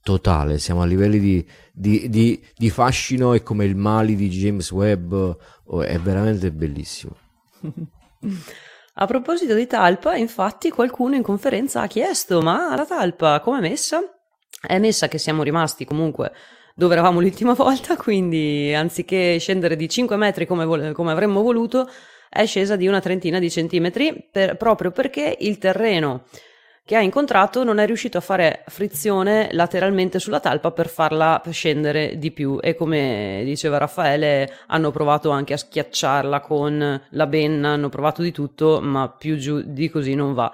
totale 0.02 0.58
siamo 0.58 0.82
a 0.82 0.86
livelli 0.86 1.20
di, 1.20 1.48
di, 1.72 2.10
di, 2.10 2.44
di 2.56 2.70
fascino 2.70 3.34
e 3.34 3.44
come 3.44 3.66
il 3.66 3.76
Mali 3.76 4.16
di 4.16 4.30
James 4.30 4.72
Webb 4.72 5.14
oh, 5.14 5.82
è 5.82 6.00
veramente 6.00 6.52
bellissimo 6.52 7.16
a 8.94 9.06
proposito 9.06 9.54
di 9.54 9.68
talpa 9.68 10.16
infatti 10.16 10.70
qualcuno 10.70 11.16
in 11.16 11.24
conferenza 11.24 11.82
ha 11.82 11.88
chiesto 11.88 12.42
ma 12.42 12.76
la 12.76 12.86
talpa 12.86 13.40
come 13.40 13.60
è 13.60 13.62
messa? 13.62 14.02
è 14.62 14.80
messa 14.80 15.08
che 15.08 15.18
siamo 15.18 15.44
rimasti 15.44 15.86
comunque 15.86 16.32
dove 16.80 16.94
eravamo 16.94 17.20
l'ultima 17.20 17.52
volta, 17.54 17.98
quindi 17.98 18.74
anziché 18.74 19.38
scendere 19.38 19.76
di 19.76 19.90
5 19.90 20.16
metri 20.16 20.46
come, 20.46 20.64
vo- 20.64 20.94
come 20.94 21.12
avremmo 21.12 21.42
voluto, 21.42 21.90
è 22.30 22.46
scesa 22.46 22.78
di 22.78 22.88
una 22.88 23.02
trentina 23.02 23.38
di 23.38 23.52
centimetri, 23.52 24.30
per, 24.32 24.56
proprio 24.56 24.92
perché 24.92 25.36
il 25.42 25.58
terreno 25.58 26.24
che 26.86 26.96
ha 26.96 27.02
incontrato 27.02 27.66
non 27.66 27.80
è 27.80 27.86
riuscito 27.86 28.18
a 28.18 28.22
fare 28.22 28.64
frizione 28.68 29.50
lateralmente 29.52 30.20
sulla 30.20 30.40
talpa 30.40 30.72
per 30.72 30.88
farla 30.88 31.42
scendere 31.50 32.18
di 32.18 32.32
più 32.32 32.60
e 32.62 32.76
come 32.76 33.42
diceva 33.44 33.78
Raffaele 33.78 34.50
hanno 34.68 34.90
provato 34.90 35.32
anche 35.32 35.54
a 35.54 35.58
schiacciarla 35.58 36.40
con 36.40 37.02
la 37.10 37.28
benna, 37.28 37.72
hanno 37.72 37.90
provato 37.90 38.22
di 38.22 38.32
tutto 38.32 38.80
ma 38.80 39.10
più 39.10 39.36
giù 39.36 39.62
di 39.66 39.90
così 39.90 40.16
non 40.16 40.34
va. 40.34 40.50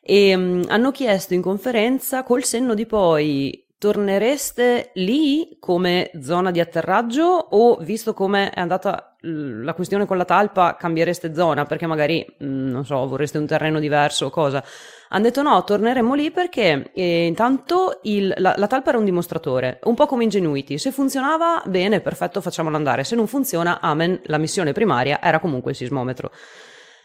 E 0.00 0.34
um, 0.36 0.64
hanno 0.68 0.92
chiesto 0.92 1.34
in 1.34 1.42
conferenza 1.42 2.22
col 2.22 2.44
senno 2.44 2.74
di 2.74 2.86
poi 2.86 3.66
tornereste 3.78 4.90
lì 4.94 5.56
come 5.60 6.10
zona 6.20 6.50
di 6.50 6.58
atterraggio 6.58 7.24
o 7.24 7.76
visto 7.76 8.12
come 8.12 8.50
è 8.50 8.60
andata 8.60 9.16
la 9.20 9.74
questione 9.74 10.06
con 10.06 10.16
la 10.16 10.24
talpa 10.24 10.76
cambiereste 10.76 11.32
zona? 11.32 11.64
Perché 11.64 11.86
magari 11.86 12.24
mm, 12.42 12.70
non 12.70 12.84
so 12.84 13.06
vorreste 13.06 13.38
un 13.38 13.46
terreno 13.46 13.78
diverso 13.78 14.26
o 14.26 14.30
cosa. 14.30 14.62
Hanno 15.10 15.22
detto 15.22 15.42
no 15.42 15.62
torneremo 15.62 16.14
lì 16.14 16.30
perché 16.30 16.90
eh, 16.92 17.26
intanto 17.26 18.00
il, 18.02 18.34
la, 18.36 18.54
la, 18.56 18.66
talpa 18.66 18.90
era 18.90 18.98
un 18.98 19.04
dimostratore 19.04 19.78
un 19.84 19.94
po' 19.94 20.06
come 20.06 20.24
Ingenuity 20.24 20.76
se 20.76 20.90
funzionava 20.90 21.62
bene 21.66 22.00
perfetto 22.00 22.40
facciamolo 22.40 22.76
andare. 22.76 23.04
Se 23.04 23.14
non 23.14 23.28
funziona 23.28 23.80
amen 23.80 24.20
la 24.24 24.38
missione 24.38 24.72
primaria 24.72 25.20
era 25.22 25.38
comunque 25.38 25.70
il 25.70 25.76
sismometro 25.76 26.32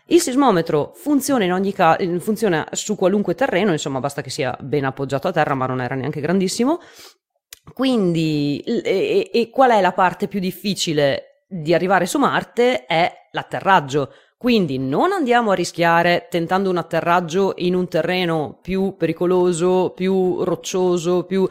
il 0.08 0.20
sismometro 0.20 0.92
funziona, 0.96 1.46
in 1.46 1.54
ogni 1.54 1.74
ca- 1.74 1.98
funziona 2.20 2.68
su 2.72 2.96
qualunque 2.96 3.36
terreno, 3.36 3.72
insomma 3.72 4.00
basta 4.00 4.22
che 4.22 4.30
sia 4.30 4.56
ben 4.60 4.86
appoggiato 4.86 5.28
a 5.28 5.32
terra, 5.32 5.54
ma 5.54 5.66
non 5.66 5.82
era 5.82 5.96
neanche 5.96 6.22
grandissimo. 6.22 6.80
Quindi, 7.74 8.60
e, 8.60 9.30
e 9.34 9.50
qual 9.50 9.72
è 9.72 9.80
la 9.80 9.94
parte 9.94 10.28
più 10.28 10.40
difficile 10.40 11.46
di 11.48 11.74
arrivare 11.74 12.06
su 12.06 12.18
Marte? 12.18 12.86
È 12.86 13.12
l'atterraggio. 13.32 14.12
Quindi 14.38 14.78
non 14.78 15.14
andiamo 15.14 15.52
a 15.52 15.56
rischiare 15.56 16.28
tentando 16.30 16.70
un 16.70 16.76
atterraggio 16.76 17.54
in 17.58 17.76
un 17.76 17.88
terreno 17.88 18.60
più 18.62 18.98
pericoloso, 18.98 19.94
più 19.96 20.44
roccioso, 20.44 21.24
più 21.24 21.48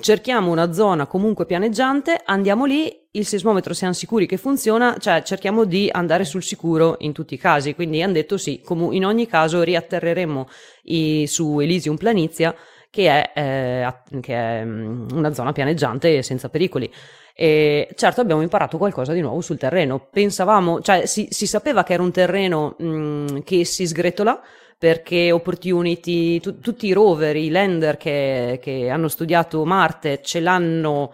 cerchiamo 0.00 0.50
una 0.50 0.72
zona 0.72 1.06
comunque 1.06 1.46
pianeggiante, 1.46 2.20
andiamo 2.22 2.66
lì, 2.66 3.07
il 3.18 3.26
sismometro 3.26 3.74
siamo 3.74 3.92
sicuri 3.92 4.26
che 4.26 4.36
funziona, 4.36 4.96
cioè 4.98 5.22
cerchiamo 5.22 5.64
di 5.64 5.88
andare 5.92 6.24
sul 6.24 6.42
sicuro 6.42 6.96
in 7.00 7.12
tutti 7.12 7.34
i 7.34 7.38
casi, 7.38 7.74
quindi 7.74 8.02
hanno 8.02 8.12
detto 8.12 8.38
sì, 8.38 8.60
com- 8.64 8.92
in 8.92 9.04
ogni 9.04 9.26
caso 9.26 9.62
riatterreremo 9.62 10.48
i- 10.84 11.26
su 11.26 11.58
Elysium 11.58 11.96
Planizia 11.96 12.54
che 12.90 13.08
è, 13.08 13.32
eh, 13.34 14.20
che 14.20 14.34
è 14.34 14.64
mm, 14.64 15.08
una 15.12 15.34
zona 15.34 15.52
pianeggiante 15.52 16.18
e 16.18 16.22
senza 16.22 16.48
pericoli. 16.48 16.90
E 17.34 17.88
certo 17.94 18.20
abbiamo 18.20 18.42
imparato 18.42 18.78
qualcosa 18.78 19.12
di 19.12 19.20
nuovo 19.20 19.40
sul 19.40 19.58
terreno. 19.58 20.08
Pensavamo, 20.10 20.80
cioè 20.80 21.06
si, 21.06 21.28
si 21.30 21.46
sapeva 21.46 21.84
che 21.84 21.92
era 21.92 22.02
un 22.02 22.10
terreno 22.12 22.74
mh, 22.78 22.86
mm, 22.86 23.26
che 23.44 23.64
si 23.64 23.86
sgretola, 23.86 24.40
perché 24.78 25.32
Opportunity, 25.32 26.40
tu, 26.40 26.60
tutti 26.60 26.86
i 26.86 26.92
rover, 26.92 27.36
i 27.36 27.50
lander 27.50 27.96
che, 27.96 28.58
che 28.62 28.88
hanno 28.88 29.08
studiato 29.08 29.64
Marte 29.64 30.20
ce 30.22 30.40
l'hanno 30.40 31.12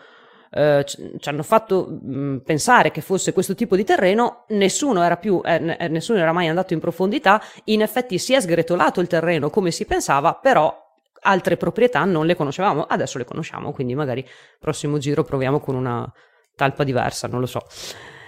eh, 0.57 0.85
ci 0.85 1.29
hanno 1.29 1.43
fatto 1.43 1.89
mh, 1.89 2.17
mm, 2.17 2.37
pensare 2.39 2.93
che 2.93 3.01
fosse 3.01 3.33
questo 3.33 3.55
tipo 3.57 3.75
di 3.75 3.85
terreno, 3.85 4.45
nessuno 4.51 5.03
era 5.03 5.17
più, 5.17 5.41
eh, 5.45 5.77
eh, 5.79 5.89
nessuno 5.89 6.21
era 6.21 6.33
mai 6.33 6.47
andato 6.47 6.73
in 6.75 6.81
profondità, 6.81 7.43
in 7.65 7.83
effetti 7.83 8.19
si 8.19 8.35
è 8.35 8.41
sgretolato 8.41 9.01
il 9.01 9.09
terreno 9.09 9.51
come 9.51 9.73
si 9.73 9.85
pensava, 9.85 10.35
però 10.35 10.83
altre 11.23 11.57
proprietà 11.57 12.05
non 12.05 12.27
le 12.27 12.37
conoscevamo, 12.37 12.85
adesso 12.85 13.19
le 13.19 13.25
conosciamo, 13.25 13.73
quindi 13.73 13.95
magari 13.95 14.25
prossimo 14.61 14.99
giro 14.99 15.25
proviamo 15.25 15.59
con 15.59 15.75
una 15.75 16.11
talpa 16.55 16.85
diversa, 16.85 17.27
non 17.27 17.41
lo 17.41 17.47
so. 17.47 17.63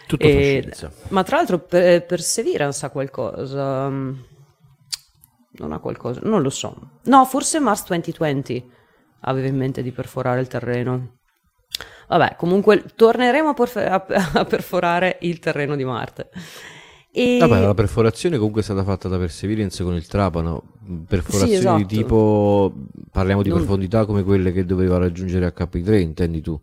Tutto 0.09 0.24
e, 0.24 0.72
ma 1.09 1.22
tra 1.22 1.37
l'altro 1.37 1.59
per, 1.59 2.07
Perseverance 2.07 2.87
ha 2.87 2.91
qualcosa 2.91 3.89
non 5.59 5.72
ha 5.72 5.79
qualcosa, 5.79 6.20
non 6.24 6.43
lo 6.43 6.51
so. 6.51 6.74
No, 7.05 7.24
forse 7.24 7.59
Mars 7.61 7.87
2020 7.87 8.70
aveva 9.20 9.47
in 9.49 9.57
mente 9.57 9.83
di 9.83 9.91
perforare 9.91 10.41
il 10.41 10.49
terreno. 10.49 11.18
Vabbè, 12.09 12.37
comunque 12.37 12.85
torneremo 12.95 13.49
a, 13.49 13.55
porf- 13.55 13.77
a, 13.77 14.45
perforare 14.45 15.18
il 15.22 15.39
terreno 15.39 15.74
di 15.77 15.85
Marte. 15.85 16.29
E... 17.11 17.39
Vabbè, 17.41 17.61
la 17.61 17.74
perforazione 17.74 18.37
comunque 18.37 18.61
è 18.61 18.64
stata 18.64 18.85
fatta 18.85 19.09
da 19.09 19.16
Perseverance 19.18 19.83
con 19.83 19.95
il 19.95 20.07
trapano. 20.07 20.62
Perforazioni 21.09 21.53
Sì, 21.53 21.59
esatto. 21.59 21.77
di 21.79 21.87
tipo. 21.87 22.72
Parliamo 23.11 23.43
di 23.43 23.49
Non- 23.49 23.59
profondità 23.59 24.05
come 24.05 24.22
quelle 24.22 24.53
che 24.53 24.64
doveva 24.64 24.99
raggiungere 24.99 25.47
HP3, 25.53 25.95
intendi 26.01 26.41
tu? 26.43 26.61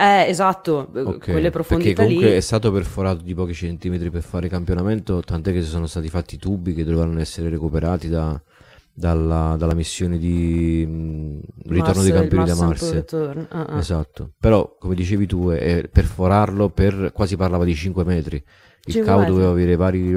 Eh, 0.00 0.26
esatto, 0.28 0.90
Ok, 0.94 1.24
quelle 1.24 1.50
profondità 1.50 1.88
Perché 1.88 2.04
comunque 2.04 2.30
lì. 2.30 2.36
è 2.36 2.40
stato 2.40 2.70
perforato 2.70 3.22
di 3.22 3.34
pochi 3.34 3.52
centimetri 3.52 4.10
per 4.10 4.22
fare 4.22 4.46
campionamento, 4.48 5.20
tant'è 5.22 5.50
che 5.52 5.62
sono 5.62 5.86
stati 5.88 6.08
fatti 6.08 6.36
tubi 6.36 6.72
che 6.72 6.84
dovevano 6.84 7.18
essere 7.18 7.48
recuperati 7.48 8.08
da- 8.08 8.40
dalla, 8.98 9.54
dalla 9.56 9.74
missione 9.74 10.18
di 10.18 10.84
mh, 10.84 11.40
ritorno 11.70 12.02
dei 12.02 12.10
Mars- 12.10 12.20
campioni 12.20 12.44
da 12.46 12.54
Mars 12.56 13.04
ah, 13.48 13.64
ah. 13.66 13.78
Esatto, 13.78 14.32
però 14.38 14.76
come 14.78 14.94
dicevi 14.96 15.26
tu, 15.26 15.50
è 15.50 15.88
perforarlo 15.88 16.70
per 16.70 17.12
quasi 17.14 17.36
parlava 17.36 17.64
di 17.64 17.74
5 17.74 18.04
metri. 18.04 18.42
Il 18.84 18.94
5 18.94 19.02
cavo 19.02 19.18
metri. 19.20 19.34
doveva 19.34 19.50
avere 19.52 19.76
vari 19.76 20.12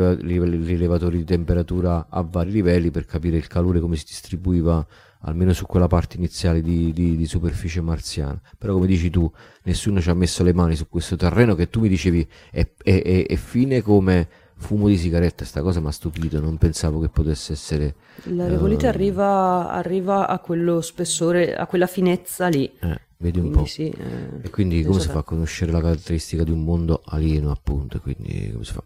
rilevatori 0.65 1.17
di 1.17 1.23
temperatura 1.25 2.07
a 2.09 2.21
vari 2.23 2.51
livelli 2.51 2.89
per 2.89 3.05
capire 3.05 3.37
il 3.37 3.47
calore 3.47 3.79
come 3.79 3.95
si 3.97 4.05
distribuiva 4.05 4.85
almeno 5.23 5.53
su 5.53 5.65
quella 5.67 5.87
parte 5.87 6.17
iniziale 6.17 6.61
di, 6.61 6.91
di- 6.93 7.15
di 7.15 7.25
superficie 7.27 7.81
marziana. 7.81 8.41
Però 8.57 8.73
come 8.73 8.87
dici 8.87 9.09
tu, 9.11 9.29
nessuno 9.63 10.01
ci 10.01 10.09
ha 10.09 10.15
messo 10.15 10.41
le 10.43 10.53
mani 10.53 10.75
su 10.75 10.87
questo 10.89 11.15
terreno 11.15 11.53
che 11.53 11.69
tu 11.69 11.81
mi 11.81 11.89
dicevi 11.89 12.27
è, 12.49 12.67
è- 12.81 13.01
è- 13.03 13.25
è 13.27 13.35
fine 13.35 13.81
come 13.83 14.27
fumo 14.61 14.87
di 14.87 14.97
sigaretta. 14.97 15.43
Sta 15.43 15.61
cosa 15.61 15.79
mi 15.81 15.87
ha 15.87 15.91
stupito, 15.91 16.39
non 16.39 16.57
pensavo 16.57 16.99
che 16.99 17.09
potesse 17.09 17.53
essere... 17.53 17.95
La 18.23 18.47
Revolite 18.47 18.85
eh, 18.85 18.89
arriva, 18.89 19.69
arriva 19.69 20.27
a 20.27 20.39
quello 20.39 20.81
spessore, 20.81 21.55
a 21.55 21.65
quella 21.65 21.87
finezza 21.87 22.47
lì. 22.47 22.71
eh, 22.79 23.01
vedi 23.17 23.39
un 23.39 23.45
Quindi 23.49 23.59
po'. 23.59 23.65
sì, 23.65 23.89
eh, 23.89 24.39
E 24.43 24.49
quindi 24.49 24.83
come 24.83 24.99
si 24.99 25.09
fa 25.09 25.19
a 25.19 25.23
conoscere 25.23 25.71
la 25.71 25.81
caratteristica 25.81 26.43
di 26.43 26.51
un 26.51 26.63
mondo 26.63 27.01
alieno, 27.05 27.51
appunto? 27.51 27.97
e 27.97 27.99
Quindi 27.99 28.51
come 28.51 28.63
si 28.63 28.73
fa? 28.73 28.83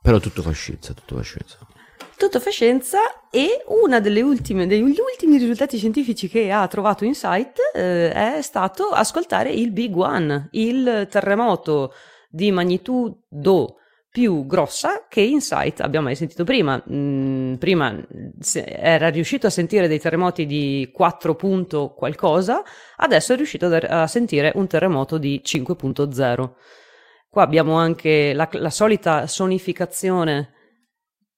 Però 0.00 0.18
tutto 0.20 0.42
fa 0.42 0.52
scienza, 0.52 0.92
tutto 0.92 1.16
fa 1.16 1.22
scienza. 1.22 1.58
Tutto 2.16 2.40
fa 2.40 2.50
scienza 2.50 2.98
e 3.30 3.62
uno 3.68 4.00
degli 4.00 4.20
ultimi 4.20 4.66
risultati 5.38 5.76
scientifici 5.76 6.28
che 6.28 6.50
ha 6.50 6.66
trovato 6.66 7.04
Insight 7.04 7.58
eh, 7.74 8.10
è 8.12 8.42
stato 8.42 8.86
ascoltare 8.88 9.52
il 9.52 9.70
Big 9.70 9.94
One, 9.96 10.48
il 10.52 11.06
terremoto 11.08 11.92
di 12.28 12.50
magnitudo 12.50 13.76
più 14.10 14.46
grossa 14.46 15.06
che 15.08 15.20
Insight 15.20 15.80
abbia 15.80 16.00
mai 16.00 16.16
sentito 16.16 16.44
prima. 16.44 16.82
Mm, 16.90 17.54
prima 17.54 17.96
era 18.54 19.08
riuscito 19.08 19.46
a 19.46 19.50
sentire 19.50 19.88
dei 19.88 20.00
terremoti 20.00 20.46
di 20.46 20.90
4 20.92 21.34
punto 21.34 21.92
qualcosa, 21.94 22.62
adesso 22.96 23.32
è 23.32 23.36
riuscito 23.36 23.66
a 23.66 24.06
sentire 24.06 24.52
un 24.54 24.66
terremoto 24.66 25.18
di 25.18 25.40
5.0. 25.44 26.52
Qua 27.28 27.42
abbiamo 27.42 27.74
anche 27.74 28.32
la, 28.32 28.48
la 28.52 28.70
solita 28.70 29.26
sonificazione 29.26 30.54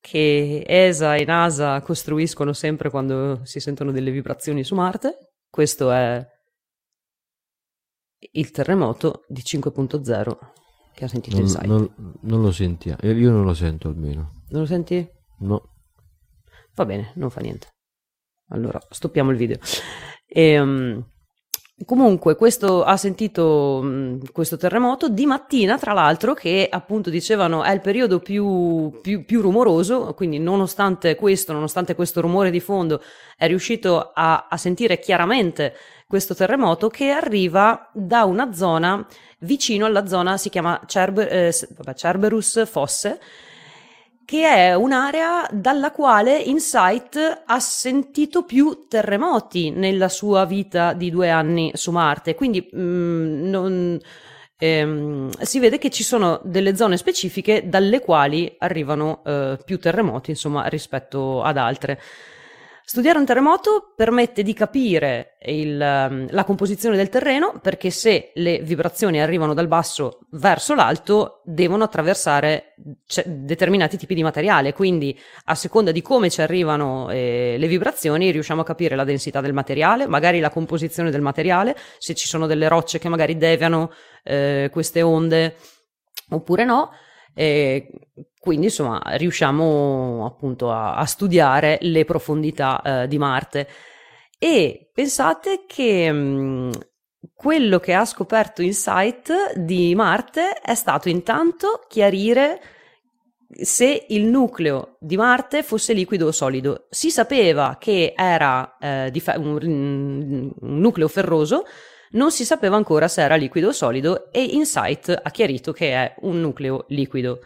che 0.01 0.65
ESA 0.67 1.17
e 1.17 1.25
NASA 1.25 1.81
costruiscono 1.83 2.53
sempre 2.53 2.89
quando 2.89 3.41
si 3.45 3.61
sentono 3.61 3.91
delle 3.91 4.11
vibrazioni 4.11 4.65
su 4.65 4.75
Marte. 4.75 5.33
Questo 5.51 5.91
è 5.91 6.25
il 8.33 8.51
terremoto 8.51 9.25
di 9.29 9.43
5.0 9.43 10.60
che 10.95 11.05
ha 11.05 11.09
sentito 11.09 11.37
Non, 11.37 11.45
Insight. 11.47 11.67
non- 11.67 11.91
non 12.23 12.41
lo 12.43 12.53
sentiamo, 12.53 12.99
io 13.03 13.31
non 13.31 13.45
lo 13.45 13.55
sento 13.55 13.89
almeno. 13.89 14.33
Non 14.51 14.61
lo 14.63 14.67
senti? 14.67 15.09
No. 15.39 15.69
Va 16.75 16.85
bene, 16.85 17.13
non 17.15 17.31
fa 17.31 17.41
niente. 17.41 17.69
Allora, 18.51 18.81
stoppiamo 18.89 19.31
il 19.31 19.37
video. 19.37 19.59
Ehm, 20.27 21.05
comunque, 21.85 22.37
questo 22.37 22.83
ha 22.85 22.97
sentito 22.97 23.81
mh, 23.83 24.33
questo 24.33 24.57
terremoto 24.57 25.09
di 25.09 25.25
mattina, 25.27 25.79
tra 25.79 25.93
l'altro, 25.93 26.35
che 26.35 26.69
appunto 26.71 27.11
dicevano 27.11 27.63
è 27.63 27.73
il 27.73 27.81
periodo 27.81 28.19
più, 28.21 28.99
più- 29.01 29.25
più 29.25 29.41
rumoroso, 29.41 30.13
quindi 30.15 30.39
nonostante 30.39 31.15
questo, 31.15 31.53
nonostante 31.53 31.95
questo 31.95 32.21
rumore 32.21 32.51
di 32.51 32.61
fondo, 32.61 33.01
è 33.37 33.47
riuscito 33.47 34.11
a, 34.15 34.47
a 34.51 34.57
sentire 34.57 34.99
chiaramente 34.99 35.75
questo 36.11 36.35
terremoto 36.35 36.89
che 36.89 37.11
arriva 37.11 37.89
da 37.95 38.25
una 38.25 38.53
zona 38.53 39.07
vicino 39.43 39.87
alla 39.87 40.09
zona, 40.09 40.37
si 40.39 40.49
chiama 40.49 40.81
Cerber- 40.85 41.33
eh, 41.33 41.95
Cerberus 41.95 42.67
Fosse, 42.67 43.21
che 44.25 44.45
è 44.45 44.75
un'area 44.75 45.47
dalla 45.53 45.93
quale 45.93 46.37
Insight 46.37 47.43
ha 47.47 47.61
sentito 47.61 48.43
più 48.43 48.87
terremoti 48.89 49.71
nella 49.71 50.09
sua 50.09 50.47
vita 50.47 50.95
di 50.95 51.11
due 51.11 51.31
anni 51.31 51.71
su 51.75 51.93
Marte. 51.93 52.35
Quindi 52.35 52.69
mm, 52.75 53.49
non- 53.49 54.01
ehm, 54.59 55.31
si 55.31 55.61
vede 55.61 55.79
che 55.79 55.91
ci 55.91 56.03
sono 56.03 56.41
delle 56.43 56.75
zone 56.75 56.97
specifiche 56.97 57.69
dalle 57.69 58.01
quali 58.01 58.53
arrivano 58.59 59.23
eh, 59.25 59.59
più 59.65 59.79
terremoti, 59.79 60.31
insomma, 60.31 60.67
rispetto 60.67 61.41
ad 61.41 61.57
altre. 61.57 62.01
Studiare 62.91 63.21
un 63.21 63.25
terremoto 63.25 63.93
permette 63.95 64.43
di 64.43 64.53
capire 64.53 65.37
il, 65.43 65.81
ehm, 65.81 66.27
la 66.31 66.43
composizione 66.43 66.97
del 66.97 67.09
terreno 67.09 67.61
perché 67.63 67.89
se 67.91 68.33
le 68.35 68.59
vibrazioni 68.63 69.21
arrivano 69.21 69.55
dal 69.55 69.69
basso 69.69 70.27
verso 70.31 70.75
l'alto 70.75 71.41
devono 71.45 71.85
attraversare 71.85 72.75
ce- 73.07 73.23
determinati 73.29 73.97
tipi 73.97 74.17
di 74.17 74.25
materiale, 74.25 74.73
quindi 74.73 75.17
a 75.45 75.55
seconda 75.55 75.93
di 75.93 76.03
come 76.03 76.31
ci 76.31 76.43
arrivano 76.43 77.09
eh, 77.11 77.55
le 77.57 77.69
vibrazioni 77.69 78.33
riusciamo 78.33 78.63
a 78.63 78.65
capire 78.65 78.97
la 78.97 79.05
densità 79.05 79.41
del 79.41 79.53
materiale, 79.53 80.09
magari 80.09 80.41
la 80.41 80.51
composizione 80.51 81.13
del 81.13 81.21
materiale, 81.21 81.77
se 81.99 82.17
ci 82.17 82.27
sono 82.27 82.49
delle 82.49 82.67
rocce 82.67 82.99
che 82.99 83.09
magari 83.09 83.37
deviano 83.37 83.93
eh, 84.25 84.69
queste 84.73 85.01
onde 85.01 85.55
oppure 86.31 86.65
no. 86.65 86.91
E 87.41 87.89
quindi 88.39 88.67
insomma 88.67 89.01
riusciamo 89.15 90.27
appunto 90.27 90.71
a, 90.71 90.97
a 90.97 91.07
studiare 91.07 91.79
le 91.81 92.05
profondità 92.05 92.83
eh, 92.83 93.09
di 93.09 93.17
Marte 93.17 93.67
e 94.39 94.91
pensate 94.93 95.65
che 95.67 96.13
mh, 96.13 96.71
quello 97.33 97.79
che 97.79 97.95
ha 97.95 98.05
scoperto 98.05 98.61
Insight 98.61 99.55
di 99.55 99.95
Marte 99.95 100.61
è 100.61 100.75
stato 100.75 101.09
intanto 101.09 101.87
chiarire 101.89 102.61
se 103.49 104.05
il 104.11 104.27
nucleo 104.27 104.99
di 105.01 105.17
Marte 105.17 105.63
fosse 105.63 105.95
liquido 105.95 106.27
o 106.27 106.33
solido. 106.33 106.89
Si 106.91 107.11
sapeva 107.11 107.79
che 107.81 108.13
era 108.15 108.77
eh, 108.79 109.11
fe- 109.19 109.39
un, 109.39 110.53
un 110.61 110.79
nucleo 110.79 111.09
ferroso, 111.09 111.65
non 112.11 112.31
si 112.33 112.45
sapeva 112.45 112.77
ancora 112.77 113.09
se 113.09 113.23
era 113.23 113.37
liquido 113.37 113.69
o 113.69 113.73
solido 113.73 114.31
e 114.33 114.43
Insight 114.43 115.21
ha 115.23 115.31
chiarito 115.31 115.73
che 115.73 115.93
è 115.93 116.15
un 116.21 116.41
nucleo 116.41 116.85
liquido. 116.89 117.41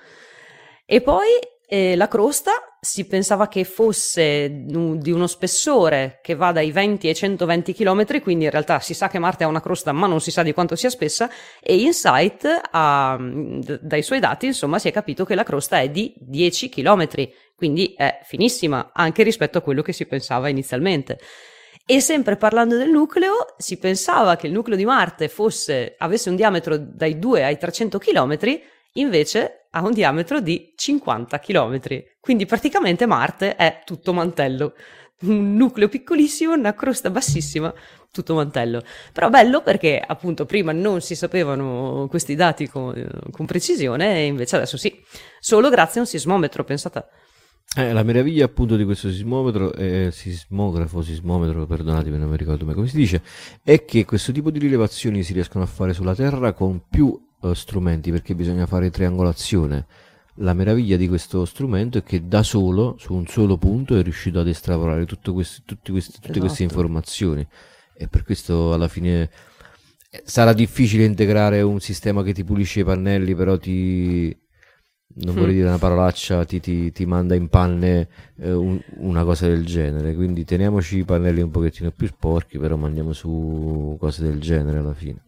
E 0.86 1.00
poi 1.00 1.28
eh, 1.66 1.96
la 1.96 2.08
crosta 2.08 2.52
si 2.80 3.06
pensava 3.06 3.48
che 3.48 3.64
fosse 3.64 4.48
di 4.50 5.10
uno 5.10 5.26
spessore 5.26 6.20
che 6.22 6.34
va 6.34 6.52
dai 6.52 6.70
20 6.70 7.08
ai 7.08 7.14
120 7.14 7.72
km, 7.72 8.20
quindi 8.20 8.44
in 8.44 8.50
realtà 8.50 8.80
si 8.80 8.92
sa 8.92 9.08
che 9.08 9.18
Marte 9.18 9.44
ha 9.44 9.48
una 9.48 9.62
crosta, 9.62 9.90
ma 9.92 10.06
non 10.06 10.20
si 10.20 10.30
sa 10.30 10.42
di 10.42 10.52
quanto 10.52 10.76
sia 10.76 10.90
spessa. 10.90 11.30
E 11.60 11.76
Insight, 11.76 12.46
ha, 12.70 13.18
dai 13.18 14.02
suoi 14.02 14.20
dati, 14.20 14.46
insomma, 14.46 14.78
si 14.78 14.88
è 14.88 14.92
capito 14.92 15.24
che 15.24 15.34
la 15.34 15.42
crosta 15.42 15.80
è 15.80 15.88
di 15.88 16.14
10 16.18 16.68
km, 16.68 17.08
quindi 17.56 17.94
è 17.96 18.20
finissima 18.22 18.90
anche 18.92 19.22
rispetto 19.22 19.58
a 19.58 19.62
quello 19.62 19.80
che 19.80 19.92
si 19.92 20.04
pensava 20.04 20.48
inizialmente. 20.48 21.18
E 21.86 22.00
sempre 22.00 22.36
parlando 22.36 22.78
del 22.78 22.88
nucleo, 22.88 23.54
si 23.58 23.76
pensava 23.76 24.36
che 24.36 24.46
il 24.46 24.54
nucleo 24.54 24.74
di 24.74 24.86
Marte 24.86 25.28
fosse, 25.28 25.96
avesse 25.98 26.30
un 26.30 26.36
diametro 26.36 26.78
dai 26.78 27.18
2 27.18 27.44
ai 27.44 27.58
300 27.58 27.98
km, 27.98 28.38
invece 28.92 29.66
ha 29.70 29.82
un 29.82 29.92
diametro 29.92 30.40
di 30.40 30.72
50 30.74 31.38
km. 31.40 31.80
Quindi 32.20 32.46
praticamente 32.46 33.04
Marte 33.04 33.56
è 33.56 33.82
tutto 33.84 34.14
mantello. 34.14 34.72
Un 35.24 35.56
nucleo 35.56 35.88
piccolissimo, 35.88 36.54
una 36.54 36.72
crosta 36.72 37.10
bassissima, 37.10 37.70
tutto 38.10 38.34
mantello. 38.34 38.82
Però 39.12 39.28
bello 39.28 39.60
perché 39.60 40.02
appunto 40.04 40.46
prima 40.46 40.72
non 40.72 41.02
si 41.02 41.14
sapevano 41.14 42.06
questi 42.08 42.34
dati 42.34 42.66
con, 42.66 42.94
con 43.30 43.44
precisione 43.44 44.16
e 44.16 44.24
invece 44.24 44.56
adesso 44.56 44.78
sì, 44.78 45.04
solo 45.38 45.68
grazie 45.68 46.00
a 46.00 46.04
un 46.04 46.08
sismometro, 46.08 46.64
pensate. 46.64 47.04
Eh, 47.76 47.92
la 47.92 48.04
meraviglia 48.04 48.44
appunto 48.44 48.76
di 48.76 48.84
questo 48.84 49.10
sismometro, 49.10 49.72
eh, 49.74 50.10
sismografo, 50.12 51.02
sismometro, 51.02 51.66
perdonatemi, 51.66 52.16
non 52.18 52.28
mi 52.30 52.36
ricordo 52.36 52.64
mai 52.64 52.74
come 52.74 52.86
si 52.86 52.96
dice, 52.96 53.20
è 53.64 53.84
che 53.84 54.04
questo 54.04 54.30
tipo 54.30 54.52
di 54.52 54.60
rilevazioni 54.60 55.24
si 55.24 55.32
riescono 55.32 55.64
a 55.64 55.66
fare 55.66 55.92
sulla 55.92 56.14
Terra 56.14 56.52
con 56.52 56.82
più 56.88 57.20
eh, 57.42 57.52
strumenti 57.54 58.12
perché 58.12 58.36
bisogna 58.36 58.66
fare 58.66 58.90
triangolazione. 58.90 59.86
La 60.38 60.52
meraviglia 60.54 60.96
di 60.96 61.08
questo 61.08 61.44
strumento 61.44 61.98
è 61.98 62.02
che 62.04 62.28
da 62.28 62.44
solo, 62.44 62.94
su 62.98 63.12
un 63.12 63.26
solo 63.26 63.56
punto, 63.56 63.96
è 63.96 64.02
riuscito 64.04 64.38
ad 64.38 64.46
estrapolare 64.48 65.04
tutto 65.04 65.32
questi- 65.32 65.62
tutti 65.64 65.90
questi- 65.90 66.12
tutte 66.20 66.38
queste 66.38 66.62
Esatto. 66.62 66.78
informazioni 66.80 67.46
e 67.96 68.06
per 68.08 68.22
questo 68.24 68.72
alla 68.72 68.88
fine 68.88 69.30
eh, 70.10 70.22
sarà 70.24 70.52
difficile 70.52 71.04
integrare 71.04 71.60
un 71.62 71.80
sistema 71.80 72.22
che 72.22 72.32
ti 72.32 72.44
pulisce 72.44 72.80
i 72.80 72.84
pannelli, 72.84 73.34
però 73.34 73.58
ti 73.58 74.36
non 75.16 75.34
vorrei 75.34 75.52
Mm. 75.52 75.56
dire 75.56 75.68
una 75.68 75.78
parolaccia, 75.78 76.44
ti, 76.44 76.60
ti- 76.60 76.90
ti 76.90 77.06
manda 77.06 77.34
in 77.34 77.48
panne 77.48 78.08
eh, 78.40 78.52
un- 78.52 78.80
una 78.96 79.22
cosa 79.24 79.46
del 79.46 79.64
genere. 79.64 80.14
Quindi 80.14 80.44
teniamoci 80.44 80.98
i 80.98 81.04
pannelli 81.04 81.40
un 81.40 81.50
pochettino 81.50 81.90
più 81.90 82.06
sporchi, 82.08 82.58
però 82.58 82.76
mandiamo 82.76 83.12
su 83.12 83.96
cose 84.00 84.22
del 84.24 84.40
genere 84.40 84.78
alla 84.78 84.94
fine. 84.94 85.18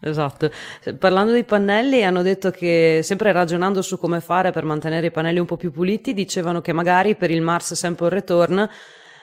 Esatto. 0.00 0.50
Parlando 0.98 1.32
dei 1.32 1.44
pannelli, 1.44 2.04
hanno 2.04 2.22
detto 2.22 2.50
che, 2.50 3.00
sempre 3.02 3.32
ragionando 3.32 3.82
su 3.82 3.98
come 3.98 4.20
fare 4.20 4.52
per 4.52 4.64
mantenere 4.64 5.06
i 5.06 5.10
pannelli 5.10 5.38
un 5.38 5.46
po' 5.46 5.56
più 5.56 5.70
puliti, 5.72 6.12
dicevano 6.12 6.60
che 6.60 6.72
magari 6.72 7.14
per 7.16 7.30
il 7.30 7.40
Mars 7.40 7.72
Sample 7.74 8.08
Return 8.10 8.68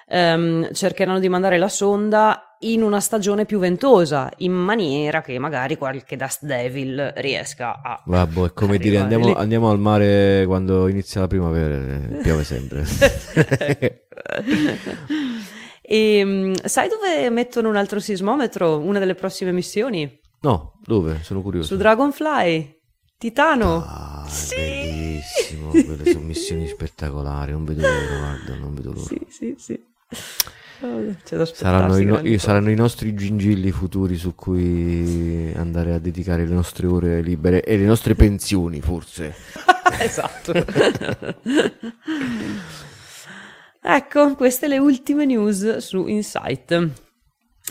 ehm, 0.08 0.74
cercheranno 0.74 1.20
di 1.20 1.30
mandare 1.30 1.58
la 1.58 1.70
sonda 1.70 2.53
in 2.72 2.82
una 2.82 3.00
stagione 3.00 3.46
più 3.46 3.60
ventosa, 3.60 4.32
in 4.38 4.54
maniera 4.54 5.22
che 5.22 5.38
magari 5.40 5.78
qualche 5.78 6.16
Dust 6.16 6.46
Devil 6.46 7.14
riesca 7.18 7.82
a. 7.82 8.02
Vabbè, 8.06 8.46
è 8.46 8.54
come 8.54 8.78
dire 8.78 8.98
andiamo, 8.98 9.34
andiamo, 9.34 9.70
al 9.70 9.80
mare 9.80 10.44
quando 10.46 10.88
inizia 10.88 11.22
la 11.22 11.28
primavera, 11.28 11.76
eh, 11.76 12.22
piove 12.22 12.44
sempre. 12.44 12.86
e 15.82 16.18
ehm, 16.20 16.54
sai 16.64 16.90
dove 16.90 17.30
mettono 17.30 17.70
un 17.70 17.76
altro 17.76 18.00
sismometro? 18.00 18.80
Una 18.80 19.00
delle 19.00 19.16
prossime 19.16 19.52
missioni? 19.52 20.20
No, 20.42 20.80
dove? 20.84 21.20
Sono 21.24 21.42
curioso. 21.42 21.68
Su 21.68 21.78
Dragonfly. 21.78 22.82
Titano. 23.18 23.84
Ah, 23.88 24.26
sì. 24.28 24.56
bellissimo. 24.56 25.70
Quelle 25.70 26.12
sono 26.12 26.26
missioni 26.26 26.68
spettacolari. 26.74 27.52
Non 27.54 27.64
vedo 27.64 27.82
l'ora, 27.82 28.18
guarda, 28.18 28.56
non 28.56 28.74
vedo 28.74 28.92
l'ora. 28.92 29.06
Sì, 29.06 29.26
sì, 29.30 29.56
sì. 29.58 29.80
Oh, 30.86 31.16
saranno, 31.46 31.98
i 31.98 32.04
no- 32.04 32.22
saranno 32.38 32.70
i 32.70 32.76
nostri 32.76 33.14
gingilli 33.14 33.72
futuri 33.72 34.18
su 34.18 34.36
cui 34.36 35.54
andare 35.56 35.94
a 35.94 36.00
dedicare 36.00 36.46
le 36.46 36.54
nostre 36.54 36.88
ore 36.88 37.22
libere 37.22 37.64
e 37.64 37.78
le 37.78 37.86
nostre 37.86 38.16
pensioni, 38.16 38.82
forse. 38.82 39.34
esatto. 40.00 40.52
ecco, 43.82 44.36
queste 44.36 44.68
le 44.68 44.78
ultime 44.78 45.24
news 45.24 45.78
su 45.78 46.06
Insight. 46.08 46.90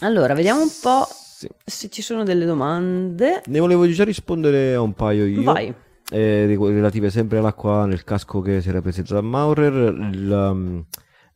Allora, 0.01 0.33
vediamo 0.33 0.63
un 0.63 0.71
po' 0.81 1.07
sì. 1.07 1.47
se 1.63 1.91
ci 1.91 2.01
sono 2.01 2.23
delle 2.23 2.47
domande. 2.47 3.43
Ne 3.45 3.61
volevo 3.61 3.87
già 3.91 4.05
rispondere 4.05 4.73
a 4.73 4.81
un 4.81 4.95
paio 4.95 5.27
io. 5.27 5.43
Vai. 5.43 5.75
Eh, 6.11 6.47
relative 6.47 7.11
sempre 7.11 7.39
all'acqua 7.39 7.85
nel 7.85 8.05
casco 8.05 8.41
che 8.41 8.63
si 8.63 8.71
era 8.71 8.81
presentato 8.81 9.19
a 9.19 9.23
Maurer. 9.23 9.95
Il, 10.13 10.31
um, 10.31 10.85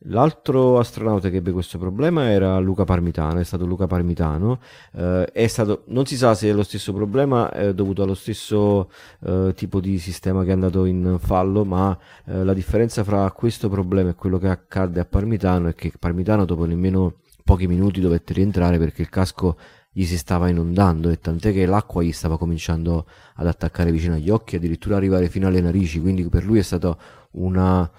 L'altro 0.01 0.77
astronauta 0.77 1.29
che 1.29 1.37
ebbe 1.37 1.51
questo 1.51 1.79
problema 1.79 2.29
era 2.29 2.59
Luca 2.59 2.83
Parmitano, 2.83 3.39
è 3.39 3.43
stato 3.43 3.65
Luca 3.65 3.87
Parmitano, 3.87 4.59
eh, 4.93 5.47
stato, 5.47 5.83
non 5.87 6.05
si 6.05 6.15
sa 6.15 6.35
se 6.35 6.49
è 6.49 6.53
lo 6.53 6.61
stesso 6.61 6.93
problema 6.93 7.51
è 7.51 7.73
dovuto 7.73 8.03
allo 8.03 8.13
stesso 8.13 8.91
eh, 9.25 9.53
tipo 9.55 9.79
di 9.79 9.97
sistema 9.97 10.43
che 10.43 10.49
è 10.49 10.53
andato 10.53 10.85
in 10.85 11.17
fallo, 11.19 11.65
ma 11.65 11.97
eh, 12.25 12.43
la 12.43 12.53
differenza 12.53 13.03
fra 13.03 13.29
questo 13.31 13.69
problema 13.69 14.11
e 14.11 14.13
quello 14.15 14.37
che 14.37 14.49
accadde 14.49 14.99
a 14.99 15.05
Parmitano 15.05 15.69
è 15.69 15.73
che 15.73 15.91
Parmitano 15.97 16.45
dopo 16.45 16.65
nemmeno 16.65 17.15
pochi 17.43 17.65
minuti 17.65 17.99
dovette 17.99 18.33
rientrare 18.33 18.77
perché 18.77 19.01
il 19.01 19.09
casco 19.09 19.57
gli 19.89 20.03
si 20.03 20.17
stava 20.17 20.47
inondando 20.47 21.09
e 21.09 21.17
tant'è 21.19 21.51
che 21.51 21.65
l'acqua 21.65 22.03
gli 22.03 22.11
stava 22.11 22.37
cominciando 22.37 23.07
ad 23.33 23.47
attaccare 23.47 23.91
vicino 23.91 24.13
agli 24.13 24.29
occhi, 24.29 24.57
addirittura 24.57 24.95
arrivare 24.95 25.27
fino 25.27 25.47
alle 25.47 25.59
narici, 25.59 25.99
quindi 25.99 26.27
per 26.29 26.45
lui 26.45 26.59
è 26.59 26.61
stata 26.61 26.95
una 27.31 27.89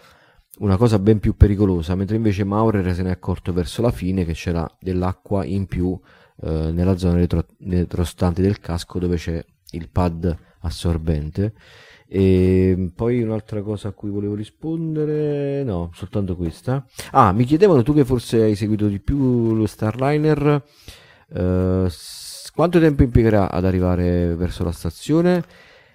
una 0.59 0.77
cosa 0.77 0.99
ben 0.99 1.21
più 1.21 1.37
pericolosa, 1.37 1.95
mentre 1.95 2.17
invece 2.17 2.45
Maurer 2.45 2.95
se 2.95 3.03
ne 3.03 3.11
è 3.11 3.13
accorto 3.13 3.53
verso 3.53 3.83
la 3.83 3.91
fine 3.91 4.25
che 4.25 4.33
c'era 4.33 4.69
dell'acqua 4.81 5.45
in 5.45 5.67
più 5.67 5.99
eh, 6.43 6.71
nella 6.73 6.97
zona 6.97 7.17
retro- 7.17 7.47
retrostante 7.61 8.43
del 8.43 8.61
casco 8.61 8.99
dove 8.99 9.17
c'è 9.17 9.45
il 9.73 9.89
pad 9.89 10.37
assorbente. 10.61 11.53
E 12.11 12.91
poi 12.95 13.23
un'altra 13.23 13.61
cosa 13.61 13.89
a 13.89 13.93
cui 13.93 14.09
volevo 14.09 14.35
rispondere, 14.35 15.63
no, 15.63 15.91
soltanto 15.93 16.37
questa. 16.37 16.87
Ah, 17.11 17.33
mi 17.33 17.45
chiedevano 17.45 17.83
tu 17.83 17.93
che 17.93 18.05
forse 18.05 18.43
hai 18.43 18.55
seguito 18.55 18.87
di 18.89 18.99
più 18.99 19.55
lo 19.55 19.67
Starliner, 19.67 20.65
eh, 21.35 21.91
quanto 22.55 22.81
tempo 22.81 23.03
impiegherà 23.03 23.51
ad 23.51 23.65
arrivare 23.67 24.35
verso 24.35 24.65
la 24.65 24.73
stazione? 24.73 25.45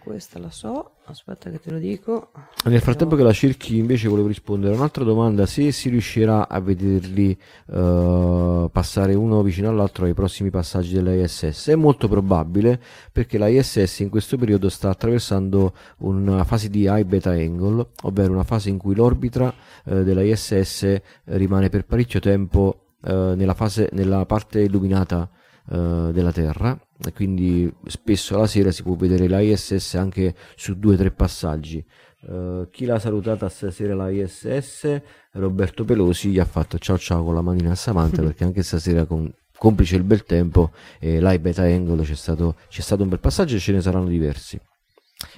Questa 0.04 0.38
la 0.38 0.50
so, 0.50 0.96
aspetta 1.06 1.50
che 1.50 1.62
te 1.62 1.72
lo 1.72 1.78
dico. 1.78 2.32
Nel 2.66 2.82
frattempo 2.82 3.16
che 3.16 3.24
la 3.24 3.32
cerchi 3.32 3.78
invece 3.78 4.10
volevo 4.10 4.28
rispondere 4.28 4.74
a 4.74 4.76
un'altra 4.76 5.06
domanda, 5.06 5.46
se 5.46 5.72
si 5.72 5.88
riuscirà 5.88 6.50
a 6.50 6.60
vederli 6.60 7.30
uh, 7.68 8.70
passare 8.70 9.14
uno 9.14 9.42
vicino 9.42 9.70
all'altro 9.70 10.04
ai 10.04 10.14
prossimi 10.14 10.50
passaggi 10.50 10.94
dell'ISS. 10.94 11.70
È 11.70 11.76
molto 11.76 12.10
probabile 12.10 12.82
perché 13.14 13.38
la 13.38 13.48
ISS 13.48 14.00
in 14.00 14.10
questo 14.10 14.36
periodo 14.36 14.68
sta 14.68 14.90
attraversando 14.90 15.74
una 16.00 16.44
fase 16.44 16.70
di 16.70 16.82
high 16.82 17.06
beta 17.06 17.30
angle, 17.30 17.88
ovvero 18.02 18.34
una 18.34 18.44
fase 18.44 18.68
in 18.68 18.78
cui 18.78 18.96
l'orbita 18.96 19.54
uh, 19.86 20.04
della 20.04 20.22
ISS 20.22 21.00
rimane 21.26 21.70
per 21.70 21.86
parecchio 21.86 22.20
tempo 22.20 22.88
uh, 23.04 23.36
nella, 23.36 23.54
fase, 23.54 23.88
nella 23.94 24.26
parte 24.26 24.60
illuminata 24.60 25.30
della 25.66 26.34
Terra 26.34 26.78
e 27.06 27.12
quindi 27.14 27.72
spesso 27.88 28.38
la 28.38 28.48
sera 28.48 28.72
si 28.72 28.84
può 28.84 28.96
vedere 28.96 29.28
la 29.28 29.40
ISS 29.40 29.96
anche 29.96 30.36
su 30.56 30.78
due 30.78 30.94
o 30.94 30.98
tre 30.98 31.12
passaggi. 31.12 31.84
Uh, 32.26 32.70
chi 32.72 32.86
l'ha 32.86 33.00
salutata 33.00 33.50
stasera 33.50 33.96
la 33.96 34.10
ISS? 34.10 35.02
Roberto 35.34 35.84
Pelosi 35.84 36.30
gli 36.30 36.40
ha 36.40 36.46
fatto 36.46 36.78
ciao 36.78 36.98
ciao 36.98 37.24
con 37.24 37.34
la 37.34 37.42
manina 37.42 37.72
a 37.72 37.76
Samantha 37.76 38.22
perché 38.24 38.46
anche 38.46 38.64
stasera 38.64 39.06
con, 39.06 39.30
complice 39.58 39.98
il 39.98 40.04
bel 40.04 40.24
tempo 40.24 40.72
e 41.00 41.20
là 41.20 41.38
beta 41.38 41.64
angle 41.64 42.04
c'è 42.04 42.16
stato, 42.16 42.56
c'è 42.70 42.82
stato 42.82 43.04
un 43.04 43.10
bel 43.10 43.20
passaggio 43.20 43.56
e 43.56 43.60
ce 43.60 43.72
ne 43.72 43.82
saranno 43.82 44.08
diversi. 44.08 44.60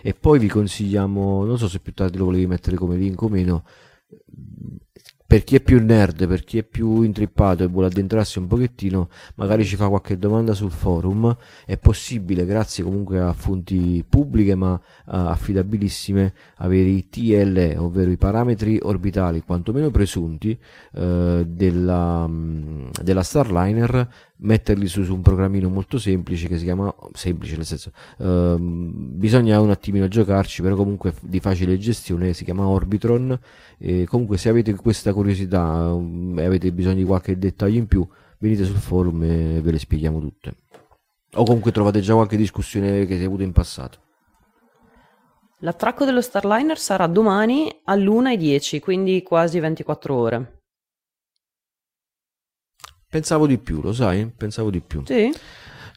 E 0.02 0.14
poi 0.14 0.40
vi 0.40 0.48
consigliamo, 0.48 1.46
non 1.46 1.58
so 1.58 1.68
se 1.68 1.80
più 1.80 1.94
tardi 1.94 2.18
lo 2.18 2.26
volevi 2.26 2.48
mettere 2.48 2.76
come 2.76 2.96
link 2.98 3.22
o 3.22 3.30
meno, 3.30 3.64
per 5.28 5.44
chi 5.44 5.56
è 5.56 5.62
più 5.62 5.84
nerd, 5.84 6.28
per 6.28 6.44
chi 6.44 6.60
è 6.60 6.64
più 6.64 7.02
intrippato 7.02 7.64
e 7.64 7.68
vuole 7.68 7.88
addentrarsi 7.88 8.38
un 8.38 8.48
pochettino, 8.48 9.10
magari 9.36 9.66
ci 9.66 9.76
fa 9.76 9.88
qualche 9.90 10.18
domanda 10.18 10.54
sul 10.54 10.72
forum, 10.72 11.36
è 11.66 11.78
possibile, 11.78 12.46
grazie 12.46 12.84
comunque 12.84 13.20
a 13.20 13.34
fonti 13.34 14.06
pubbliche 14.08 14.54
ma 14.56 14.80
affidabilissime, 15.06 16.34
avere 16.58 16.90
i 16.90 17.10
TLE, 17.10 17.78
ovvero 17.78 18.12
i 18.12 18.18
parametri 18.18 18.80
orbitali 18.82 19.42
quantomeno 19.42 19.90
presunti 19.90 20.58
uh, 20.94 21.44
della, 21.46 22.26
um, 22.28 22.90
della 23.02 23.24
Starliner 23.24 24.08
metterli 24.38 24.88
su, 24.88 25.04
su, 25.04 25.14
un 25.14 25.22
programmino 25.22 25.70
molto 25.70 25.98
semplice 25.98 26.48
che 26.48 26.58
si 26.58 26.66
chiama 26.66 26.94
semplice 27.14 27.56
nel 27.56 27.66
senso 27.66 27.92
uh, 28.18 28.58
bisogna 28.60 29.62
un 29.62 29.70
attimino 29.70 30.10
giocarci 30.10 30.62
però 30.62 30.76
comunque 30.76 31.14
di 31.22 31.40
facile 31.40 31.78
gestione 31.78 32.34
si 32.34 32.44
chiama 32.44 32.68
Orbitron 32.68 33.40
e 33.78 34.06
comunque 34.06 34.38
se 34.38 34.50
avete 34.50 34.76
questa 34.76 35.14
curiosità 35.14 35.94
um, 35.94 36.38
e 36.38 36.44
avete 36.44 36.72
bisogno 36.74 36.96
di 36.96 37.06
qualche 37.06 37.38
dettaglio 37.38 37.78
in 37.78 37.88
più 37.88 38.06
venite 38.40 38.66
sul 38.66 38.76
forum 38.76 39.24
e 39.24 39.62
ve 39.62 39.72
le 39.72 39.80
spieghiamo 39.80 40.20
tutte. 40.20 40.56
O 41.36 41.44
comunque 41.44 41.72
trovate 41.72 42.00
già 42.02 42.14
qualche 42.14 42.38
discussione 42.38 43.06
che 43.06 43.16
si 43.16 43.24
è 43.24 43.26
avuto 43.26 43.44
in 43.44 43.52
passato 43.52 44.00
L'attracco 45.60 46.04
dello 46.04 46.22
Starliner 46.22 46.78
sarà 46.78 47.08
domani 47.08 47.82
all'1.10, 47.86 48.80
quindi 48.80 49.24
quasi 49.24 49.60
24 49.60 50.16
ore. 50.16 50.62
Pensavo 53.10 53.48
di 53.48 53.58
più, 53.58 53.82
lo 53.82 53.94
sai? 53.94 54.30
Pensavo 54.36 54.70
di 54.70 54.82
più. 54.82 55.04
Sì? 55.06 55.34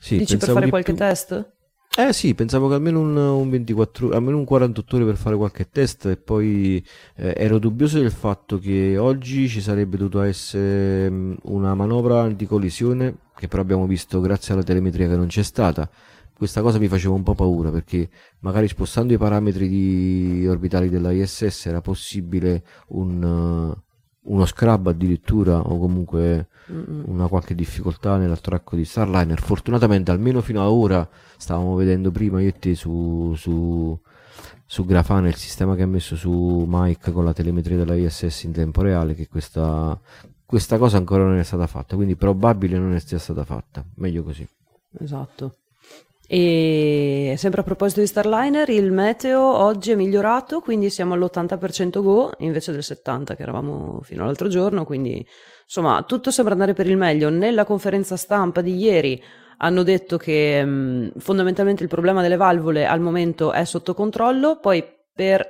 Sì, 0.00 0.18
Dici 0.18 0.36
per 0.36 0.50
fare 0.50 0.68
qualche 0.68 0.92
più. 0.92 1.00
test? 1.00 1.56
Eh 1.96 2.12
sì, 2.12 2.32
pensavo 2.36 2.68
che 2.68 2.74
almeno 2.74 3.00
un, 3.00 3.16
un, 3.16 3.50
24, 3.50 4.10
almeno 4.10 4.36
un 4.36 4.44
48 4.44 4.94
ore 4.94 5.04
per 5.04 5.16
fare 5.16 5.34
qualche 5.34 5.68
test 5.68 6.06
e 6.06 6.16
poi 6.16 6.84
eh, 7.16 7.34
ero 7.36 7.58
dubbioso 7.58 7.98
del 7.98 8.12
fatto 8.12 8.60
che 8.60 8.96
oggi 8.96 9.48
ci 9.48 9.60
sarebbe 9.60 9.96
dovuto 9.96 10.20
essere 10.22 11.10
mm, 11.10 11.34
una 11.44 11.74
manovra 11.74 12.20
anticollisione 12.20 13.16
che 13.34 13.48
però 13.48 13.62
abbiamo 13.62 13.86
visto 13.86 14.20
grazie 14.20 14.54
alla 14.54 14.62
telemetria 14.62 15.08
che 15.08 15.16
non 15.16 15.26
c'è 15.26 15.42
stata. 15.42 15.90
Questa 16.38 16.62
cosa 16.62 16.78
mi 16.78 16.86
faceva 16.86 17.14
un 17.14 17.24
po' 17.24 17.34
paura 17.34 17.72
perché 17.72 18.08
magari 18.38 18.68
spostando 18.68 19.12
i 19.12 19.18
parametri 19.18 19.68
di 19.68 20.46
orbitali 20.46 20.88
della 20.88 21.10
ISS 21.10 21.66
era 21.66 21.80
possibile 21.80 22.62
un, 22.90 23.20
uh, 23.20 24.32
uno 24.32 24.46
scrub 24.46 24.86
addirittura 24.86 25.58
o 25.58 25.78
comunque 25.78 26.46
una 27.06 27.26
qualche 27.26 27.56
difficoltà 27.56 28.16
nell'attracco 28.18 28.76
di 28.76 28.84
Starliner. 28.84 29.40
Fortunatamente, 29.40 30.12
almeno 30.12 30.40
fino 30.40 30.62
ad 30.62 30.68
ora, 30.70 31.08
stavamo 31.36 31.74
vedendo 31.74 32.12
prima 32.12 32.40
io 32.40 32.48
e 32.48 32.58
te 32.58 32.76
su, 32.76 33.34
su, 33.36 33.98
su 34.64 34.84
Grafana 34.84 35.26
il 35.26 35.34
sistema 35.34 35.74
che 35.74 35.82
ha 35.82 35.86
messo 35.86 36.14
su 36.14 36.64
Mike 36.68 37.10
con 37.10 37.24
la 37.24 37.32
telemetria 37.32 37.76
della 37.76 37.96
ISS 37.96 38.44
in 38.44 38.52
tempo 38.52 38.82
reale, 38.82 39.14
che 39.14 39.26
questa, 39.26 39.98
questa 40.44 40.78
cosa 40.78 40.98
ancora 40.98 41.24
non 41.24 41.38
è 41.38 41.42
stata 41.42 41.66
fatta, 41.66 41.96
quindi 41.96 42.14
probabile 42.14 42.78
non 42.78 42.94
è 42.94 43.00
stata 43.00 43.44
fatta. 43.44 43.84
Meglio 43.96 44.22
così. 44.22 44.46
Esatto. 45.00 45.57
E 46.30 47.36
sempre 47.38 47.62
a 47.62 47.64
proposito 47.64 48.00
di 48.00 48.06
Starliner, 48.06 48.68
il 48.68 48.92
meteo 48.92 49.40
oggi 49.40 49.92
è 49.92 49.94
migliorato, 49.94 50.60
quindi 50.60 50.90
siamo 50.90 51.14
all'80% 51.14 52.02
go 52.02 52.32
invece 52.40 52.70
del 52.70 52.82
70% 52.84 53.34
che 53.34 53.42
eravamo 53.42 54.00
fino 54.02 54.24
all'altro 54.24 54.48
giorno, 54.48 54.84
quindi 54.84 55.26
insomma 55.64 56.02
tutto 56.02 56.30
sembra 56.30 56.52
andare 56.52 56.74
per 56.74 56.86
il 56.86 56.98
meglio. 56.98 57.30
Nella 57.30 57.64
conferenza 57.64 58.18
stampa 58.18 58.60
di 58.60 58.76
ieri 58.76 59.22
hanno 59.56 59.82
detto 59.82 60.18
che 60.18 60.62
mh, 60.62 61.12
fondamentalmente 61.16 61.82
il 61.82 61.88
problema 61.88 62.20
delle 62.20 62.36
valvole 62.36 62.86
al 62.86 63.00
momento 63.00 63.50
è 63.52 63.64
sotto 63.64 63.94
controllo, 63.94 64.58
poi 64.60 64.84
per 65.14 65.48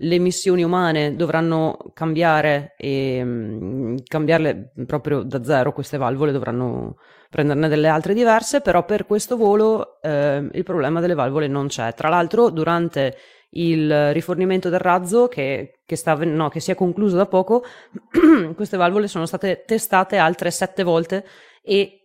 le 0.00 0.18
missioni 0.18 0.62
umane 0.62 1.16
dovranno 1.16 1.78
cambiare 1.94 2.74
e 2.76 3.24
mh, 3.24 4.02
cambiarle 4.06 4.72
proprio 4.86 5.22
da 5.22 5.42
zero 5.42 5.72
queste 5.72 5.96
valvole, 5.96 6.32
dovranno 6.32 6.96
prenderne 7.30 7.68
delle 7.68 7.88
altre 7.88 8.14
diverse, 8.14 8.60
però 8.60 8.84
per 8.84 9.06
questo 9.06 9.36
volo 9.36 10.00
eh, 10.02 10.48
il 10.52 10.62
problema 10.64 11.00
delle 11.00 11.14
valvole 11.14 11.48
non 11.48 11.68
c'è. 11.68 11.94
Tra 11.94 12.08
l'altro 12.08 12.50
durante 12.50 13.16
il 13.50 14.12
rifornimento 14.12 14.68
del 14.68 14.80
razzo 14.80 15.28
che, 15.28 15.80
che, 15.86 15.96
sta, 15.96 16.14
no, 16.14 16.48
che 16.48 16.60
si 16.60 16.70
è 16.70 16.74
concluso 16.74 17.16
da 17.16 17.26
poco, 17.26 17.64
queste 18.54 18.76
valvole 18.76 19.08
sono 19.08 19.24
state 19.24 19.64
testate 19.66 20.18
altre 20.18 20.50
sette 20.50 20.82
volte 20.82 21.24
e 21.62 21.95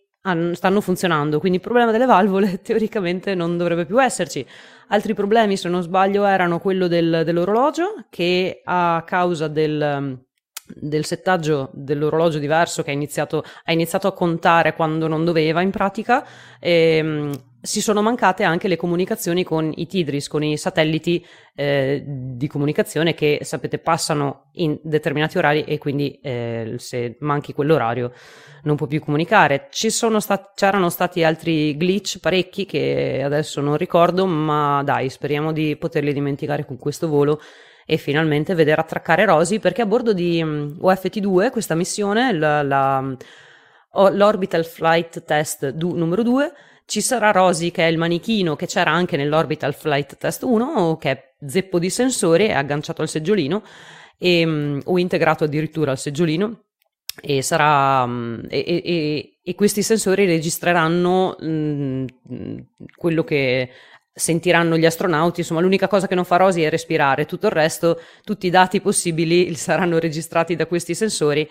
stanno 0.54 0.82
funzionando, 0.82 1.40
quindi 1.40 1.58
il 1.58 1.64
problema 1.64 1.92
delle 1.92 2.06
valvole 2.06 2.62
teoricamente 2.64 3.36
non 3.36 3.58
dovrebbe 3.58 3.86
più 3.86 4.02
esserci. 4.02 4.46
Altri 4.90 5.14
problemi, 5.14 5.58
se 5.58 5.70
non 5.70 5.82
sbaglio, 5.82 6.26
erano 6.26 6.60
quello 6.60 6.88
del, 6.88 7.24
dell'orologio, 7.26 8.06
che 8.10 8.62
a 8.64 9.04
causa 9.06 9.48
del, 9.48 10.20
del 10.76 11.06
settaggio 11.06 11.70
dell'orologio 11.74 12.40
diverso 12.40 12.84
che 12.84 12.92
ha 12.92 12.94
iniziato, 12.94 13.44
ha 13.64 13.72
iniziato 13.72 14.08
a 14.08 14.14
contare 14.14 14.76
quando 14.76 15.08
non 15.08 15.26
doveva 15.26 15.62
in 15.62 15.72
pratica, 15.72 16.26
ehm, 16.60 17.32
si 17.62 17.80
sono 17.80 18.02
mancate 18.02 18.44
anche 18.44 18.68
le 18.68 18.76
comunicazioni 18.76 19.44
con 19.44 19.72
i 19.76 19.86
TIDRIS, 19.86 20.28
con 20.28 20.44
i 20.44 20.58
satelliti 20.58 21.24
eh, 21.56 22.04
di 22.06 22.48
comunicazione 22.48 23.14
che 23.14 23.40
sapete 23.44 23.78
passano 23.78 24.50
in 24.54 24.80
determinati 24.82 25.38
orari 25.38 25.64
e 25.64 25.78
quindi 25.78 26.20
eh, 26.22 26.76
se 26.78 27.18
manchi 27.20 27.54
quell'orario 27.54 28.14
non 28.64 28.76
può 28.76 28.88
più 28.88 29.00
comunicare. 29.00 29.68
Stat- 29.70 30.54
c'erano 30.56 30.90
stati 30.90 31.24
altri 31.24 31.78
glitch 31.78 32.20
parecchi 32.20 32.66
che 32.66 33.22
adesso 33.24 33.62
non 33.62 33.78
ricordo, 33.78 34.26
ma 34.26 34.82
dai, 34.84 35.10
speriamo 35.10 35.52
di 35.52 35.76
poterli 35.78 36.14
dimenticare 36.14 36.66
con 36.66 36.78
questo 36.78 37.08
volo 37.08 37.40
e 37.86 37.98
finalmente 37.98 38.56
vedere 38.56 38.82
attraccare 38.82 39.26
Rosy 39.26 39.60
perché 39.60 39.82
a 39.82 39.86
bordo 39.86 40.14
di 40.14 40.42
um, 40.42 40.78
OFT2 40.82 41.52
questa 41.52 41.76
missione, 41.76 42.32
la, 42.34 42.64
la, 42.64 43.16
l'Orbital 43.92 44.66
Flight 44.66 45.24
Test 45.24 45.70
du- 45.70 45.96
numero 45.96 46.24
2, 46.24 46.54
ci 46.92 47.00
sarà 47.00 47.32
Rosy 47.32 47.72
che 47.72 47.88
è 47.88 47.90
il 47.90 47.98
manichino 47.98 48.58
che 48.58 48.66
c'era 48.66 48.92
anche 48.92 49.16
nell'Orbital 49.16 49.74
Flight 49.74 50.18
Test 50.18 50.44
1 50.44 50.98
che 50.98 51.12
è 51.12 51.34
zeppo 51.48 51.80
di 51.80 51.90
sensori 51.90 52.48
è 52.48 52.52
agganciato 52.52 53.02
al 53.02 53.08
seggiolino 53.08 53.64
e, 54.18 54.44
um, 54.44 54.82
o 54.84 55.00
integrato 55.00 55.46
addirittura 55.46 55.92
al 55.92 55.98
seggiolino 55.98 56.66
e, 57.22 57.42
sarà, 57.44 58.04
um, 58.04 58.46
e, 58.50 58.82
e, 58.84 59.40
e, 59.42 59.56
questi 59.56 59.84
sensori 59.84 60.26
registreranno 60.26 61.38
um, 61.40 62.06
quello 62.94 63.24
che 63.24 63.70
sentiranno 64.14 64.78
gli 64.78 64.86
astronauti, 64.86 65.40
insomma 65.40 65.62
l'unica 65.62 65.88
cosa 65.88 66.08
che 66.08 66.16
non 66.16 66.26
fa 66.26 66.36
Rosy 66.36 66.64
è 66.64 66.70
respirare, 66.70 67.26
tutto 67.26 67.46
il 67.46 67.54
resto, 67.54 68.02
tutti 68.26 68.48
i 68.48 68.50
dati 68.50 68.82
possibili 68.82 69.56
saranno 69.56 69.98
registrati 69.98 70.58
da 70.58 70.66
questi 70.66 70.94
sensori 70.94 71.50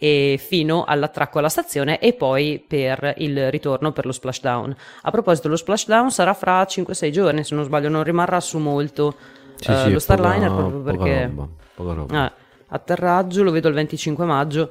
e 0.00 0.38
fino 0.40 0.84
all'attracco 0.84 1.40
alla 1.40 1.48
stazione 1.48 1.98
e 1.98 2.12
poi 2.12 2.64
per 2.64 3.14
il 3.18 3.50
ritorno 3.50 3.90
per 3.90 4.06
lo 4.06 4.12
splashdown. 4.12 4.74
A 5.02 5.10
proposito, 5.10 5.48
lo 5.48 5.56
splashdown 5.56 6.12
sarà 6.12 6.34
fra 6.34 6.62
5-6 6.62 7.10
giorni, 7.10 7.42
se 7.42 7.56
non 7.56 7.64
sbaglio, 7.64 7.88
non 7.88 8.04
rimarrà 8.04 8.38
su 8.38 8.58
molto 8.58 9.16
sì, 9.56 9.72
uh, 9.72 9.76
sì, 9.76 9.92
lo 9.92 9.98
Starliner 9.98 10.50
poca, 10.50 10.60
proprio 10.60 10.80
perché 10.82 11.26
roba, 11.26 11.48
poca 11.74 11.92
roba. 11.92 12.26
Eh, 12.26 12.32
atterraggio 12.68 13.42
lo 13.42 13.50
vedo 13.50 13.66
il 13.66 13.74
25 13.74 14.24
maggio. 14.24 14.70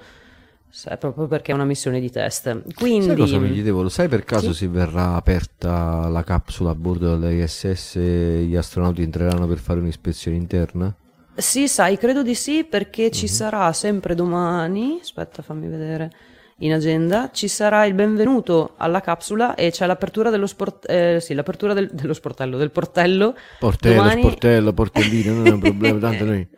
È 0.83 0.97
proprio 0.97 1.27
perché 1.27 1.51
è 1.51 1.55
una 1.55 1.65
missione 1.65 1.99
di 1.99 2.09
test. 2.09 2.73
Quindi... 2.75 3.07
Sai 3.07 3.15
cosa 3.17 3.39
mi 3.39 3.51
chiedevo? 3.51 3.81
Lo 3.81 3.89
sai 3.89 4.07
per 4.07 4.23
caso 4.23 4.53
sì? 4.53 4.59
se 4.59 4.67
verrà 4.67 5.15
aperta 5.15 6.07
la 6.07 6.23
capsula 6.23 6.71
a 6.71 6.75
bordo 6.75 7.17
dell'ISS 7.17 7.97
gli 7.97 8.55
astronauti 8.55 9.01
entreranno 9.01 9.47
per 9.47 9.57
fare 9.57 9.79
un'ispezione 9.79 10.37
interna? 10.37 10.93
Sì, 11.37 11.67
sai, 11.67 11.97
credo 11.97 12.23
di 12.23 12.33
sì 12.33 12.63
perché 12.63 13.11
ci 13.11 13.25
mm-hmm. 13.25 13.33
sarà 13.33 13.71
sempre 13.73 14.15
domani, 14.15 14.97
aspetta 14.99 15.43
fammi 15.43 15.67
vedere 15.67 16.11
in 16.59 16.73
agenda, 16.73 17.29
ci 17.31 17.47
sarà 17.47 17.85
il 17.85 17.93
benvenuto 17.93 18.73
alla 18.77 19.01
capsula 19.01 19.53
e 19.53 19.69
c'è 19.69 19.85
l'apertura 19.85 20.31
dello 20.31 20.47
sport, 20.47 20.89
eh, 20.89 21.19
sì, 21.21 21.35
l'apertura 21.35 21.73
del, 21.73 21.89
dello 21.93 22.13
sportello, 22.13 22.57
del 22.57 22.71
portello. 22.71 23.35
Portello, 23.59 24.01
domani... 24.01 24.21
sportello, 24.21 24.73
portellino, 24.73 25.33
non 25.35 25.45
è 25.45 25.51
un 25.51 25.59
problema, 25.59 25.99
tanto 25.99 26.25
noi... 26.25 26.47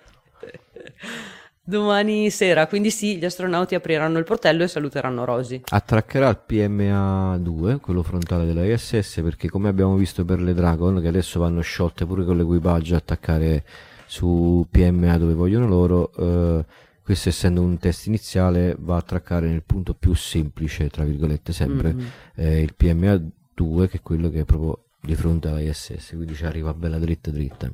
domani 1.61 2.29
sera, 2.31 2.65
quindi 2.67 2.89
sì, 2.89 3.17
gli 3.17 3.25
astronauti 3.25 3.75
apriranno 3.75 4.17
il 4.17 4.23
portello 4.23 4.63
e 4.63 4.69
saluteranno 4.69 5.25
Rosy. 5.25 5.61
Attraccherà 5.67 6.29
il 6.29 6.39
PMA2, 6.47 7.79
quello 7.79 8.01
frontale 8.01 8.45
della 8.45 8.65
ISS, 8.65 9.19
perché 9.21 9.49
come 9.49 9.67
abbiamo 9.67 9.95
visto 9.95 10.23
per 10.23 10.39
le 10.39 10.53
Dragon, 10.53 11.01
che 11.01 11.09
adesso 11.09 11.39
vanno 11.39 11.59
sciolte 11.59 12.05
pure 12.05 12.23
con 12.23 12.37
l'equipaggio 12.37 12.95
a 12.95 12.97
attaccare 12.97 13.63
su 14.09 14.65
PMA 14.67 15.19
dove 15.19 15.35
vogliono 15.35 15.67
loro, 15.67 16.11
eh, 16.13 16.65
questo 17.03 17.29
essendo 17.29 17.61
un 17.61 17.77
test 17.77 18.07
iniziale 18.07 18.75
va 18.79 18.97
a 18.97 19.01
traccare 19.03 19.47
nel 19.47 19.61
punto 19.61 19.93
più 19.93 20.15
semplice, 20.15 20.89
tra 20.89 21.03
virgolette 21.03 21.53
sempre, 21.53 21.93
mm-hmm. 21.93 22.07
eh, 22.33 22.61
il 22.61 22.73
PMA 22.73 23.21
2 23.53 23.87
che 23.87 23.97
è 23.97 24.01
quello 24.01 24.31
che 24.31 24.39
è 24.39 24.45
proprio 24.45 24.85
di 24.99 25.13
fronte 25.13 25.49
alla 25.49 25.61
ISS, 25.61 26.13
quindi 26.15 26.33
ci 26.33 26.43
arriva 26.43 26.73
bella 26.73 26.97
dritta 26.97 27.29
dritta. 27.29 27.71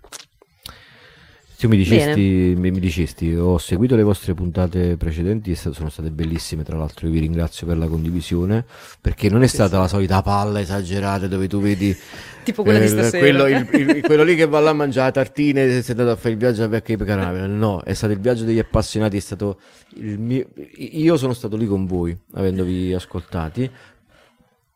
Tu 1.57 1.69
mi 1.69 1.77
dicesti, 1.77 2.53
mi, 2.57 2.69
mi 2.69 2.79
dicesti, 2.79 3.33
ho 3.33 3.57
seguito 3.57 3.95
le 3.95 4.03
vostre 4.03 4.33
puntate 4.33 4.97
precedenti, 4.97 5.55
sono 5.55 5.89
state 5.89 6.11
bellissime, 6.11 6.63
tra 6.63 6.77
l'altro, 6.77 7.07
io 7.07 7.13
vi 7.13 7.19
ringrazio 7.19 7.65
per 7.65 7.77
la 7.77 7.87
condivisione, 7.87 8.65
perché 8.99 9.29
non 9.29 9.41
è 9.41 9.47
sì, 9.47 9.55
stata 9.55 9.75
sì. 9.75 9.81
la 9.81 9.87
solita 9.87 10.21
palla 10.21 10.59
esagerata 10.59 11.27
dove 11.27 11.47
tu 11.47 11.61
vedi 11.61 11.95
tipo 12.43 12.61
quella 12.61 12.79
eh, 12.79 12.81
di 12.81 12.87
stasera. 12.89 13.19
Quello, 13.19 13.47
il, 13.47 13.69
il, 13.95 14.01
quello, 14.01 14.23
lì 14.23 14.35
che 14.35 14.45
va 14.47 14.59
là 14.59 14.71
a 14.71 14.73
mangiare 14.73 15.11
tartine 15.13 15.81
si 15.81 15.87
è 15.87 15.91
andato 15.91 16.11
a 16.11 16.15
fare 16.17 16.31
il 16.31 16.37
viaggio 16.37 16.63
a 16.63 16.69
Cape 16.69 17.05
Canaveral. 17.05 17.49
No, 17.49 17.81
è 17.81 17.93
stato 17.93 18.11
il 18.11 18.19
viaggio 18.19 18.43
degli 18.43 18.59
appassionati, 18.59 19.15
è 19.15 19.21
stato 19.21 19.59
il 19.95 20.19
mio... 20.19 20.47
Io 20.75 21.15
sono 21.15 21.33
stato 21.33 21.55
lì 21.55 21.65
con 21.65 21.85
voi, 21.85 22.17
avendovi 22.33 22.93
ascoltati. 22.93 23.69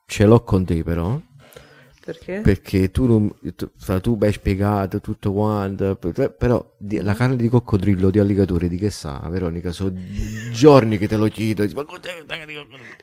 Ce 0.06 0.26
l'ho 0.26 0.44
con 0.44 0.66
te 0.66 0.82
però. 0.84 1.20
Perché? 2.12 2.42
Perché 2.42 2.90
tu, 2.90 3.06
non, 3.06 3.32
tu, 3.56 3.70
tu 4.02 4.18
hai 4.22 4.32
spiegato 4.32 5.00
tutto 5.00 5.32
quanto, 5.32 5.96
però 5.96 6.76
la 6.80 7.14
carne 7.14 7.36
di 7.36 7.48
coccodrillo, 7.48 8.10
di 8.10 8.18
alligatore, 8.18 8.68
di 8.68 8.78
che 8.78 8.90
sa, 8.90 9.22
Veronica? 9.30 9.72
Sono 9.72 9.94
giorni 10.52 10.98
che 10.98 11.08
te 11.08 11.18
lo 11.18 11.28
chiedo. 11.28 11.68
Ma 11.76 11.86
cos'è 11.86 12.26
carne 12.26 12.46
di 12.48 12.56
coccodrillo? 12.56 12.96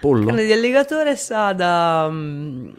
Pollo? 0.00 0.26
Carne 0.26 0.44
di 0.44 0.52
alligatore 0.52 1.16
sa 1.16 1.52
da 1.52 2.06
um, 2.08 2.72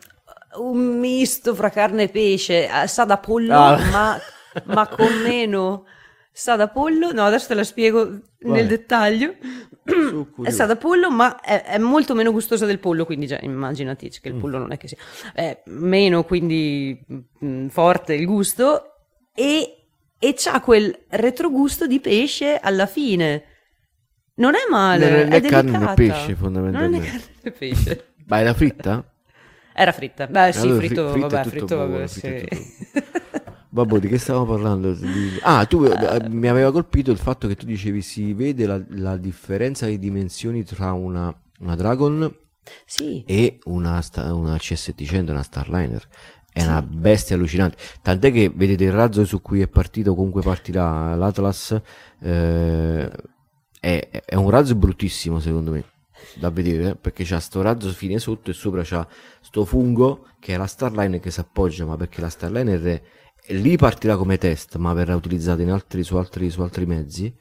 un 0.60 1.00
misto 1.00 1.54
fra 1.54 1.70
carne 1.70 2.04
e 2.04 2.08
pesce, 2.08 2.70
eh, 2.70 2.88
sa 2.88 3.04
da 3.04 3.18
pollo, 3.18 3.54
ah. 3.54 3.78
ma, 3.92 4.18
ma, 4.64 4.88
con 4.88 5.14
meno. 5.24 5.88
Sa 6.32 6.56
da 6.56 6.70
pollo, 6.70 7.12
no, 7.12 7.26
adesso 7.26 7.48
te 7.48 7.54
la 7.54 7.66
spiego 7.66 8.06
Vai. 8.06 8.52
nel 8.52 8.68
dettaglio. 8.68 9.36
È 10.44 10.50
sa 10.50 10.66
da 10.66 10.78
pollo, 10.78 11.12
ma 11.12 11.42
è, 11.42 11.64
è, 11.64 11.78
molto 11.78 12.16
meno 12.16 12.32
gustosa 12.32 12.66
del 12.66 12.80
pollo, 12.80 13.06
quindi 13.06 13.28
già 13.28 13.38
immaginati 13.42 14.10
che 14.10 14.30
il 14.30 14.36
mm. 14.36 14.40
pollo 14.40 14.58
non 14.58 14.72
è 14.72 14.78
che 14.78 14.88
sia 14.88 14.98
è 15.34 15.62
meno, 15.66 16.24
quindi 16.24 16.98
mh, 17.06 17.18
mm, 17.46 17.68
forte 17.68 18.14
il 18.14 18.26
gusto 18.26 18.94
e, 19.34 19.86
e 20.18 20.34
c'ha 20.36 20.62
quel 20.62 20.98
retrogusto 21.10 21.86
di 21.86 22.00
pesce 22.00 22.58
alla 22.58 22.86
fine. 22.86 23.44
Non 24.36 24.56
è 24.56 24.70
male, 24.70 25.10
non 25.10 25.34
è, 25.34 25.36
è, 25.36 25.42
è 25.42 25.48
carne 25.48 25.78
né 25.78 25.94
pesce 25.94 26.36
fondamentalmente. 26.36 26.98
Non 26.98 27.06
è 27.06 27.10
carne 27.10 27.34
né 27.42 27.52
pesce. 27.52 28.14
Ma 28.26 28.40
era 28.40 28.54
fritta? 28.54 29.14
Era 29.74 29.92
fritta. 29.92 30.28
Beh, 30.28 30.54
sì, 30.54 30.60
allora, 30.60 30.78
fritto, 30.78 31.10
fritto, 31.10 31.28
vabbè, 31.28 31.50
fritto, 31.50 31.66
buono, 31.76 31.92
vabbè, 31.92 32.08
sì. 32.08 32.48
Vabbè, 33.74 33.98
di 33.98 34.08
che 34.08 34.20
stavamo 34.20 34.46
parlando? 34.46 34.96
Ah, 35.42 35.66
tu 35.66 35.84
uh, 35.84 36.28
mi 36.30 36.48
aveva 36.48 36.72
colpito 36.72 37.10
il 37.10 37.18
fatto 37.18 37.48
che 37.48 37.56
tu 37.56 37.66
dicevi 37.66 38.04
si 38.04 38.34
vede 38.34 38.68
la, 38.68 38.80
la 38.90 39.18
differenza 39.18 39.88
di 39.88 39.98
dimensioni 39.98 40.64
tra 40.64 40.92
una, 40.92 41.36
una 41.62 41.76
Dragon 41.76 42.32
sì. 42.86 43.24
e 43.26 43.58
una, 43.64 44.00
una 44.16 44.56
CS700, 44.58 45.32
una 45.32 45.42
Starliner. 45.42 46.08
È 46.52 46.60
sì. 46.60 46.68
una 46.68 46.84
bestia 46.84 47.36
allucinante. 47.36 47.78
Tant'è 48.04 48.32
che 48.32 48.52
vedete 48.54 48.84
il 48.84 48.92
razzo 48.92 49.26
su 49.26 49.42
cui 49.42 49.62
è 49.62 49.68
partito, 49.68 50.14
comunque 50.14 50.44
partirà 50.44 51.16
l'Atlas. 51.16 51.82
Eh, 52.20 53.12
è, 53.80 54.10
è, 54.24 54.36
un 54.36 54.52
razzo 54.52 54.76
bruttissimo, 54.76 55.40
secondo 55.40 55.72
me 55.72 55.84
da 56.36 56.52
vedere 56.52 56.96
perché 56.96 57.24
c'ha 57.26 57.40
sto 57.40 57.62
razzo 57.62 57.90
fine 57.90 58.18
sotto 58.18 58.50
e 58.50 58.54
sopra 58.54 58.82
c'ha 58.84 59.06
sto 59.42 59.66
fungo 59.66 60.28
che 60.40 60.54
è 60.54 60.58
la 60.58 60.68
Starliner 60.68 61.20
che 61.20 61.32
si 61.32 61.42
appoggia 61.42 61.86
ma 61.86 61.98
perché 61.98 62.22
la 62.22 62.30
Starliner 62.30 63.02
è, 63.46 63.52
è, 63.52 63.54
lì 63.54 63.78
partirà 63.78 64.18
come 64.18 64.38
test 64.38 64.78
ma 64.78 64.94
verrà 64.94 65.16
utilizzata 65.16 65.62
altri, 65.74 66.04
su, 66.04 66.16
altri, 66.16 66.50
su, 66.50 66.62
altri, 66.62 66.86
mezzi 66.86 67.34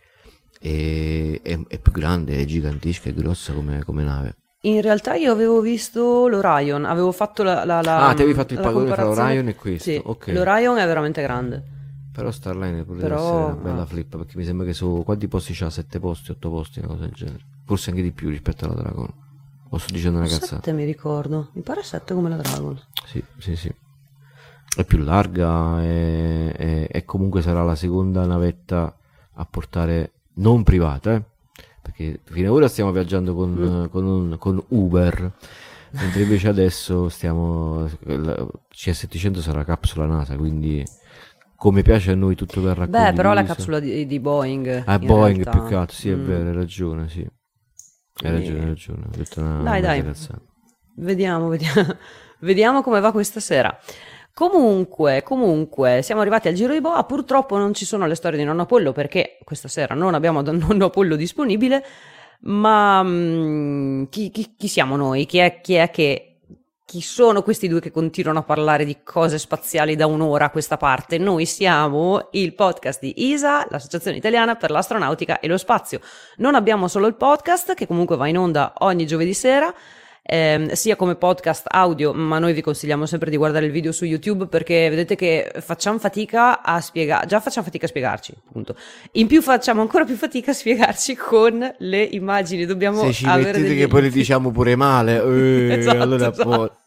e 0.61 1.41
è, 1.43 1.59
è, 1.67 1.79
più 1.79 1.93
grande, 1.93 2.39
è 2.39 2.45
gigantesca, 2.45 3.09
è 3.09 3.15
grossa 3.15 3.53
come, 3.53 3.83
come, 3.85 4.05
nave 4.05 4.37
in 4.65 4.81
realtà 4.81 5.15
io 5.15 5.33
avevo 5.33 5.61
visto 5.61 6.29
l'Orion 6.29 6.85
avevo 6.85 7.11
fatto 7.11 7.43
la, 7.43 7.65
la, 7.65 7.83
la 7.83 8.09
ah 8.09 8.15
ti 8.15 8.23
avevi 8.23 8.37
fatto 8.37 8.53
il 8.55 8.61
paragone 8.61 8.93
tra 8.93 9.03
l'Orion 9.03 9.49
e 9.49 9.57
questo 9.57 9.91
sì, 9.91 10.01
okay. 10.03 10.33
l'Orion 10.35 10.79
è 10.79 10.87
veramente 10.87 11.21
grande 11.21 11.81
però 12.13 12.31
Starliner 12.31 12.85
potrebbe 12.85 13.09
Però... 13.09 13.17
essere 13.17 13.37
una 13.37 13.55
bella 13.55 13.87
flip 13.87 14.17
perché 14.19 14.37
mi 14.37 14.45
sembra 14.45 14.67
che 14.67 14.75
su 14.75 15.03
quanti 15.03 15.29
posti 15.29 15.55
c'ha? 15.55 15.71
7 15.71 15.99
posti, 15.99 16.31
8 16.31 16.51
posti, 16.51 16.79
una 16.81 16.89
cosa 16.89 17.05
del 17.05 17.13
genere. 17.13 17.45
Forse 17.65 17.91
anche 17.91 18.03
di 18.03 18.13
più 18.13 18.29
rispetto 18.29 18.67
alla 18.67 18.75
Dragon. 18.75 19.09
O 19.71 19.79
sto 19.79 19.93
dicendo 19.95 20.19
una 20.19 20.29
cazzata? 20.29 20.57
7 20.57 20.73
mi 20.73 20.85
ricordo. 20.85 21.49
Mi 21.55 21.63
pare 21.63 21.83
7 21.83 22.13
come 22.13 22.29
la 22.29 22.37
Dragon. 22.37 22.79
Sì, 23.07 23.25
sì, 23.39 23.57
sì. 23.57 23.75
È 24.77 24.85
più 24.85 24.99
larga 24.99 25.83
e, 25.83 26.55
e, 26.57 26.89
e, 26.91 27.05
comunque 27.05 27.43
sarà 27.43 27.63
la 27.63 27.75
seconda 27.75 28.25
navetta 28.25 28.97
a 29.35 29.45
portare 29.45 30.13
non 30.35 30.63
privata, 30.63 31.15
eh? 31.15 31.23
perché 31.83 32.21
fino 32.25 32.49
ad 32.49 32.55
ora 32.55 32.69
stiamo 32.69 32.93
viaggiando 32.93 33.35
con, 33.35 33.51
mm. 33.51 33.85
con, 33.87 34.37
con 34.39 34.65
Uber, 34.69 35.33
mentre 35.91 36.23
invece 36.23 36.49
adesso 36.49 37.09
stiamo... 37.09 37.85
CS700 37.85 39.39
sarà 39.41 39.65
capsula 39.65 40.07
NASA, 40.07 40.37
quindi 40.37 40.85
come 41.57 41.83
piace 41.83 42.11
a 42.11 42.15
noi 42.15 42.35
tutto 42.35 42.61
verrà 42.61 42.87
Beh, 42.87 43.13
però 43.13 43.33
la 43.33 43.45
capsula 43.45 43.79
di, 43.79 44.07
di 44.07 44.19
Boeing. 44.19 44.83
Ah, 44.87 44.99
Boeing 44.99 45.45
realtà. 45.45 45.63
più 45.65 45.77
altro, 45.77 45.97
sì, 45.97 46.09
mm. 46.09 46.13
è 46.13 46.17
vero, 46.17 46.49
hai 46.49 46.55
ragione, 46.55 47.09
sì. 47.09 47.27
Hai 48.25 48.31
ragione, 48.31 48.59
hai 48.61 48.67
ragione. 48.67 49.05
Ho 49.05 49.17
detto 49.17 49.41
una, 49.41 49.63
dai, 49.63 49.81
dai. 49.81 50.05
Vediamo, 50.97 51.49
vediamo. 51.49 51.97
vediamo 52.41 52.83
come 52.83 53.01
va 53.01 53.13
questa 53.13 53.39
sera. 53.39 53.79
Comunque, 54.35 55.23
comunque, 55.23 56.01
siamo 56.03 56.23
arrivati 56.23 56.49
al 56.49 56.55
giro 56.55 56.73
di 56.73 56.81
boa. 56.81 57.05
Purtroppo 57.05 57.59
non 57.59 57.75
ci 57.75 57.85
sono 57.85 58.07
le 58.07 58.15
storie 58.15 58.39
di 58.39 58.45
nonno 58.45 58.63
Apollo 58.63 58.93
perché 58.93 59.39
questa 59.45 59.69
sera 59.69 59.95
non 59.95 60.15
abbiamo 60.15 60.41
nonno 60.41 60.87
Apollo 60.87 61.17
disponibile. 61.17 61.85
Ma 62.45 63.03
mh, 63.03 63.09
mm, 63.09 64.05
chi, 64.09 64.31
chi, 64.31 64.55
chi, 64.57 64.69
siamo 64.69 64.97
noi? 64.97 65.27
Chi 65.27 65.39
è, 65.39 65.61
chi 65.61 65.75
è 65.75 65.91
che 65.91 66.33
chi 66.85 67.01
sono 67.01 67.43
questi 67.43 67.69
due 67.69 67.81
che 67.81 67.91
continuano 67.91 68.41
a 68.41 68.43
parlare 68.43 68.85
di 68.85 68.99
cose 69.03 69.39
spaziali 69.39 69.97
da 69.97 70.07
un'ora 70.07 70.47
a 70.47 70.51
questa 70.51 70.77
parte? 70.77 71.19
Noi 71.19 71.47
siamo 71.47 72.29
il 72.33 72.55
podcast 72.55 73.01
di 73.01 73.31
ISA, 73.31 73.67
l'Associazione 73.71 74.17
Italiana 74.17 74.57
per 74.57 74.71
l'Astronautica 74.71 75.41
e 75.41 75.47
lo 75.47 75.57
Spazio. 75.57 76.01
Non 76.39 76.55
abbiamo 76.55 76.89
solo 76.89 77.07
il 77.07 77.15
podcast, 77.15 77.75
che 77.75 77.87
comunque 77.87 78.17
va 78.17 78.29
in 78.29 78.39
onda 78.39 78.73
ogni 78.79 79.07
giovedì 79.07 79.35
sera, 79.35 79.73
eh, 80.23 80.71
sia 80.75 80.95
come 80.95 81.17
podcast 81.17 81.67
audio, 81.69 82.13
ma 82.13 82.39
noi 82.39 82.53
vi 82.53 82.61
consigliamo 82.61 83.07
sempre 83.07 83.29
di 83.29 83.37
guardare 83.37 83.67
il 83.67 83.73
video 83.73 83.91
su 83.91 84.05
YouTube 84.05 84.47
perché 84.47 84.89
vedete 84.89 85.17
che 85.17 85.53
facciamo 85.61 85.99
fatica 85.99 86.63
a 86.63 86.81
spiegare, 86.81 87.27
già 87.27 87.41
facciamo 87.41 87.67
fatica 87.67 87.87
a 87.87 87.89
spiegarci, 87.89 88.33
appunto. 88.47 88.77
In 89.13 89.27
più 89.27 89.43
facciamo 89.43 89.81
ancora 89.81 90.05
più 90.05 90.15
fatica 90.15 90.53
a 90.53 90.55
spiegarci 90.55 91.17
con 91.17 91.75
le 91.79 92.03
immagini, 92.03 92.65
dobbiamo 92.65 93.03
Se 93.03 93.13
ci 93.13 93.27
mettete 93.27 93.75
che 93.75 93.89
poi 93.89 94.03
le 94.03 94.11
diciamo 94.11 94.53
pure 94.53 94.77
male, 94.77 95.21
eh, 95.23 95.79
esatto, 95.79 96.01
allora 96.01 96.31
esatto. 96.31 96.77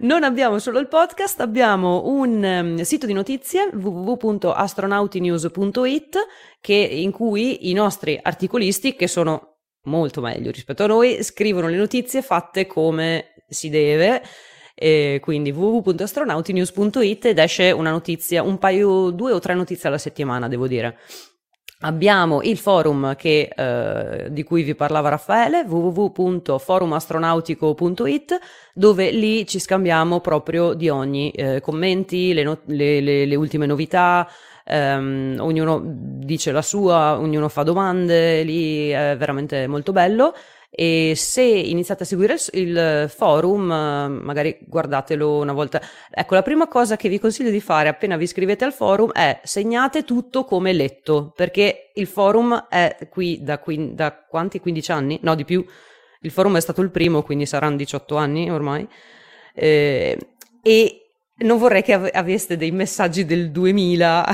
Non 0.00 0.22
abbiamo 0.22 0.60
solo 0.60 0.78
il 0.78 0.86
podcast, 0.86 1.40
abbiamo 1.40 2.06
un 2.06 2.44
um, 2.44 2.80
sito 2.82 3.04
di 3.04 3.12
notizie 3.12 3.68
www.astronautinews.it 3.72 6.16
che, 6.60 6.74
in 6.74 7.10
cui 7.10 7.68
i 7.68 7.72
nostri 7.72 8.16
articolisti, 8.22 8.94
che 8.94 9.08
sono 9.08 9.57
molto 9.88 10.20
meglio 10.20 10.52
rispetto 10.52 10.84
a 10.84 10.86
noi, 10.86 11.22
scrivono 11.22 11.68
le 11.68 11.76
notizie 11.76 12.22
fatte 12.22 12.66
come 12.66 13.34
si 13.48 13.70
deve. 13.70 14.22
E 14.80 15.18
quindi 15.20 15.50
www.astronautinews.it 15.50 17.24
ed 17.24 17.38
esce 17.38 17.72
una 17.72 17.90
notizia, 17.90 18.44
un 18.44 18.58
paio, 18.58 19.10
due 19.10 19.32
o 19.32 19.40
tre 19.40 19.54
notizie 19.54 19.88
alla 19.88 19.98
settimana, 19.98 20.46
devo 20.46 20.68
dire. 20.68 20.98
Abbiamo 21.80 22.42
il 22.42 22.58
forum 22.58 23.14
che, 23.14 23.48
eh, 23.54 24.32
di 24.32 24.42
cui 24.42 24.64
vi 24.64 24.74
parlava 24.74 25.10
Raffaele, 25.10 25.60
www.forumastronautico.it, 25.60 28.38
dove 28.74 29.12
lì 29.12 29.46
ci 29.46 29.60
scambiamo 29.60 30.18
proprio 30.20 30.74
di 30.74 30.88
ogni 30.88 31.30
eh, 31.30 31.60
commenti, 31.60 32.32
le, 32.32 32.42
no- 32.42 32.62
le, 32.66 33.00
le, 33.00 33.26
le 33.26 33.34
ultime 33.36 33.66
novità, 33.66 34.28
ehm, 34.68 35.36
ognuno 35.40 35.80
dice 35.84 36.52
la 36.52 36.62
sua, 36.62 37.18
ognuno 37.18 37.48
fa 37.48 37.62
domande, 37.62 38.42
lì 38.42 38.90
è 38.90 39.16
veramente 39.18 39.66
molto 39.66 39.92
bello. 39.92 40.34
E 40.70 41.14
se 41.16 41.42
iniziate 41.42 42.02
a 42.02 42.06
seguire 42.06 42.36
il, 42.52 43.06
forum, 43.08 43.64
magari 44.22 44.58
guardatelo 44.60 45.38
una 45.38 45.54
volta. 45.54 45.80
Ecco, 46.10 46.34
la 46.34 46.42
prima 46.42 46.68
cosa 46.68 46.96
che 46.96 47.08
vi 47.08 47.18
consiglio 47.18 47.50
di 47.50 47.60
fare 47.60 47.88
appena 47.88 48.16
vi 48.16 48.24
iscrivete 48.24 48.64
al 48.66 48.74
forum 48.74 49.10
è 49.12 49.40
segnate 49.42 50.04
tutto 50.04 50.44
come 50.44 50.72
letto, 50.74 51.32
perché 51.34 51.90
il 51.94 52.06
forum 52.06 52.66
è 52.68 52.96
qui 53.08 53.42
da, 53.42 53.58
qui, 53.58 53.94
da 53.94 54.14
quanti? 54.28 54.60
15 54.60 54.92
anni? 54.92 55.18
No, 55.22 55.34
di 55.34 55.44
più. 55.44 55.64
Il 56.20 56.30
forum 56.30 56.56
è 56.56 56.60
stato 56.60 56.82
il 56.82 56.90
primo, 56.90 57.22
quindi 57.22 57.46
saranno 57.46 57.76
18 57.76 58.16
anni 58.16 58.50
ormai. 58.50 58.86
Eh, 59.54 60.18
e 60.62 61.07
non 61.38 61.58
vorrei 61.58 61.82
che 61.82 61.92
av- 61.92 62.10
aveste 62.12 62.56
dei 62.56 62.70
messaggi 62.70 63.24
del 63.24 63.50
2000, 63.50 64.26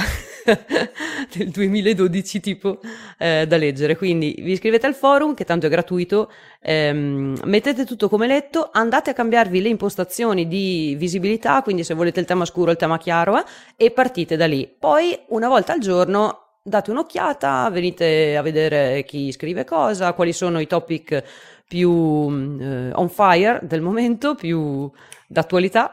del 1.36 1.48
2012 1.50 2.40
tipo 2.40 2.80
eh, 3.18 3.46
da 3.46 3.56
leggere. 3.56 3.96
Quindi 3.96 4.36
vi 4.38 4.52
iscrivete 4.52 4.86
al 4.86 4.94
forum, 4.94 5.34
che 5.34 5.44
tanto 5.44 5.66
è 5.66 5.68
gratuito, 5.68 6.30
ehm, 6.60 7.40
mettete 7.44 7.84
tutto 7.84 8.08
come 8.08 8.26
letto, 8.26 8.70
andate 8.72 9.10
a 9.10 9.12
cambiarvi 9.12 9.60
le 9.60 9.68
impostazioni 9.68 10.46
di 10.46 10.94
visibilità, 10.98 11.62
quindi 11.62 11.84
se 11.84 11.94
volete 11.94 12.20
il 12.20 12.26
tema 12.26 12.44
scuro, 12.44 12.70
il 12.70 12.76
tema 12.76 12.98
chiaro, 12.98 13.38
eh, 13.38 13.44
e 13.76 13.90
partite 13.90 14.36
da 14.36 14.46
lì. 14.46 14.72
Poi 14.78 15.18
una 15.28 15.48
volta 15.48 15.72
al 15.72 15.80
giorno 15.80 16.38
date 16.62 16.90
un'occhiata, 16.90 17.68
venite 17.70 18.36
a 18.36 18.42
vedere 18.42 19.04
chi 19.04 19.30
scrive 19.32 19.64
cosa, 19.64 20.14
quali 20.14 20.32
sono 20.32 20.60
i 20.60 20.66
topic 20.66 21.22
più 21.68 22.58
eh, 22.60 22.90
on 22.94 23.08
fire 23.10 23.60
del 23.62 23.82
momento, 23.82 24.34
più 24.34 24.90
d'attualità 25.26 25.92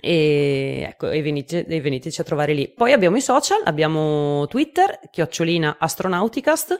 e, 0.00 0.84
ecco, 0.88 1.10
e, 1.10 1.22
venite, 1.22 1.64
veniteci 1.64 2.20
a 2.20 2.24
trovare 2.24 2.52
lì. 2.52 2.68
Poi 2.68 2.92
abbiamo 2.92 3.16
i 3.16 3.20
social, 3.20 3.62
abbiamo 3.64 4.46
Twitter, 4.46 5.00
chiocciolina 5.10 5.76
astronauticast, 5.78 6.78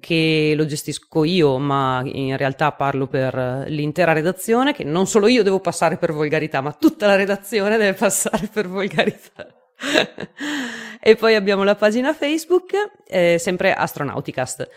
che 0.00 0.54
lo 0.56 0.64
gestisco 0.64 1.24
io, 1.24 1.58
ma 1.58 2.02
in 2.04 2.36
realtà 2.36 2.72
parlo 2.72 3.06
per 3.06 3.64
l'intera 3.68 4.12
redazione, 4.12 4.72
che 4.72 4.84
non 4.84 5.06
solo 5.06 5.26
io 5.26 5.42
devo 5.42 5.60
passare 5.60 5.96
per 5.96 6.12
volgarità, 6.12 6.60
ma 6.60 6.72
tutta 6.72 7.06
la 7.06 7.16
redazione 7.16 7.76
deve 7.76 7.94
passare 7.94 8.48
per 8.52 8.68
volgarità. 8.68 9.46
e 11.00 11.16
poi 11.16 11.34
abbiamo 11.34 11.64
la 11.64 11.74
pagina 11.74 12.12
Facebook, 12.12 12.72
eh, 13.06 13.38
sempre 13.38 13.72
Astronauticast. 13.72 14.68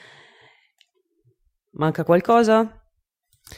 Manca 1.71 2.03
qualcosa? 2.03 2.81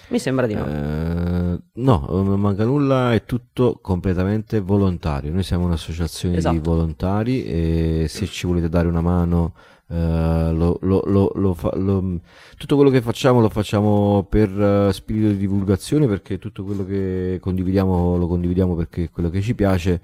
Mi 0.07 0.19
sembra 0.19 0.47
di 0.47 0.53
no. 0.53 0.65
Eh, 0.65 1.26
no, 1.73 2.05
non 2.09 2.39
manca 2.39 2.65
nulla, 2.65 3.13
è 3.13 3.25
tutto 3.25 3.79
completamente 3.81 4.59
volontario. 4.59 5.31
Noi 5.31 5.43
siamo 5.43 5.65
un'associazione 5.65 6.37
esatto. 6.37 6.55
di 6.55 6.61
volontari 6.61 7.45
e 7.45 8.05
se 8.07 8.25
ci 8.25 8.47
volete 8.47 8.69
dare 8.69 8.87
una 8.87 9.01
mano, 9.01 9.53
eh, 9.89 10.51
lo, 10.51 10.77
lo, 10.81 11.31
lo, 11.33 11.53
fa, 11.53 11.69
tutto 11.69 12.75
quello 12.75 12.89
che 12.89 13.01
facciamo 13.01 13.39
lo 13.39 13.47
facciamo 13.47 14.25
per 14.29 14.49
uh, 14.49 14.91
spirito 14.91 15.29
di 15.29 15.37
divulgazione 15.37 16.07
perché 16.07 16.37
tutto 16.39 16.65
quello 16.65 16.85
che 16.85 17.37
condividiamo 17.39 18.17
lo 18.17 18.27
condividiamo 18.27 18.75
perché 18.75 19.05
è 19.05 19.09
quello 19.09 19.29
che 19.29 19.39
ci 19.39 19.55
piace 19.55 20.01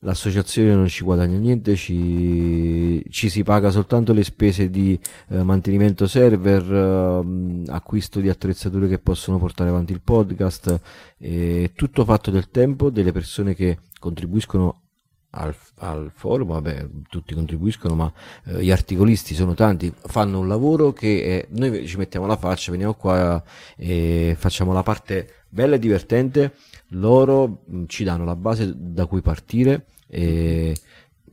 l'associazione 0.00 0.74
non 0.74 0.88
ci 0.88 1.04
guadagna 1.04 1.38
niente, 1.38 1.76
ci, 1.76 3.04
ci 3.10 3.28
si 3.28 3.42
paga 3.42 3.70
soltanto 3.70 4.12
le 4.12 4.24
spese 4.24 4.70
di 4.70 4.98
eh, 5.28 5.42
mantenimento 5.42 6.06
server, 6.06 6.72
eh, 6.72 7.70
acquisto 7.70 8.20
di 8.20 8.28
attrezzature 8.28 8.88
che 8.88 8.98
possono 8.98 9.38
portare 9.38 9.70
avanti 9.70 9.92
il 9.92 10.00
podcast, 10.02 10.80
eh, 11.18 11.72
tutto 11.74 12.04
fatto 12.04 12.30
del 12.30 12.50
tempo 12.50 12.90
delle 12.90 13.12
persone 13.12 13.54
che 13.54 13.78
contribuiscono 13.98 14.82
al, 15.30 15.54
al 15.78 16.10
forum, 16.14 16.48
vabbè, 16.48 16.88
tutti 17.08 17.34
contribuiscono, 17.34 17.94
ma 17.94 18.12
eh, 18.44 18.62
gli 18.62 18.70
articolisti 18.70 19.34
sono 19.34 19.54
tanti, 19.54 19.92
fanno 19.94 20.38
un 20.38 20.48
lavoro 20.48 20.92
che 20.92 21.46
noi 21.50 21.86
ci 21.86 21.96
mettiamo 21.96 22.26
la 22.26 22.36
faccia, 22.36 22.70
veniamo 22.70 22.94
qua 22.94 23.42
e 23.76 24.34
facciamo 24.38 24.72
la 24.72 24.82
parte 24.82 25.44
bella 25.48 25.76
e 25.76 25.78
divertente 25.78 26.52
loro 26.90 27.64
mm, 27.70 27.84
ci 27.86 28.04
danno 28.04 28.24
la 28.24 28.36
base 28.36 28.72
da 28.76 29.06
cui 29.06 29.20
partire 29.20 29.86
e 30.08 30.74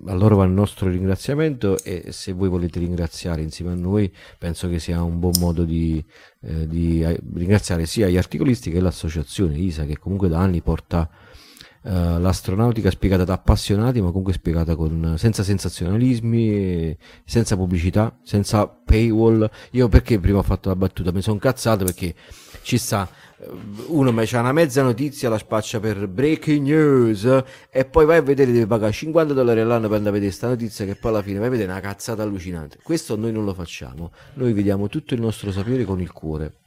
a 0.06 0.14
loro 0.14 0.36
va 0.36 0.46
il 0.46 0.52
nostro 0.52 0.90
ringraziamento 0.90 1.82
e 1.84 2.12
se 2.12 2.34
voi 2.34 2.50
volete 2.50 2.80
ringraziare 2.80 3.42
insieme 3.42 3.72
a 3.72 3.76
noi 3.76 4.12
penso 4.38 4.68
che 4.68 4.80
sia 4.80 5.02
un 5.02 5.20
buon 5.20 5.34
modo 5.40 5.64
di, 5.64 6.04
eh, 6.42 6.68
di 6.68 7.04
eh, 7.04 7.20
ringraziare 7.34 7.86
sia 7.86 8.10
gli 8.10 8.18
articolisti 8.18 8.72
che 8.72 8.80
l'associazione 8.80 9.58
ISA 9.58 9.86
che 9.86 9.98
comunque 9.98 10.28
da 10.28 10.40
anni 10.40 10.62
porta 10.62 11.10
eh, 11.86 11.90
l'astronautica 11.90 12.90
spiegata 12.90 13.24
da 13.24 13.34
appassionati 13.34 14.00
ma 14.00 14.08
comunque 14.08 14.34
spiegata 14.34 14.76
con, 14.76 15.16
senza 15.18 15.44
sensazionalismi 15.44 16.98
senza 17.26 17.56
pubblicità 17.56 18.18
senza 18.24 18.68
paywall. 18.68 19.50
Io 19.72 19.90
perché 19.90 20.20
prima 20.20 20.40
ho 20.40 20.44
fatto 20.44 20.70
la 20.70 20.76
battuta? 20.76 21.12
Mi 21.12 21.22
sono 21.22 21.40
cazzato 21.40 21.86
perché 21.86 22.16
ci 22.62 22.78
sta 22.78 23.10
uno 23.88 24.12
mi 24.12 24.26
c'ha 24.26 24.40
una 24.40 24.52
mezza 24.52 24.82
notizia, 24.82 25.30
la 25.30 25.38
spaccia 25.38 25.80
per 25.80 26.08
breaking 26.08 26.66
news 26.66 27.44
e 27.70 27.86
poi 27.86 28.06
vai 28.06 28.18
a 28.18 28.22
vedere, 28.22 28.52
devi 28.52 28.66
pagare 28.66 28.92
50 28.92 29.34
dollari 29.34 29.60
all'anno 29.60 29.88
per 29.88 29.98
andare 29.98 30.10
a 30.10 30.20
vedere 30.20 30.30
questa 30.30 30.48
notizia 30.48 30.86
che 30.86 30.96
poi 30.96 31.12
alla 31.12 31.22
fine 31.22 31.40
vai 31.40 31.48
a 31.48 31.52
vedere 31.52 31.72
una 31.72 31.80
cazzata 31.80 32.24
allucinante. 32.24 32.80
Questo 32.82 33.16
noi 33.16 33.32
non 33.32 33.46
lo 33.46 33.54
facciamo, 33.54 34.12
noi 34.36 34.54
vediamo 34.54 34.88
tutto 34.88 35.14
il 35.14 35.22
nostro 35.22 35.52
sapere 35.52 35.86
con 35.86 36.02
il 36.02 36.12
cuore. 36.12 36.60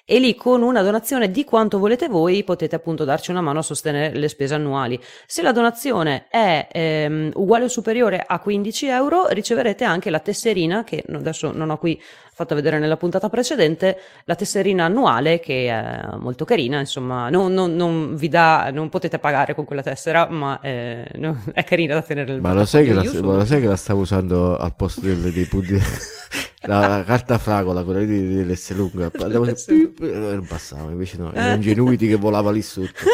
e 0.06 0.20
lì 0.20 0.36
con 0.36 0.62
una 0.62 0.84
donazione 0.84 1.32
di 1.32 1.43
quanto 1.43 1.80
volete 1.80 2.08
voi 2.08 2.43
potete 2.43 2.76
appunto 2.76 3.03
darci 3.06 3.32
una 3.32 3.41
mano 3.41 3.60
a 3.60 3.64
sostenere 3.64 4.16
le 4.16 4.30
spese 4.30 4.53
annuali. 4.53 4.99
Se 5.26 5.41
la 5.41 5.51
donazione 5.51 6.28
è 6.30 6.68
ehm, 6.72 7.32
uguale 7.34 7.66
o 7.66 7.68
superiore 7.68 8.24
a 8.26 8.39
15 8.39 8.86
euro 8.86 9.28
riceverete 9.30 9.84
anche 9.84 10.12
la 10.12 10.20
tesserina 10.20 10.84
che 10.84 11.03
adesso 11.12 11.51
non 11.51 11.72
ho 11.72 11.78
qui 11.78 11.99
fatto 12.36 12.53
vedere 12.53 12.78
nella 12.80 12.97
puntata 12.97 13.30
precedente, 13.30 13.97
la 14.26 14.36
tesserina 14.36 14.84
annuale 14.84 15.39
che 15.39 15.70
è 15.70 16.16
molto 16.18 16.43
carina, 16.45 16.80
insomma 16.80 17.30
non, 17.30 17.53
non, 17.53 17.76
non 17.76 18.16
vi 18.16 18.28
dà, 18.28 18.70
non 18.74 18.89
potete 18.89 19.20
pagare 19.20 19.56
con 19.56 19.64
quella 19.66 19.82
tessera 19.82 20.28
ma 20.30 20.60
è, 20.60 21.08
no, 21.16 21.41
è 21.53 21.64
carina 21.64 21.95
da 21.95 22.01
tenere 22.01 22.34
nel 22.34 22.41
ma 22.41 22.53
lo, 22.53 22.66
sai 22.66 22.86
che 22.86 22.93
la, 22.93 23.03
ma 23.03 23.38
lo 23.38 23.45
sai 23.45 23.62
che 23.62 23.68
la 23.68 23.78
stavo 23.78 24.01
usando 24.01 24.58
al 24.58 24.76
posto 24.76 25.01
delle, 25.01 25.32
dei 25.32 25.45
punti 25.45 25.80
la, 26.66 27.03
carta 27.05 27.38
fragola, 27.38 27.84
quella 27.84 27.99
lì 27.99 28.36
dell'S 28.36 28.74
lunga, 28.74 29.09
pip, 29.13 29.99
non 29.99 30.45
passava, 30.47 30.91
invece 30.91 31.18
no, 31.18 31.34
era 31.34 31.53
Ingenuity 31.53 32.07
che 32.07 32.16
volava 32.16 32.51
lì 32.51 32.61
sotto. 32.61 33.03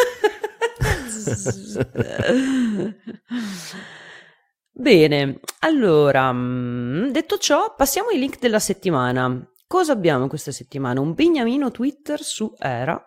Bene, 4.74 5.40
allora, 5.60 6.32
mm, 6.32 7.10
detto 7.10 7.38
ciò, 7.38 7.76
passiamo 7.76 8.10
ai 8.10 8.20
link 8.20 8.40
della 8.40 8.60
settimana. 8.60 9.46
Cosa 9.68 9.92
abbiamo 9.92 10.28
questa 10.28 10.52
settimana? 10.52 11.00
Un 11.00 11.14
bignamino 11.14 11.72
Twitter 11.72 12.22
su 12.22 12.54
Era. 12.58 13.06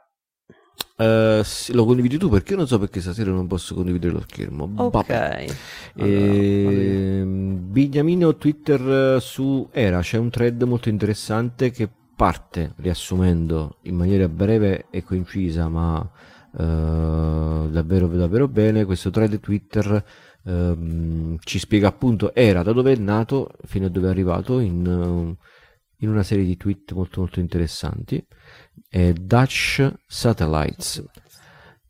Uh, 0.97 1.43
sì, 1.43 1.73
lo 1.73 1.85
condividi 1.85 2.19
tu 2.19 2.29
perché 2.29 2.53
io 2.53 2.59
non 2.59 2.69
so 2.69 2.79
perché 2.79 3.01
stasera 3.01 3.33
non 3.33 3.49
posso 3.49 3.75
condividere 3.75 4.13
lo 4.13 4.21
schermo. 4.21 4.71
Ok. 4.77 5.11
Allora, 5.11 5.53
e... 5.97 7.25
Bignamino 7.27 8.37
Twitter 8.37 9.21
su 9.21 9.69
Era 9.73 10.01
c'è 10.01 10.19
un 10.19 10.31
thread 10.31 10.63
molto 10.63 10.89
interessante 10.89 11.73
che 11.73 11.91
parte 12.15 12.75
riassumendo 12.77 13.79
in 13.83 13.97
maniera 13.97 14.29
breve 14.29 14.87
e 14.91 15.03
concisa, 15.03 15.69
ma 15.69 15.99
uh, 15.99 17.69
davvero, 17.69 18.07
davvero 18.07 18.47
bene. 18.47 18.85
Questo 18.85 19.11
thread 19.11 19.41
Twitter 19.41 20.05
um, 20.45 21.37
ci 21.41 21.59
spiega 21.59 21.89
appunto 21.89 22.33
Era 22.33 22.63
da 22.63 22.73
dove 22.73 22.93
è 22.93 22.97
nato 22.97 23.51
fino 23.65 23.87
a 23.87 23.89
dove 23.89 24.07
è 24.07 24.11
arrivato 24.11 24.61
in, 24.61 25.35
in 25.97 26.09
una 26.09 26.23
serie 26.23 26.45
di 26.45 26.57
tweet 26.57 26.93
molto, 26.93 27.19
molto 27.19 27.41
interessanti 27.41 28.25
è 28.95 29.13
Dutch 29.13 29.93
Satellites, 30.07 31.05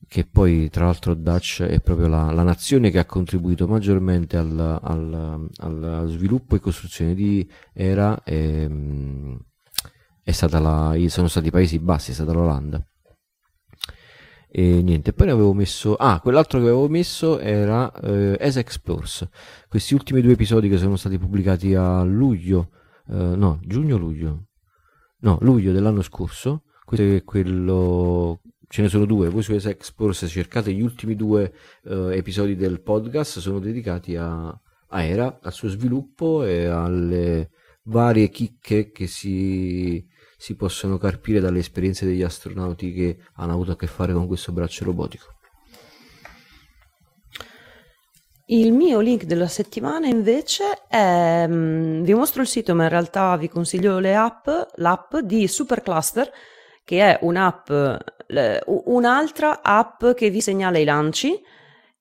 che 0.09 0.25
poi 0.25 0.71
tra 0.71 0.87
l'altro 0.87 1.13
Dutch 1.13 1.61
è 1.61 1.79
proprio 1.81 2.09
la, 2.09 2.31
la 2.33 2.43
nazione 2.43 2.91
che 2.91 2.99
ha 2.99 3.05
contribuito 3.05 3.67
maggiormente 3.67 4.39
al, 4.39 4.59
al, 4.83 5.51
al, 5.59 6.05
sviluppo 6.09 6.57
e 6.57 6.61
costruzione 6.61 7.15
di 7.15 7.47
Era, 7.75 8.23
è 8.23 8.71
stata 10.31 10.59
la, 10.59 10.97
sono 11.09 11.29
stati 11.29 11.49
i 11.49 11.51
Paesi 11.51 11.79
Bassi, 11.79 12.13
è 12.13 12.15
stata 12.15 12.33
l'Olanda. 12.33 12.83
E 14.49 14.81
niente, 14.83 15.13
poi 15.13 15.27
ne 15.27 15.33
avevo 15.33 15.53
messo. 15.53 15.97
Ah, 15.97 16.21
quell'altro 16.21 16.59
che 16.59 16.65
avevo 16.65 16.89
messo 16.89 17.39
era 17.39 17.93
eh, 18.01 18.39
As 18.41 18.57
Explores. 18.57 19.29
Questi 19.69 19.93
ultimi 19.93 20.23
due 20.23 20.33
episodi 20.33 20.71
che 20.71 20.79
sono 20.79 20.97
stati 20.97 21.19
pubblicati 21.19 21.75
a 21.75 22.03
luglio, 22.03 22.71
eh, 23.11 23.13
no, 23.15 23.61
giugno-luglio, 23.63 24.47
no, 25.19 25.37
luglio 25.43 25.71
dell'anno 25.71 26.01
scorso, 26.01 26.63
questo 26.85 27.05
è 27.07 27.25
quello 27.25 28.41
ce 28.69 28.83
ne 28.83 28.89
sono 28.89 29.05
due. 29.05 29.29
Voi 29.29 29.43
su 29.43 29.53
Explorers 29.53 30.27
cercate 30.29 30.73
gli 30.73 30.83
ultimi 30.83 31.15
due 31.15 31.53
uh, 31.85 32.09
episodi 32.09 32.57
del 32.57 32.81
podcast 32.81 33.39
sono 33.39 33.61
dedicati 33.61 34.17
a, 34.17 34.47
a 34.47 35.03
Era 35.03 35.39
al 35.43 35.53
suo 35.53 35.69
sviluppo 35.69 36.45
e 36.45 36.67
alle 36.67 37.51
varie 37.85 38.31
chicche 38.31 38.91
che 38.91 39.07
si, 39.07 40.05
si 40.37 40.57
possono 40.57 40.99
carpire 40.99 41.39
dalle 41.39 41.61
esperienze 41.61 42.05
degli 42.05 42.23
astronauti 42.23 42.93
che 42.93 43.19
hanno 43.35 43.53
avuto 43.53 43.73
a 43.73 43.77
che 43.77 43.87
fare 43.87 44.13
con 44.13 44.27
questo 44.27 44.51
braccio 44.53 44.85
robotico. 44.85 45.33
Il 48.47 48.73
mio 48.73 49.01
link 49.01 49.23
della 49.25 49.49
settimana 49.49 50.07
invece 50.07 50.83
è, 50.89 51.47
mm, 51.49 52.03
vi 52.03 52.13
mostro 52.13 52.43
il 52.43 52.49
sito 52.49 52.75
ma 52.75 52.83
in 52.83 52.91
realtà 52.91 53.37
vi 53.37 53.49
consiglio 53.49 54.01
le 54.01 54.15
app, 54.15 54.49
l'app 54.75 55.17
di 55.19 55.47
Supercluster 55.47 56.31
che 56.85 57.01
è 57.01 57.19
un'app, 57.23 57.71
un'altra 58.67 59.63
app 59.63 60.07
che 60.15 60.31
vi 60.31 60.41
segnala 60.41 60.79
i 60.79 60.85
lanci. 60.85 61.43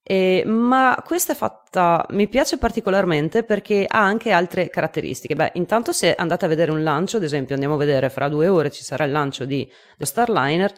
Eh, 0.06 0.44
ma 0.46 1.02
questa 1.06 1.32
è 1.32 1.36
fatta, 1.36 2.06
mi 2.10 2.28
piace 2.28 2.58
particolarmente 2.58 3.44
perché 3.44 3.86
ha 3.88 4.02
anche 4.02 4.32
altre 4.32 4.70
caratteristiche. 4.70 5.34
Beh, 5.36 5.52
intanto 5.56 5.94
se 5.94 6.14
andate 6.14 6.44
a 6.44 6.50
vedere 6.50 6.72
un 6.72 6.84
lancio, 6.84 7.18
ad 7.18 7.24
esempio 7.24 7.54
andiamo 7.54 7.76
a 7.76 7.78
vedere 7.78 8.10
fra 8.10 8.28
due 8.28 8.50
ore 8.50 8.70
ci 8.70 8.84
sarà 8.84 9.06
il 9.06 9.14
lancio 9.14 9.46
di 9.46 9.70
The 9.98 10.06
Starliner, 10.06 10.74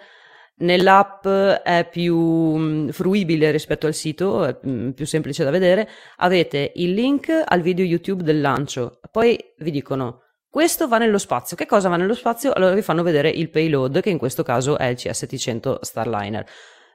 nell'app 0.57 1.27
è 1.27 1.87
più 1.89 2.15
mm, 2.15 2.89
fruibile 2.89 3.49
rispetto 3.49 3.87
al 3.87 3.95
sito, 3.95 4.45
è 4.45 4.57
mm, 4.65 4.91
più 4.91 5.07
semplice 5.07 5.43
da 5.43 5.49
vedere, 5.49 5.89
avete 6.17 6.73
il 6.75 6.93
link 6.93 7.29
al 7.43 7.61
video 7.61 7.83
YouTube 7.83 8.21
del 8.21 8.41
lancio, 8.41 8.99
poi 9.11 9.37
vi 9.57 9.71
dicono 9.71 10.24
questo 10.55 10.87
va 10.87 10.99
nello 10.99 11.17
spazio. 11.17 11.57
Che 11.57 11.65
cosa 11.65 11.89
va 11.89 11.97
nello 11.97 12.13
spazio? 12.13 12.53
Allora 12.53 12.73
vi 12.73 12.81
fanno 12.81 13.03
vedere 13.03 13.29
il 13.29 13.49
payload, 13.49 13.99
che 13.99 14.09
in 14.09 14.17
questo 14.17 14.41
caso 14.41 14.77
è 14.77 14.85
il 14.85 14.95
CS700 14.97 15.79
Starliner. 15.81 16.45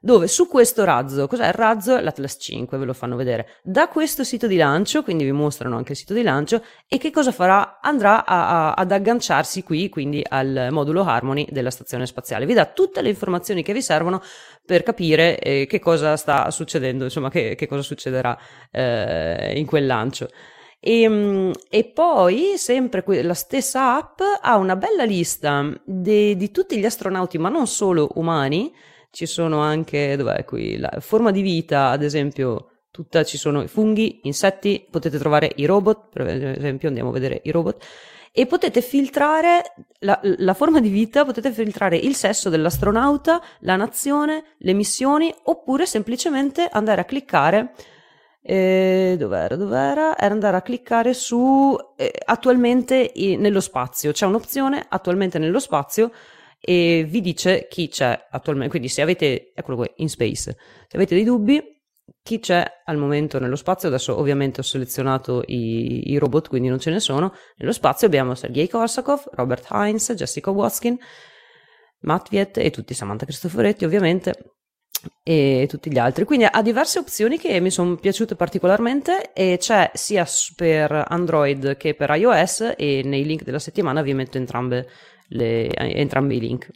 Dove 0.01 0.29
su 0.29 0.49
questo 0.49 0.83
razzo, 0.83 1.27
cos'è 1.27 1.49
il 1.49 1.53
razzo? 1.53 2.01
L'Atlas 2.01 2.39
5, 2.41 2.79
ve 2.79 2.87
lo 2.87 2.95
fanno 2.95 3.17
vedere. 3.17 3.49
Da 3.63 3.89
questo 3.89 4.25
sito 4.25 4.47
di 4.47 4.57
lancio, 4.57 5.03
quindi 5.03 5.25
vi 5.25 5.33
mostrano 5.33 5.77
anche 5.77 5.93
il 5.93 5.99
sito 5.99 6.15
di 6.15 6.23
lancio, 6.23 6.65
e 6.89 6.97
che 6.97 7.11
cosa 7.11 7.33
farà? 7.33 7.81
Andrà 7.83 8.25
a, 8.25 8.71
a, 8.71 8.73
ad 8.73 8.93
agganciarsi 8.93 9.63
qui, 9.63 9.91
quindi 9.91 10.25
al 10.27 10.69
modulo 10.71 11.05
Harmony 11.05 11.47
della 11.51 11.71
stazione 11.71 12.07
spaziale. 12.07 12.47
Vi 12.47 12.55
dà 12.55 12.65
tutte 12.65 13.03
le 13.03 13.11
informazioni 13.11 13.63
che 13.63 13.75
vi 13.75 13.83
servono 13.83 14.23
per 14.65 14.83
capire 14.83 15.39
eh, 15.39 15.67
che 15.67 15.81
cosa 15.81 16.17
sta 16.17 16.51
succedendo, 16.51 17.05
insomma, 17.05 17.29
che, 17.29 17.57
che 17.57 17.67
cosa 17.67 17.83
succederà 17.83 18.39
eh, 18.71 19.53
in 19.55 19.67
quel 19.67 19.85
lancio. 19.85 20.31
E, 20.81 21.03
ehm, 21.03 21.53
e, 21.69 21.85
poi, 21.85 22.55
sempre 22.57 23.05
la 23.23 23.35
stessa 23.35 23.97
app 23.97 24.21
ha 24.41 24.57
una 24.57 24.77
bella 24.77 25.05
lista 25.05 25.71
de, 25.85 26.37
di 26.37 26.51
tutti 26.51 26.79
gli 26.79 26.87
astronauti, 26.87 27.39
ma 27.39 27.51
non 27.51 27.67
solo 27.67 28.09
umani. 28.15 28.73
Ci 29.11 29.27
sono 29.27 29.61
anche, 29.61 30.17
dov'è 30.17 30.45
qui, 30.45 30.79
la 30.79 30.91
forma 31.01 31.31
di 31.31 31.43
vita, 31.43 31.91
ad 31.91 32.03
esempio, 32.03 32.71
tutta, 32.91 33.25
ci 33.25 33.39
sono 33.39 33.67
funghi, 33.67 34.21
insetti, 34.25 34.87
potete 34.91 35.19
trovare 35.19 35.53
i 35.57 35.67
robot, 35.67 36.09
per 36.13 36.27
esempio 36.27 36.89
andiamo 36.89 37.11
a 37.11 37.13
vedere 37.13 37.41
i 37.45 37.51
robot, 37.51 37.85
e 38.33 38.47
potete 38.47 38.81
filtrare 38.81 39.75
la, 40.01 40.19
la 40.23 40.55
forma 40.55 40.81
di 40.81 40.89
vita, 40.89 41.25
potete 41.25 41.51
filtrare 41.51 41.97
il 41.97 42.15
sesso 42.15 42.49
dell'astronauta, 42.49 43.43
la 43.61 43.75
nazione, 43.75 44.55
le 44.59 44.73
missioni, 44.75 45.35
oppure 45.45 45.87
semplicemente 45.87 46.69
andare 46.71 47.01
a 47.01 47.05
cliccare 47.05 47.75
eh, 48.43 49.17
dov'era? 49.19 49.55
Dov'era? 49.57 50.17
Era 50.17 50.33
andare 50.33 50.57
a 50.57 50.63
cliccare 50.63 51.13
su 51.13 51.77
eh, 51.97 52.13
attualmente 52.25 53.11
in, 53.15 53.41
nello 53.41 53.61
spazio. 53.61 54.13
C'è 54.13 54.27
un'opzione 54.27 54.87
attualmente 54.89 55.39
nello 55.39 55.61
spazio 55.61 56.11
e 56.59 57.05
vi 57.09 57.21
dice 57.21 57.67
chi 57.69 57.89
c'è 57.89 58.29
attualmente. 58.31 58.71
Quindi 58.71 58.89
se 58.89 59.03
avete, 59.03 59.53
eccolo 59.55 59.77
qui, 59.77 59.91
in 59.97 60.09
space, 60.09 60.57
se 60.89 60.97
avete 60.97 61.15
dei 61.15 61.25
dubbi, 61.25 61.63
chi 62.23 62.39
c'è 62.39 62.65
al 62.85 62.97
momento 62.97 63.39
nello 63.39 63.57
spazio. 63.57 63.89
Adesso 63.89 64.19
ovviamente 64.19 64.61
ho 64.61 64.65
selezionato 64.65 65.43
i, 65.47 66.11
i 66.11 66.19
robot, 66.19 66.49
quindi 66.49 66.69
non 66.69 66.79
ce 66.79 66.91
ne 66.91 67.01
sono. 67.01 67.35
Nello 67.57 67.73
spazio 67.73 68.07
abbiamo 68.07 68.35
Sergei 68.35 68.69
Korsakov, 68.69 69.29
Robert 69.33 69.67
Heinz, 69.71 70.13
Jessica 70.13 70.51
Watkin, 70.51 70.97
Matviet 72.01 72.57
e 72.57 72.71
tutti 72.71 72.95
Samantha 72.95 73.27
Cristoforetti 73.27 73.85
ovviamente 73.85 74.60
e 75.23 75.67
tutti 75.69 75.91
gli 75.91 75.99
altri. 75.99 76.25
Quindi 76.25 76.47
ha 76.51 76.63
diverse 76.63 76.99
opzioni 76.99 77.39
che 77.39 77.61
mi 77.61 77.71
sono 77.71 77.97
piaciute 77.97 78.35
particolarmente 78.35 79.33
e 79.33 79.57
c'è 79.59 79.91
sia 79.95 80.27
per 80.57 81.05
Android 81.09 81.77
che 81.77 81.95
per 81.95 82.11
iOS 82.11 82.75
e 82.77 83.03
nei 83.05 83.25
link 83.25 83.43
della 83.43 83.59
settimana 83.59 84.03
vi 84.03 84.15
metto 84.15 84.39
le, 85.29 85.69
entrambi 85.75 86.37
i 86.37 86.41
link. 86.41 86.71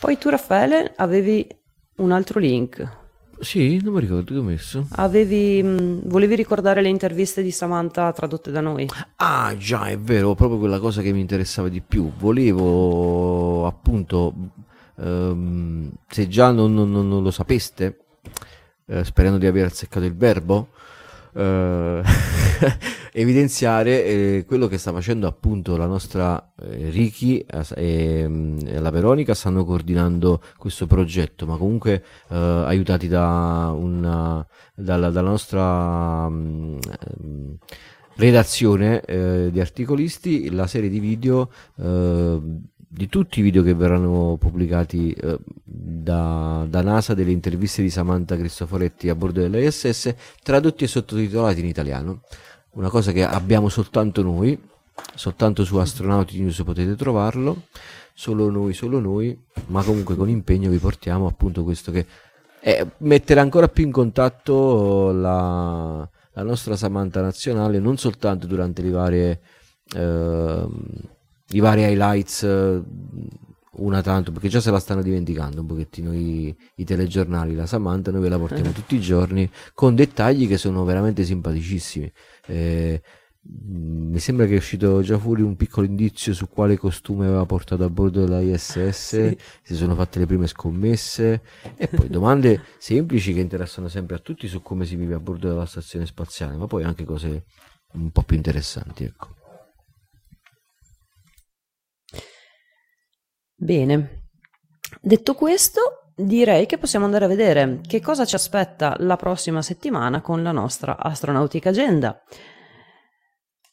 Poi 0.00 0.16
tu 0.16 0.28
Raffaele 0.28 0.92
avevi 0.96 1.46
un 1.96 2.12
altro 2.12 2.38
link. 2.38 3.07
Sì, 3.40 3.80
non 3.82 3.94
mi 3.94 4.00
ricordo 4.00 4.32
che 4.32 4.38
ho 4.38 4.42
messo. 4.42 4.86
Avevi, 4.96 5.62
mh, 5.62 6.08
volevi 6.08 6.34
ricordare 6.34 6.82
le 6.82 6.88
interviste 6.88 7.42
di 7.42 7.50
Samantha 7.52 8.10
tradotte 8.12 8.50
da 8.50 8.60
noi? 8.60 8.88
Ah, 9.16 9.54
già, 9.56 9.86
è 9.86 9.98
vero, 9.98 10.34
proprio 10.34 10.58
quella 10.58 10.78
cosa 10.80 11.02
che 11.02 11.12
mi 11.12 11.20
interessava 11.20 11.68
di 11.68 11.80
più. 11.80 12.10
Volevo 12.18 13.66
appunto, 13.66 14.34
ehm, 14.96 15.90
se 16.08 16.26
già 16.28 16.50
non, 16.50 16.74
non- 16.74 16.90
non 16.90 17.22
lo 17.22 17.30
sapeste, 17.30 17.98
eh, 18.86 19.04
sperando 19.04 19.38
di 19.38 19.46
aver 19.46 19.66
azzeccato 19.66 20.04
il 20.04 20.16
verbo, 20.16 20.68
eh, 21.34 22.02
evidenziare 23.12 24.04
eh, 24.04 24.44
quello 24.46 24.66
che 24.66 24.78
sta 24.78 24.92
facendo 24.92 25.26
appunto 25.26 25.76
la 25.76 25.86
nostra 25.86 26.52
eh, 26.60 26.90
Ricky 26.90 27.38
eh, 27.38 27.64
e, 27.74 28.28
mm, 28.28 28.58
e 28.66 28.80
la 28.80 28.90
Veronica 28.90 29.34
stanno 29.34 29.64
coordinando 29.64 30.42
questo 30.56 30.86
progetto, 30.86 31.46
ma 31.46 31.56
comunque 31.56 32.02
eh, 32.28 32.36
aiutati 32.36 33.08
da 33.08 33.72
una, 33.74 34.46
dalla, 34.74 35.10
dalla 35.10 35.30
nostra 35.30 36.28
mm, 36.28 36.78
ehm, 36.78 37.56
redazione 38.16 39.00
eh, 39.02 39.48
di 39.50 39.60
articolisti, 39.60 40.50
la 40.50 40.66
serie 40.66 40.88
di 40.88 40.98
video 40.98 41.50
eh, 41.76 42.40
di 42.90 43.08
tutti 43.08 43.40
i 43.40 43.42
video 43.42 43.62
che 43.62 43.74
verranno 43.74 44.36
pubblicati 44.38 45.12
eh, 45.12 45.38
da, 45.62 46.66
da 46.68 46.80
NASA 46.80 47.12
delle 47.12 47.32
interviste 47.32 47.82
di 47.82 47.90
Samantha 47.90 48.34
Cristoforetti 48.34 49.10
a 49.10 49.14
bordo 49.14 49.40
dell'ISS 49.40 50.14
tradotti 50.42 50.84
e 50.84 50.86
sottotitolati 50.86 51.60
in 51.60 51.66
italiano 51.66 52.22
una 52.78 52.90
cosa 52.90 53.10
che 53.10 53.24
abbiamo 53.24 53.68
soltanto 53.68 54.22
noi 54.22 54.58
soltanto 55.14 55.64
su 55.64 55.76
Astronauti 55.76 56.40
News 56.40 56.62
potete 56.62 56.94
trovarlo 56.94 57.64
solo 58.14 58.50
noi, 58.50 58.72
solo 58.72 59.00
noi 59.00 59.36
ma 59.66 59.82
comunque 59.82 60.14
con 60.14 60.28
impegno 60.28 60.70
vi 60.70 60.78
portiamo 60.78 61.26
appunto 61.26 61.64
questo 61.64 61.90
che 61.90 62.06
è 62.60 62.86
mettere 62.98 63.40
ancora 63.40 63.68
più 63.68 63.84
in 63.84 63.92
contatto 63.92 65.10
la, 65.10 66.08
la 66.32 66.42
nostra 66.42 66.76
Samantha 66.76 67.20
nazionale 67.20 67.80
non 67.80 67.96
soltanto 67.96 68.46
durante 68.46 68.82
le 68.82 68.90
varie 68.90 69.40
ehm, 69.94 70.86
i 71.50 71.60
vari 71.60 71.82
highlights 71.82 72.42
eh, 72.44 72.82
una 73.78 74.02
tanto 74.02 74.32
perché 74.32 74.48
già 74.48 74.60
se 74.60 74.70
la 74.70 74.80
stanno 74.80 75.02
dimenticando 75.02 75.60
un 75.60 75.66
pochettino 75.66 76.12
i, 76.12 76.54
i 76.76 76.84
telegiornali 76.84 77.54
la 77.54 77.66
Samantha 77.66 78.10
noi 78.10 78.22
ve 78.22 78.28
la 78.28 78.38
portiamo 78.38 78.70
tutti 78.70 78.96
i 78.96 79.00
giorni 79.00 79.48
con 79.74 79.94
dettagli 79.94 80.48
che 80.48 80.58
sono 80.58 80.84
veramente 80.84 81.24
simpaticissimi 81.24 82.12
Eh, 82.48 83.02
mh, 83.42 84.10
mi 84.10 84.18
sembra 84.18 84.46
che 84.46 84.54
è 84.54 84.56
uscito 84.56 85.00
già 85.02 85.18
fuori 85.18 85.42
un 85.42 85.56
piccolo 85.56 85.86
indizio 85.86 86.32
su 86.34 86.48
quale 86.48 86.76
costume 86.76 87.26
aveva 87.26 87.44
portato 87.44 87.84
a 87.84 87.90
bordo 87.90 88.24
della 88.24 88.40
ISS 88.40 89.36
si 89.62 89.74
sono 89.74 89.94
fatte 89.94 90.18
le 90.18 90.26
prime 90.26 90.46
scommesse 90.46 91.42
e 91.76 91.88
poi 91.88 92.08
domande 92.10 92.62
semplici 92.78 93.32
che 93.34 93.40
interessano 93.40 93.88
sempre 93.88 94.16
a 94.16 94.18
tutti 94.18 94.48
su 94.48 94.62
come 94.62 94.84
si 94.86 94.96
vive 94.96 95.14
a 95.14 95.20
bordo 95.20 95.48
della 95.48 95.66
stazione 95.66 96.06
spaziale 96.06 96.56
ma 96.56 96.66
poi 96.66 96.84
anche 96.84 97.04
cose 97.04 97.44
un 97.92 98.10
po' 98.10 98.22
più 98.22 98.36
interessanti 98.36 99.04
ecco. 99.04 99.36
Bene, 103.60 104.28
detto 105.00 105.34
questo, 105.34 106.07
direi 106.18 106.66
che 106.66 106.78
possiamo 106.78 107.04
andare 107.04 107.26
a 107.26 107.28
vedere 107.28 107.80
che 107.86 108.00
cosa 108.00 108.24
ci 108.24 108.34
aspetta 108.34 108.96
la 108.98 109.16
prossima 109.16 109.62
settimana 109.62 110.20
con 110.20 110.42
la 110.42 110.52
nostra 110.52 110.98
astronautica 110.98 111.68
agenda. 111.68 112.20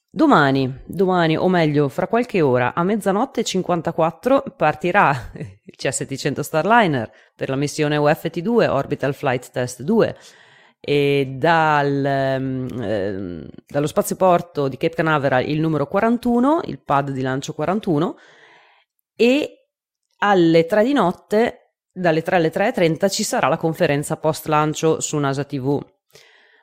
Domani, 0.08 0.82
domani, 0.86 1.36
o 1.36 1.50
meglio, 1.50 1.90
fra 1.90 2.08
qualche 2.08 2.40
ora, 2.40 2.74
a 2.74 2.84
mezzanotte 2.84 3.42
e 3.42 3.44
54, 3.44 4.54
partirà 4.56 5.14
il 5.36 5.76
CS-700 5.78 6.40
Starliner 6.40 7.12
per 7.36 7.50
la 7.50 7.58
missione 7.58 7.98
UFT-2 7.98 8.70
Orbital 8.70 9.14
Flight 9.14 9.52
Test 9.52 9.82
2 9.82 10.16
e 10.80 11.34
dal, 11.38 12.06
ehm, 12.06 12.68
ehm, 12.80 13.48
dallo 13.68 13.88
spazioporto 13.88 14.68
di 14.70 14.78
Cape 14.78 14.96
Canaveral 14.96 15.50
il 15.50 15.60
numero 15.60 15.88
41, 15.88 16.62
il 16.66 16.80
pad 16.80 17.10
di 17.10 17.22
lancio 17.22 17.54
41 17.54 18.16
e 19.18 19.68
alle 20.20 20.66
3 20.66 20.84
di 20.84 20.94
notte, 20.94 21.65
dalle 21.98 22.22
3 22.22 22.36
alle 22.36 22.52
3.30, 22.52 23.10
ci 23.10 23.24
sarà 23.24 23.48
la 23.48 23.56
conferenza 23.56 24.18
post 24.18 24.48
lancio 24.48 25.00
su 25.00 25.18
NASA 25.18 25.46
TV. 25.46 25.82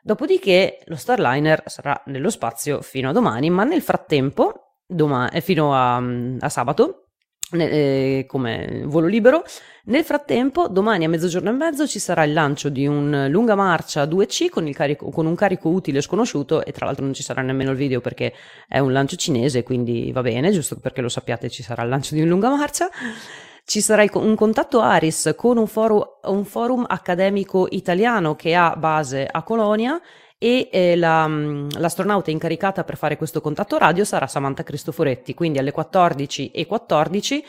Dopodiché 0.03 0.81
lo 0.87 0.97
Starliner 0.97 1.63
sarà 1.67 2.01
nello 2.07 2.29
spazio 2.29 2.83
fino 2.83 3.09
a 3.09 3.13
domani, 3.13 3.49
ma 3.49 3.65
nel 3.65 3.81
frattempo, 3.81 4.81
doma- 4.87 5.31
eh, 5.31 5.41
fino 5.41 5.75
a, 5.75 5.97
a 6.39 6.49
sabato, 6.51 7.07
eh, 7.53 8.25
come 8.29 8.83
volo 8.85 9.07
libero, 9.07 9.43
nel 9.85 10.05
frattempo, 10.05 10.69
domani 10.69 11.07
a 11.07 11.09
mezzogiorno 11.09 11.49
e 11.49 11.53
mezzo 11.53 11.87
ci 11.87 11.99
sarà 11.99 12.25
il 12.25 12.35
lancio 12.35 12.69
di 12.69 12.87
un 12.87 13.27
lunga 13.31 13.55
marcia 13.55 14.05
2C 14.05 14.49
con, 14.51 14.71
carico- 14.71 15.09
con 15.11 15.25
un 15.25 15.35
carico 15.35 15.71
utile 15.71 16.03
sconosciuto 16.03 16.65
e 16.65 16.73
tra 16.73 16.85
l'altro 16.85 17.05
non 17.05 17.15
ci 17.15 17.23
sarà 17.23 17.41
nemmeno 17.41 17.71
il 17.71 17.77
video 17.77 18.01
perché 18.01 18.35
è 18.69 18.81
un 18.81 18.93
lancio 18.93 19.17
cinese, 19.17 19.63
quindi 19.63 20.13
va 20.13 20.21
bene, 20.21 20.51
giusto 20.51 20.79
perché 20.79 21.01
lo 21.01 21.09
sappiate 21.09 21.49
ci 21.49 21.63
sarà 21.63 21.83
il 21.85 21.89
lancio 21.89 22.15
di 22.15 22.21
un 22.21 22.29
lunga 22.29 22.51
marcia. 22.51 22.91
Ci 23.73 23.81
sarà 23.81 24.05
un 24.17 24.35
contatto 24.35 24.83
ARIS 24.83 25.33
con 25.35 25.57
un, 25.57 25.67
foro- 25.67 26.19
un 26.25 26.45
forum 26.45 26.85
accademico 26.87 27.67
italiano 27.71 28.37
che 28.37 28.55
ha 28.55 28.77
base 28.77 29.27
a 29.27 29.43
Colonia 29.43 29.99
e 30.37 30.69
eh, 30.71 30.95
la, 30.95 31.27
mh, 31.27 31.79
l'astronauta 31.79 32.31
incaricata 32.31 32.85
per 32.85 32.99
fare 32.99 33.17
questo 33.17 33.41
contatto 33.41 33.79
radio 33.79 34.05
sarà 34.05 34.27
Samantha 34.27 34.63
Cristoforetti, 34.63 35.33
quindi 35.33 35.59
alle 35.59 35.73
14 35.73 36.51
e 36.51 36.67
14 36.67 37.45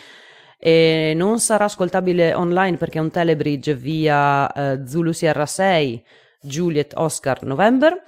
e 0.59 1.11
non 1.13 1.41
sarà 1.41 1.65
ascoltabile 1.65 2.33
online 2.33 2.77
perché 2.77 2.99
è 2.99 3.01
un 3.01 3.11
telebridge 3.11 3.75
via 3.75 4.49
eh, 4.49 4.87
Zulu 4.87 5.11
Sierra 5.11 5.45
6 5.45 6.05
Juliet 6.39 6.93
Oscar 6.95 7.43
November 7.43 8.01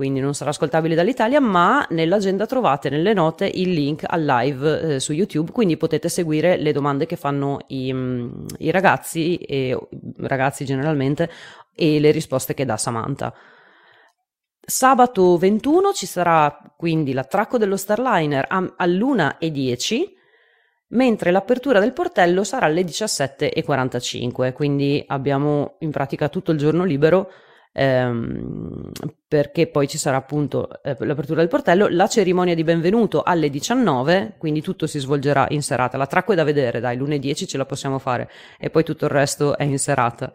quindi 0.00 0.20
non 0.20 0.32
sarà 0.32 0.48
ascoltabile 0.48 0.94
dall'Italia 0.94 1.40
ma 1.40 1.86
nell'agenda 1.90 2.46
trovate 2.46 2.88
nelle 2.88 3.12
note 3.12 3.44
il 3.44 3.70
link 3.70 4.04
al 4.06 4.24
live 4.24 4.94
eh, 4.94 4.98
su 4.98 5.12
YouTube 5.12 5.52
quindi 5.52 5.76
potete 5.76 6.08
seguire 6.08 6.56
le 6.56 6.72
domande 6.72 7.04
che 7.04 7.16
fanno 7.16 7.58
i, 7.66 7.92
mm, 7.92 8.46
i 8.60 8.70
ragazzi 8.70 9.36
e 9.36 9.78
ragazzi 10.20 10.64
generalmente 10.64 11.28
e 11.74 12.00
le 12.00 12.12
risposte 12.12 12.54
che 12.54 12.64
dà 12.64 12.78
Samantha. 12.78 13.30
Sabato 14.58 15.36
21 15.36 15.92
ci 15.92 16.06
sarà 16.06 16.72
quindi 16.78 17.12
l'attracco 17.12 17.58
dello 17.58 17.76
Starliner 17.76 18.46
a- 18.48 18.72
all'una 18.78 19.36
e 19.36 19.50
10, 19.50 20.14
mentre 20.88 21.30
l'apertura 21.30 21.78
del 21.78 21.92
portello 21.92 22.42
sarà 22.42 22.64
alle 22.64 22.84
17.45, 22.84 24.54
quindi 24.54 25.04
abbiamo 25.06 25.74
in 25.80 25.90
pratica 25.90 26.30
tutto 26.30 26.52
il 26.52 26.58
giorno 26.58 26.84
libero 26.84 27.30
ehm, 27.72 28.90
perché 29.26 29.66
poi 29.66 29.88
ci 29.88 29.96
sarà 29.96 30.16
appunto 30.16 30.68
eh, 30.82 30.96
l'apertura 30.98 31.40
del 31.40 31.48
portello, 31.48 31.88
la 31.88 32.06
cerimonia 32.06 32.54
di 32.54 32.64
benvenuto 32.64 33.22
alle 33.22 33.48
19, 33.48 34.34
quindi 34.38 34.60
tutto 34.60 34.86
si 34.86 34.98
svolgerà 34.98 35.46
in 35.50 35.62
serata. 35.62 35.96
L'attracco 35.96 36.32
è 36.32 36.36
da 36.36 36.44
vedere, 36.44 36.80
dai, 36.80 36.96
lunedì 36.96 37.28
10 37.30 37.46
ce 37.46 37.56
la 37.56 37.66
possiamo 37.66 37.98
fare 37.98 38.28
e 38.58 38.70
poi 38.70 38.82
tutto 38.82 39.04
il 39.04 39.10
resto 39.10 39.56
è 39.56 39.64
in 39.64 39.78
serata 39.78 40.32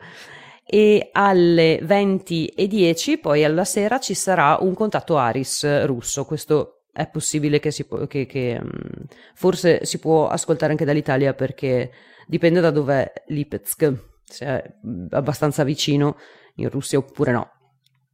e 0.67 1.09
alle 1.11 1.79
20.10 1.83 3.19
poi 3.19 3.43
alla 3.43 3.65
sera 3.65 3.99
ci 3.99 4.15
sarà 4.15 4.57
un 4.59 4.73
contatto 4.73 5.17
Aris 5.17 5.85
russo. 5.85 6.25
Questo 6.25 6.85
è 6.91 7.07
possibile 7.07 7.59
che, 7.59 7.71
si 7.71 7.85
può, 7.85 8.07
che, 8.07 8.25
che 8.25 8.59
mh, 8.59 9.05
forse 9.35 9.85
si 9.85 9.99
può 9.99 10.27
ascoltare 10.27 10.71
anche 10.71 10.85
dall'Italia 10.85 11.33
perché 11.33 11.91
dipende 12.25 12.61
da 12.61 12.71
dov'è 12.71 13.11
Lipetsk, 13.27 13.93
se 14.23 14.45
è 14.45 14.73
mh, 14.81 15.07
abbastanza 15.11 15.63
vicino 15.63 16.17
in 16.55 16.69
Russia 16.69 16.97
oppure 16.97 17.31
no, 17.31 17.49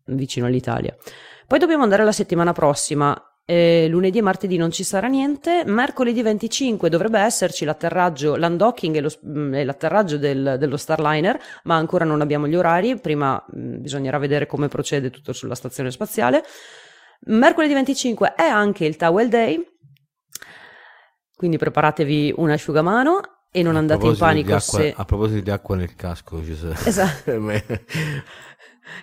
vicino 0.05 0.45
all'Italia. 0.45 0.95
Poi 1.47 1.59
dobbiamo 1.59 1.83
andare 1.83 2.03
la 2.03 2.11
settimana 2.11 2.53
prossima. 2.53 3.15
Eh, 3.43 3.87
lunedì 3.89 4.19
e 4.19 4.21
martedì 4.21 4.55
non 4.55 4.71
ci 4.71 4.83
sarà 4.83 5.07
niente. 5.07 5.63
Mercoledì 5.65 6.21
25 6.21 6.89
dovrebbe 6.89 7.19
esserci 7.19 7.65
l'atterraggio, 7.65 8.37
l'undocking 8.37 8.95
e, 8.95 9.01
lo, 9.01 9.11
mh, 9.21 9.55
e 9.55 9.63
l'atterraggio 9.65 10.17
del- 10.17 10.55
dello 10.57 10.77
Starliner, 10.77 11.37
ma 11.63 11.75
ancora 11.75 12.05
non 12.05 12.21
abbiamo 12.21 12.47
gli 12.47 12.55
orari. 12.55 12.97
Prima 12.99 13.43
mh, 13.45 13.81
bisognerà 13.81 14.17
vedere 14.19 14.45
come 14.45 14.67
procede 14.69 15.09
tutto 15.09 15.33
sulla 15.33 15.55
stazione 15.55 15.91
spaziale. 15.91 16.43
Mercoledì 17.25 17.73
25 17.73 18.35
è 18.35 18.43
anche 18.43 18.85
il 18.85 18.95
Towel 18.95 19.27
Day, 19.27 19.61
quindi 21.35 21.57
preparatevi 21.57 22.33
un 22.37 22.49
asciugamano 22.51 23.19
e 23.51 23.63
non 23.63 23.75
A 23.75 23.79
andate 23.79 24.05
in 24.05 24.17
panico 24.17 24.53
acqua- 24.55 24.79
se... 24.79 24.93
A 24.95 25.05
proposito 25.05 25.41
di 25.41 25.51
acqua 25.51 25.75
nel 25.75 25.95
casco, 25.95 26.41
sa- 26.55 26.87
Esatto. 26.87 27.31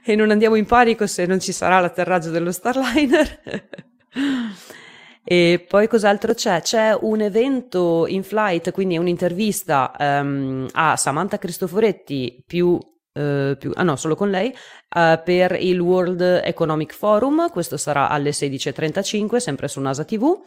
E 0.05 0.15
non 0.17 0.31
andiamo 0.31 0.55
in 0.57 0.67
panico 0.67 1.07
se 1.07 1.25
non 1.27 1.41
ci 1.41 1.53
sarà 1.53 1.81
l'atterraggio 1.81 2.31
dello 2.31 2.53
Starliner. 2.53 3.41
e 5.25 5.65
poi 5.69 5.87
cos'altro 5.89 6.35
c'è? 6.35 6.61
C'è 6.63 6.97
un 7.01 7.21
evento 7.21 8.07
in 8.07 8.23
flight, 8.23 8.71
quindi 8.71 8.95
è 8.95 8.99
un'intervista 8.99 9.93
ehm, 9.99 10.69
a 10.73 10.97
Samantha 10.97 11.39
Cristoforetti 11.39 12.43
più, 12.47 12.79
eh, 13.13 13.57
più- 13.59 13.73
ah 13.75 13.83
no, 13.83 13.97
solo 13.97 14.15
con 14.15 14.31
lei, 14.31 14.55
eh, 14.95 15.21
per 15.25 15.57
il 15.61 15.79
World 15.81 16.21
Economic 16.45 16.93
Forum. 16.95 17.51
Questo 17.51 17.77
sarà 17.77 18.09
alle 18.09 18.31
16.35, 18.31 19.37
sempre 19.37 19.69
su 19.69 19.81
NASA 19.81 20.05
TV. 20.05 20.39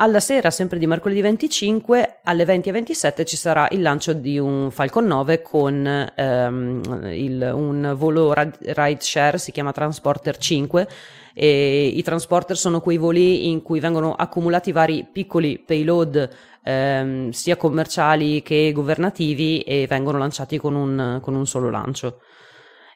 Alla 0.00 0.20
sera, 0.20 0.50
sempre 0.50 0.78
di 0.78 0.86
mercoledì 0.86 1.20
25, 1.20 2.20
alle 2.22 2.44
20.27 2.44 3.24
ci 3.24 3.36
sarà 3.36 3.66
il 3.72 3.82
lancio 3.82 4.12
di 4.12 4.38
un 4.38 4.70
Falcon 4.70 5.06
9 5.06 5.42
con 5.42 6.12
ehm, 6.14 7.10
il, 7.12 7.50
un 7.52 7.94
volo 7.96 8.32
ride 8.32 9.00
share, 9.00 9.38
si 9.38 9.50
chiama 9.50 9.72
Transporter 9.72 10.36
5. 10.36 10.88
E 11.34 11.86
I 11.86 12.02
transporter 12.02 12.56
sono 12.56 12.80
quei 12.80 12.96
voli 12.96 13.48
in 13.48 13.62
cui 13.62 13.80
vengono 13.80 14.14
accumulati 14.14 14.70
vari 14.70 15.06
piccoli 15.10 15.58
payload 15.58 16.30
ehm, 16.62 17.30
sia 17.30 17.56
commerciali 17.56 18.40
che 18.42 18.70
governativi 18.72 19.62
e 19.62 19.86
vengono 19.88 20.18
lanciati 20.18 20.58
con 20.58 20.76
un, 20.76 21.18
con 21.20 21.34
un 21.34 21.46
solo 21.46 21.70
lancio. 21.70 22.20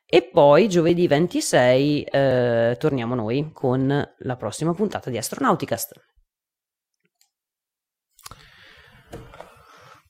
E 0.06 0.28
poi 0.32 0.68
giovedì 0.68 1.08
26 1.08 2.02
eh, 2.02 2.76
torniamo 2.78 3.16
noi 3.16 3.50
con 3.52 4.08
la 4.18 4.36
prossima 4.36 4.72
puntata 4.72 5.10
di 5.10 5.16
Astronauticast. 5.16 6.11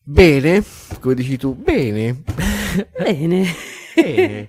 Bene, 0.05 0.65
come 1.01 1.15
dici 1.15 1.37
tu, 1.37 1.55
bene. 1.55 2.23
Bene. 2.99 3.47
bene. 3.95 4.49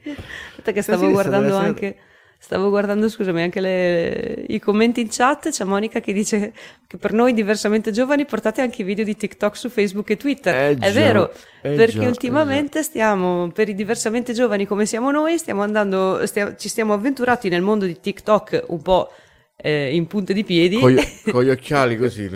che 0.63 0.81
stavo 0.81 1.11
guardando 1.11 1.55
anche... 1.55 1.97
Stavo 2.43 2.69
guardando, 2.69 3.07
scusami, 3.07 3.41
anche 3.41 3.61
le, 3.61 4.43
i 4.49 4.59
commenti 4.59 4.99
in 4.99 5.07
chat. 5.09 5.49
C'è 5.49 5.63
Monica 5.63 6.01
che 6.01 6.11
dice 6.11 6.51
che 6.85 6.97
per 6.97 7.13
noi 7.13 7.31
diversamente 7.31 7.91
giovani 7.91 8.25
portate 8.25 8.59
anche 8.59 8.81
i 8.81 8.83
video 8.83 9.05
di 9.05 9.15
TikTok 9.15 9.55
su 9.55 9.69
Facebook 9.69 10.09
e 10.09 10.17
Twitter. 10.17 10.53
Eh 10.53 10.71
è 10.71 10.75
già, 10.75 10.91
vero, 10.91 11.33
perché 11.61 12.01
già, 12.01 12.07
ultimamente 12.07 12.83
stiamo, 12.83 13.49
per 13.53 13.69
i 13.69 13.75
diversamente 13.75 14.33
giovani 14.33 14.67
come 14.67 14.85
siamo 14.85 15.09
noi, 15.09 15.37
stiamo 15.37 15.61
andando, 15.61 16.25
stiamo, 16.25 16.57
ci 16.57 16.67
stiamo 16.67 16.91
avventurati 16.91 17.47
nel 17.47 17.61
mondo 17.61 17.85
di 17.85 17.97
TikTok 17.97 18.65
un 18.67 18.81
po' 18.81 19.09
eh, 19.55 19.95
in 19.95 20.05
punte 20.07 20.33
di 20.33 20.43
piedi. 20.43 20.79
Con, 20.79 20.97
con 21.31 21.45
gli 21.45 21.49
occhiali 21.49 21.95
così. 21.95 22.29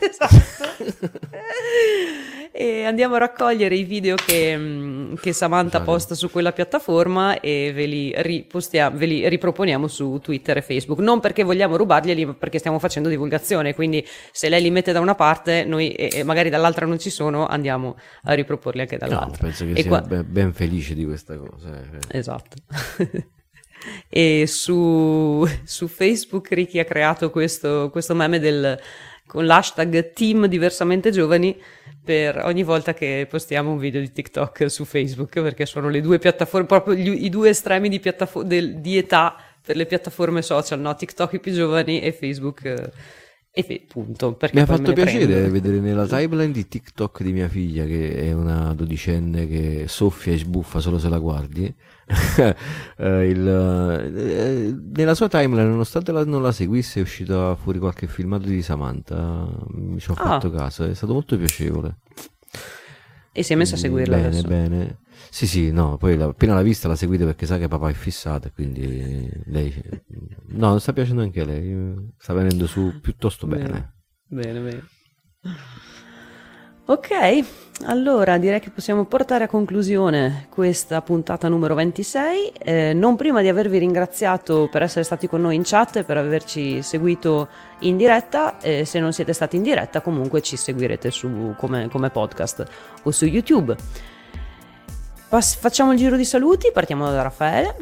esatto. 0.08 0.44
e 2.52 2.84
andiamo 2.84 3.16
a 3.16 3.18
raccogliere 3.18 3.76
i 3.76 3.84
video 3.84 4.14
che, 4.14 4.56
mm, 4.56 5.14
che 5.16 5.32
Samantha 5.34 5.76
esatto. 5.76 5.84
posta 5.84 6.14
su 6.14 6.30
quella 6.30 6.52
piattaforma 6.52 7.38
e 7.40 7.70
ve 7.74 7.84
li, 7.84 8.14
ve 8.14 9.06
li 9.06 9.28
riproponiamo 9.28 9.86
su 9.88 10.18
Twitter 10.22 10.56
e 10.56 10.62
Facebook. 10.62 11.00
Non 11.00 11.20
perché 11.20 11.42
vogliamo 11.44 11.76
rubarglieli, 11.76 12.24
ma 12.24 12.34
perché 12.34 12.58
stiamo 12.58 12.78
facendo 12.78 13.10
divulgazione. 13.10 13.74
Quindi 13.74 14.06
se 14.32 14.48
lei 14.48 14.62
li 14.62 14.70
mette 14.70 14.92
da 14.92 15.00
una 15.00 15.14
parte, 15.14 15.64
noi 15.64 15.92
e 15.92 16.22
magari 16.22 16.48
dall'altra 16.48 16.86
non 16.86 16.98
ci 16.98 17.10
sono, 17.10 17.46
andiamo 17.46 17.96
a 18.22 18.32
riproporli 18.32 18.80
anche 18.80 18.96
dall'altra. 18.96 19.26
No, 19.26 19.36
penso 19.38 19.64
che 19.66 19.72
e 19.72 19.82
sia 19.82 19.90
qua... 19.90 20.00
ben, 20.00 20.24
ben 20.26 20.52
felice 20.54 20.94
di 20.94 21.04
questa 21.04 21.36
cosa. 21.36 21.68
Eh. 21.78 22.18
Esatto. 22.18 22.56
e 24.08 24.46
su, 24.46 25.46
su, 25.64 25.88
Facebook 25.88 26.50
Ricky 26.52 26.78
ha 26.78 26.84
creato 26.84 27.30
questo, 27.30 27.90
questo 27.90 28.14
meme 28.14 28.38
del, 28.38 28.78
con 29.36 29.44
l'hashtag 29.44 30.14
team 30.14 30.46
diversamente 30.46 31.10
giovani 31.10 31.54
per 32.02 32.40
ogni 32.46 32.62
volta 32.62 32.94
che 32.94 33.26
postiamo 33.28 33.70
un 33.70 33.76
video 33.76 34.00
di 34.00 34.10
TikTok 34.10 34.70
su 34.70 34.86
Facebook 34.86 35.42
perché 35.42 35.66
sono 35.66 35.90
le 35.90 36.00
due 36.00 36.18
piattaforme 36.18 36.66
proprio 36.66 36.94
gli, 36.94 37.24
i 37.26 37.28
due 37.28 37.50
estremi 37.50 37.90
di, 37.90 38.00
piattafo- 38.00 38.42
del, 38.42 38.76
di, 38.76 38.96
età 38.96 39.36
per 39.62 39.76
le 39.76 39.84
piattaforme 39.84 40.40
social 40.40 40.80
no? 40.80 40.96
TikTok 40.96 41.34
i 41.34 41.38
più 41.38 41.52
giovani 41.52 42.00
e 42.00 42.12
Facebook 42.12 42.64
eh, 42.64 42.90
e 43.58 43.86
punto 43.88 44.36
mi 44.52 44.60
ha 44.60 44.66
fatto 44.66 44.92
piacere 44.92 45.24
prendo. 45.24 45.50
vedere 45.50 45.80
nella 45.80 46.06
timeline 46.06 46.52
di 46.52 46.68
TikTok 46.68 47.22
di 47.22 47.32
mia 47.32 47.48
figlia 47.48 47.86
che 47.86 48.14
è 48.28 48.32
una 48.32 48.74
dodicenne 48.74 49.48
che 49.48 49.84
soffia 49.88 50.34
e 50.34 50.38
sbuffa 50.38 50.78
solo 50.78 50.98
se 50.98 51.08
la 51.08 51.18
guardi 51.18 51.74
eh, 52.98 53.26
il, 53.26 53.48
eh, 53.48 54.78
nella 54.94 55.14
sua 55.14 55.28
timeline, 55.28 55.68
nonostante 55.68 56.12
la, 56.12 56.24
non 56.24 56.40
la 56.40 56.52
seguisse, 56.52 57.00
è 57.00 57.02
uscito 57.02 57.56
fuori 57.60 57.80
qualche 57.80 58.06
filmato 58.06 58.46
di 58.46 58.62
Samantha. 58.62 59.48
Mi 59.70 59.98
ci 59.98 60.10
ho 60.10 60.14
ah. 60.14 60.22
fatto 60.22 60.50
caso, 60.50 60.84
è 60.84 60.94
stato 60.94 61.12
molto 61.12 61.36
piacevole. 61.36 61.96
E 63.38 63.42
si 63.42 63.52
è 63.52 63.56
messo 63.56 63.74
a 63.74 63.78
seguirla 63.78 64.16
bene, 64.16 64.28
adesso? 64.28 64.48
Bene, 64.48 64.98
Sì, 65.28 65.46
sì, 65.46 65.70
no, 65.70 65.98
poi 65.98 66.16
la, 66.16 66.24
appena 66.24 66.54
l'ha 66.54 66.62
vista 66.62 66.88
la 66.88 66.96
seguite 66.96 67.26
perché 67.26 67.44
sa 67.44 67.58
che 67.58 67.68
papà 67.68 67.90
è 67.90 67.92
fissato 67.92 68.48
e 68.48 68.52
quindi 68.52 69.30
lei... 69.44 69.74
No, 70.52 70.78
sta 70.78 70.94
piacendo 70.94 71.20
anche 71.20 71.44
lei, 71.44 72.14
sta 72.16 72.32
venendo 72.32 72.66
su 72.66 72.98
piuttosto 73.02 73.46
bene. 73.46 73.96
Bene, 74.26 74.58
bene. 74.58 74.60
bene. 74.62 74.84
Ok, 76.88 77.08
allora 77.86 78.38
direi 78.38 78.60
che 78.60 78.70
possiamo 78.70 79.06
portare 79.06 79.42
a 79.42 79.48
conclusione 79.48 80.46
questa 80.48 81.02
puntata 81.02 81.48
numero 81.48 81.74
26, 81.74 82.52
eh, 82.58 82.92
non 82.92 83.16
prima 83.16 83.42
di 83.42 83.48
avervi 83.48 83.78
ringraziato 83.78 84.68
per 84.70 84.82
essere 84.82 85.02
stati 85.02 85.26
con 85.26 85.40
noi 85.40 85.56
in 85.56 85.62
chat 85.64 85.96
e 85.96 86.04
per 86.04 86.16
averci 86.16 86.82
seguito 86.82 87.48
in 87.80 87.96
diretta, 87.96 88.60
eh, 88.60 88.84
se 88.84 89.00
non 89.00 89.12
siete 89.12 89.32
stati 89.32 89.56
in 89.56 89.64
diretta 89.64 90.00
comunque 90.00 90.42
ci 90.42 90.56
seguirete 90.56 91.10
su, 91.10 91.56
come, 91.58 91.88
come 91.88 92.10
podcast 92.10 92.64
o 93.02 93.10
su 93.10 93.24
YouTube. 93.24 93.74
Pas- 95.28 95.56
facciamo 95.56 95.90
il 95.90 95.98
giro 95.98 96.16
di 96.16 96.24
saluti, 96.24 96.70
partiamo 96.72 97.10
da 97.10 97.22
Raffaele. 97.22 97.74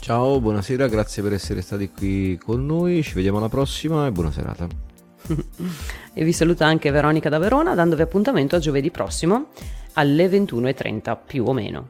Ciao, 0.00 0.40
buonasera, 0.40 0.88
grazie 0.88 1.22
per 1.22 1.34
essere 1.34 1.60
stati 1.60 1.88
qui 1.88 2.36
con 2.36 2.66
noi, 2.66 3.04
ci 3.04 3.14
vediamo 3.14 3.38
alla 3.38 3.48
prossima 3.48 4.08
e 4.08 4.10
buona 4.10 4.32
serata. 4.32 4.89
e 6.12 6.24
vi 6.24 6.32
saluta 6.32 6.66
anche 6.66 6.90
Veronica 6.90 7.28
da 7.28 7.38
Verona 7.38 7.74
dandovi 7.74 8.02
appuntamento 8.02 8.56
a 8.56 8.58
giovedì 8.58 8.90
prossimo 8.90 9.48
alle 9.94 10.28
21.30 10.28 11.18
più 11.26 11.44
o 11.46 11.52
meno. 11.52 11.88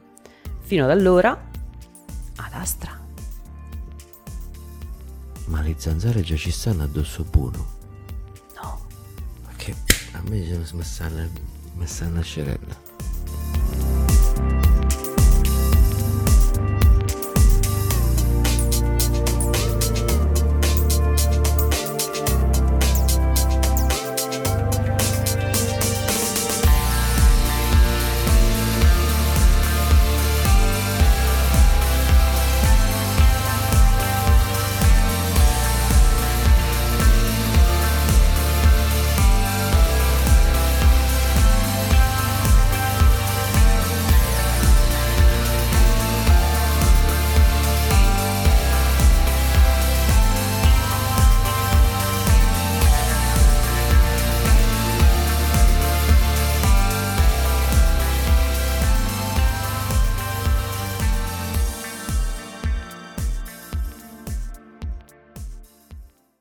Fino 0.61 0.85
ad 0.85 0.91
allora, 0.91 1.31
ad 1.31 2.53
Astra. 2.53 2.99
Ma 5.45 5.61
le 5.61 5.75
zanzare 5.77 6.21
già 6.21 6.35
ci 6.35 6.51
stanno 6.51 6.83
addosso 6.83 7.25
buono. 7.29 7.65
No. 8.61 8.85
Perché 9.47 9.75
a 10.13 10.21
me 10.29 10.39
mi 10.71 10.83
stanno, 10.83 11.29
mi 11.75 11.87
stanno 11.87 12.19
a 12.19 12.23
scerella. 12.23 14.00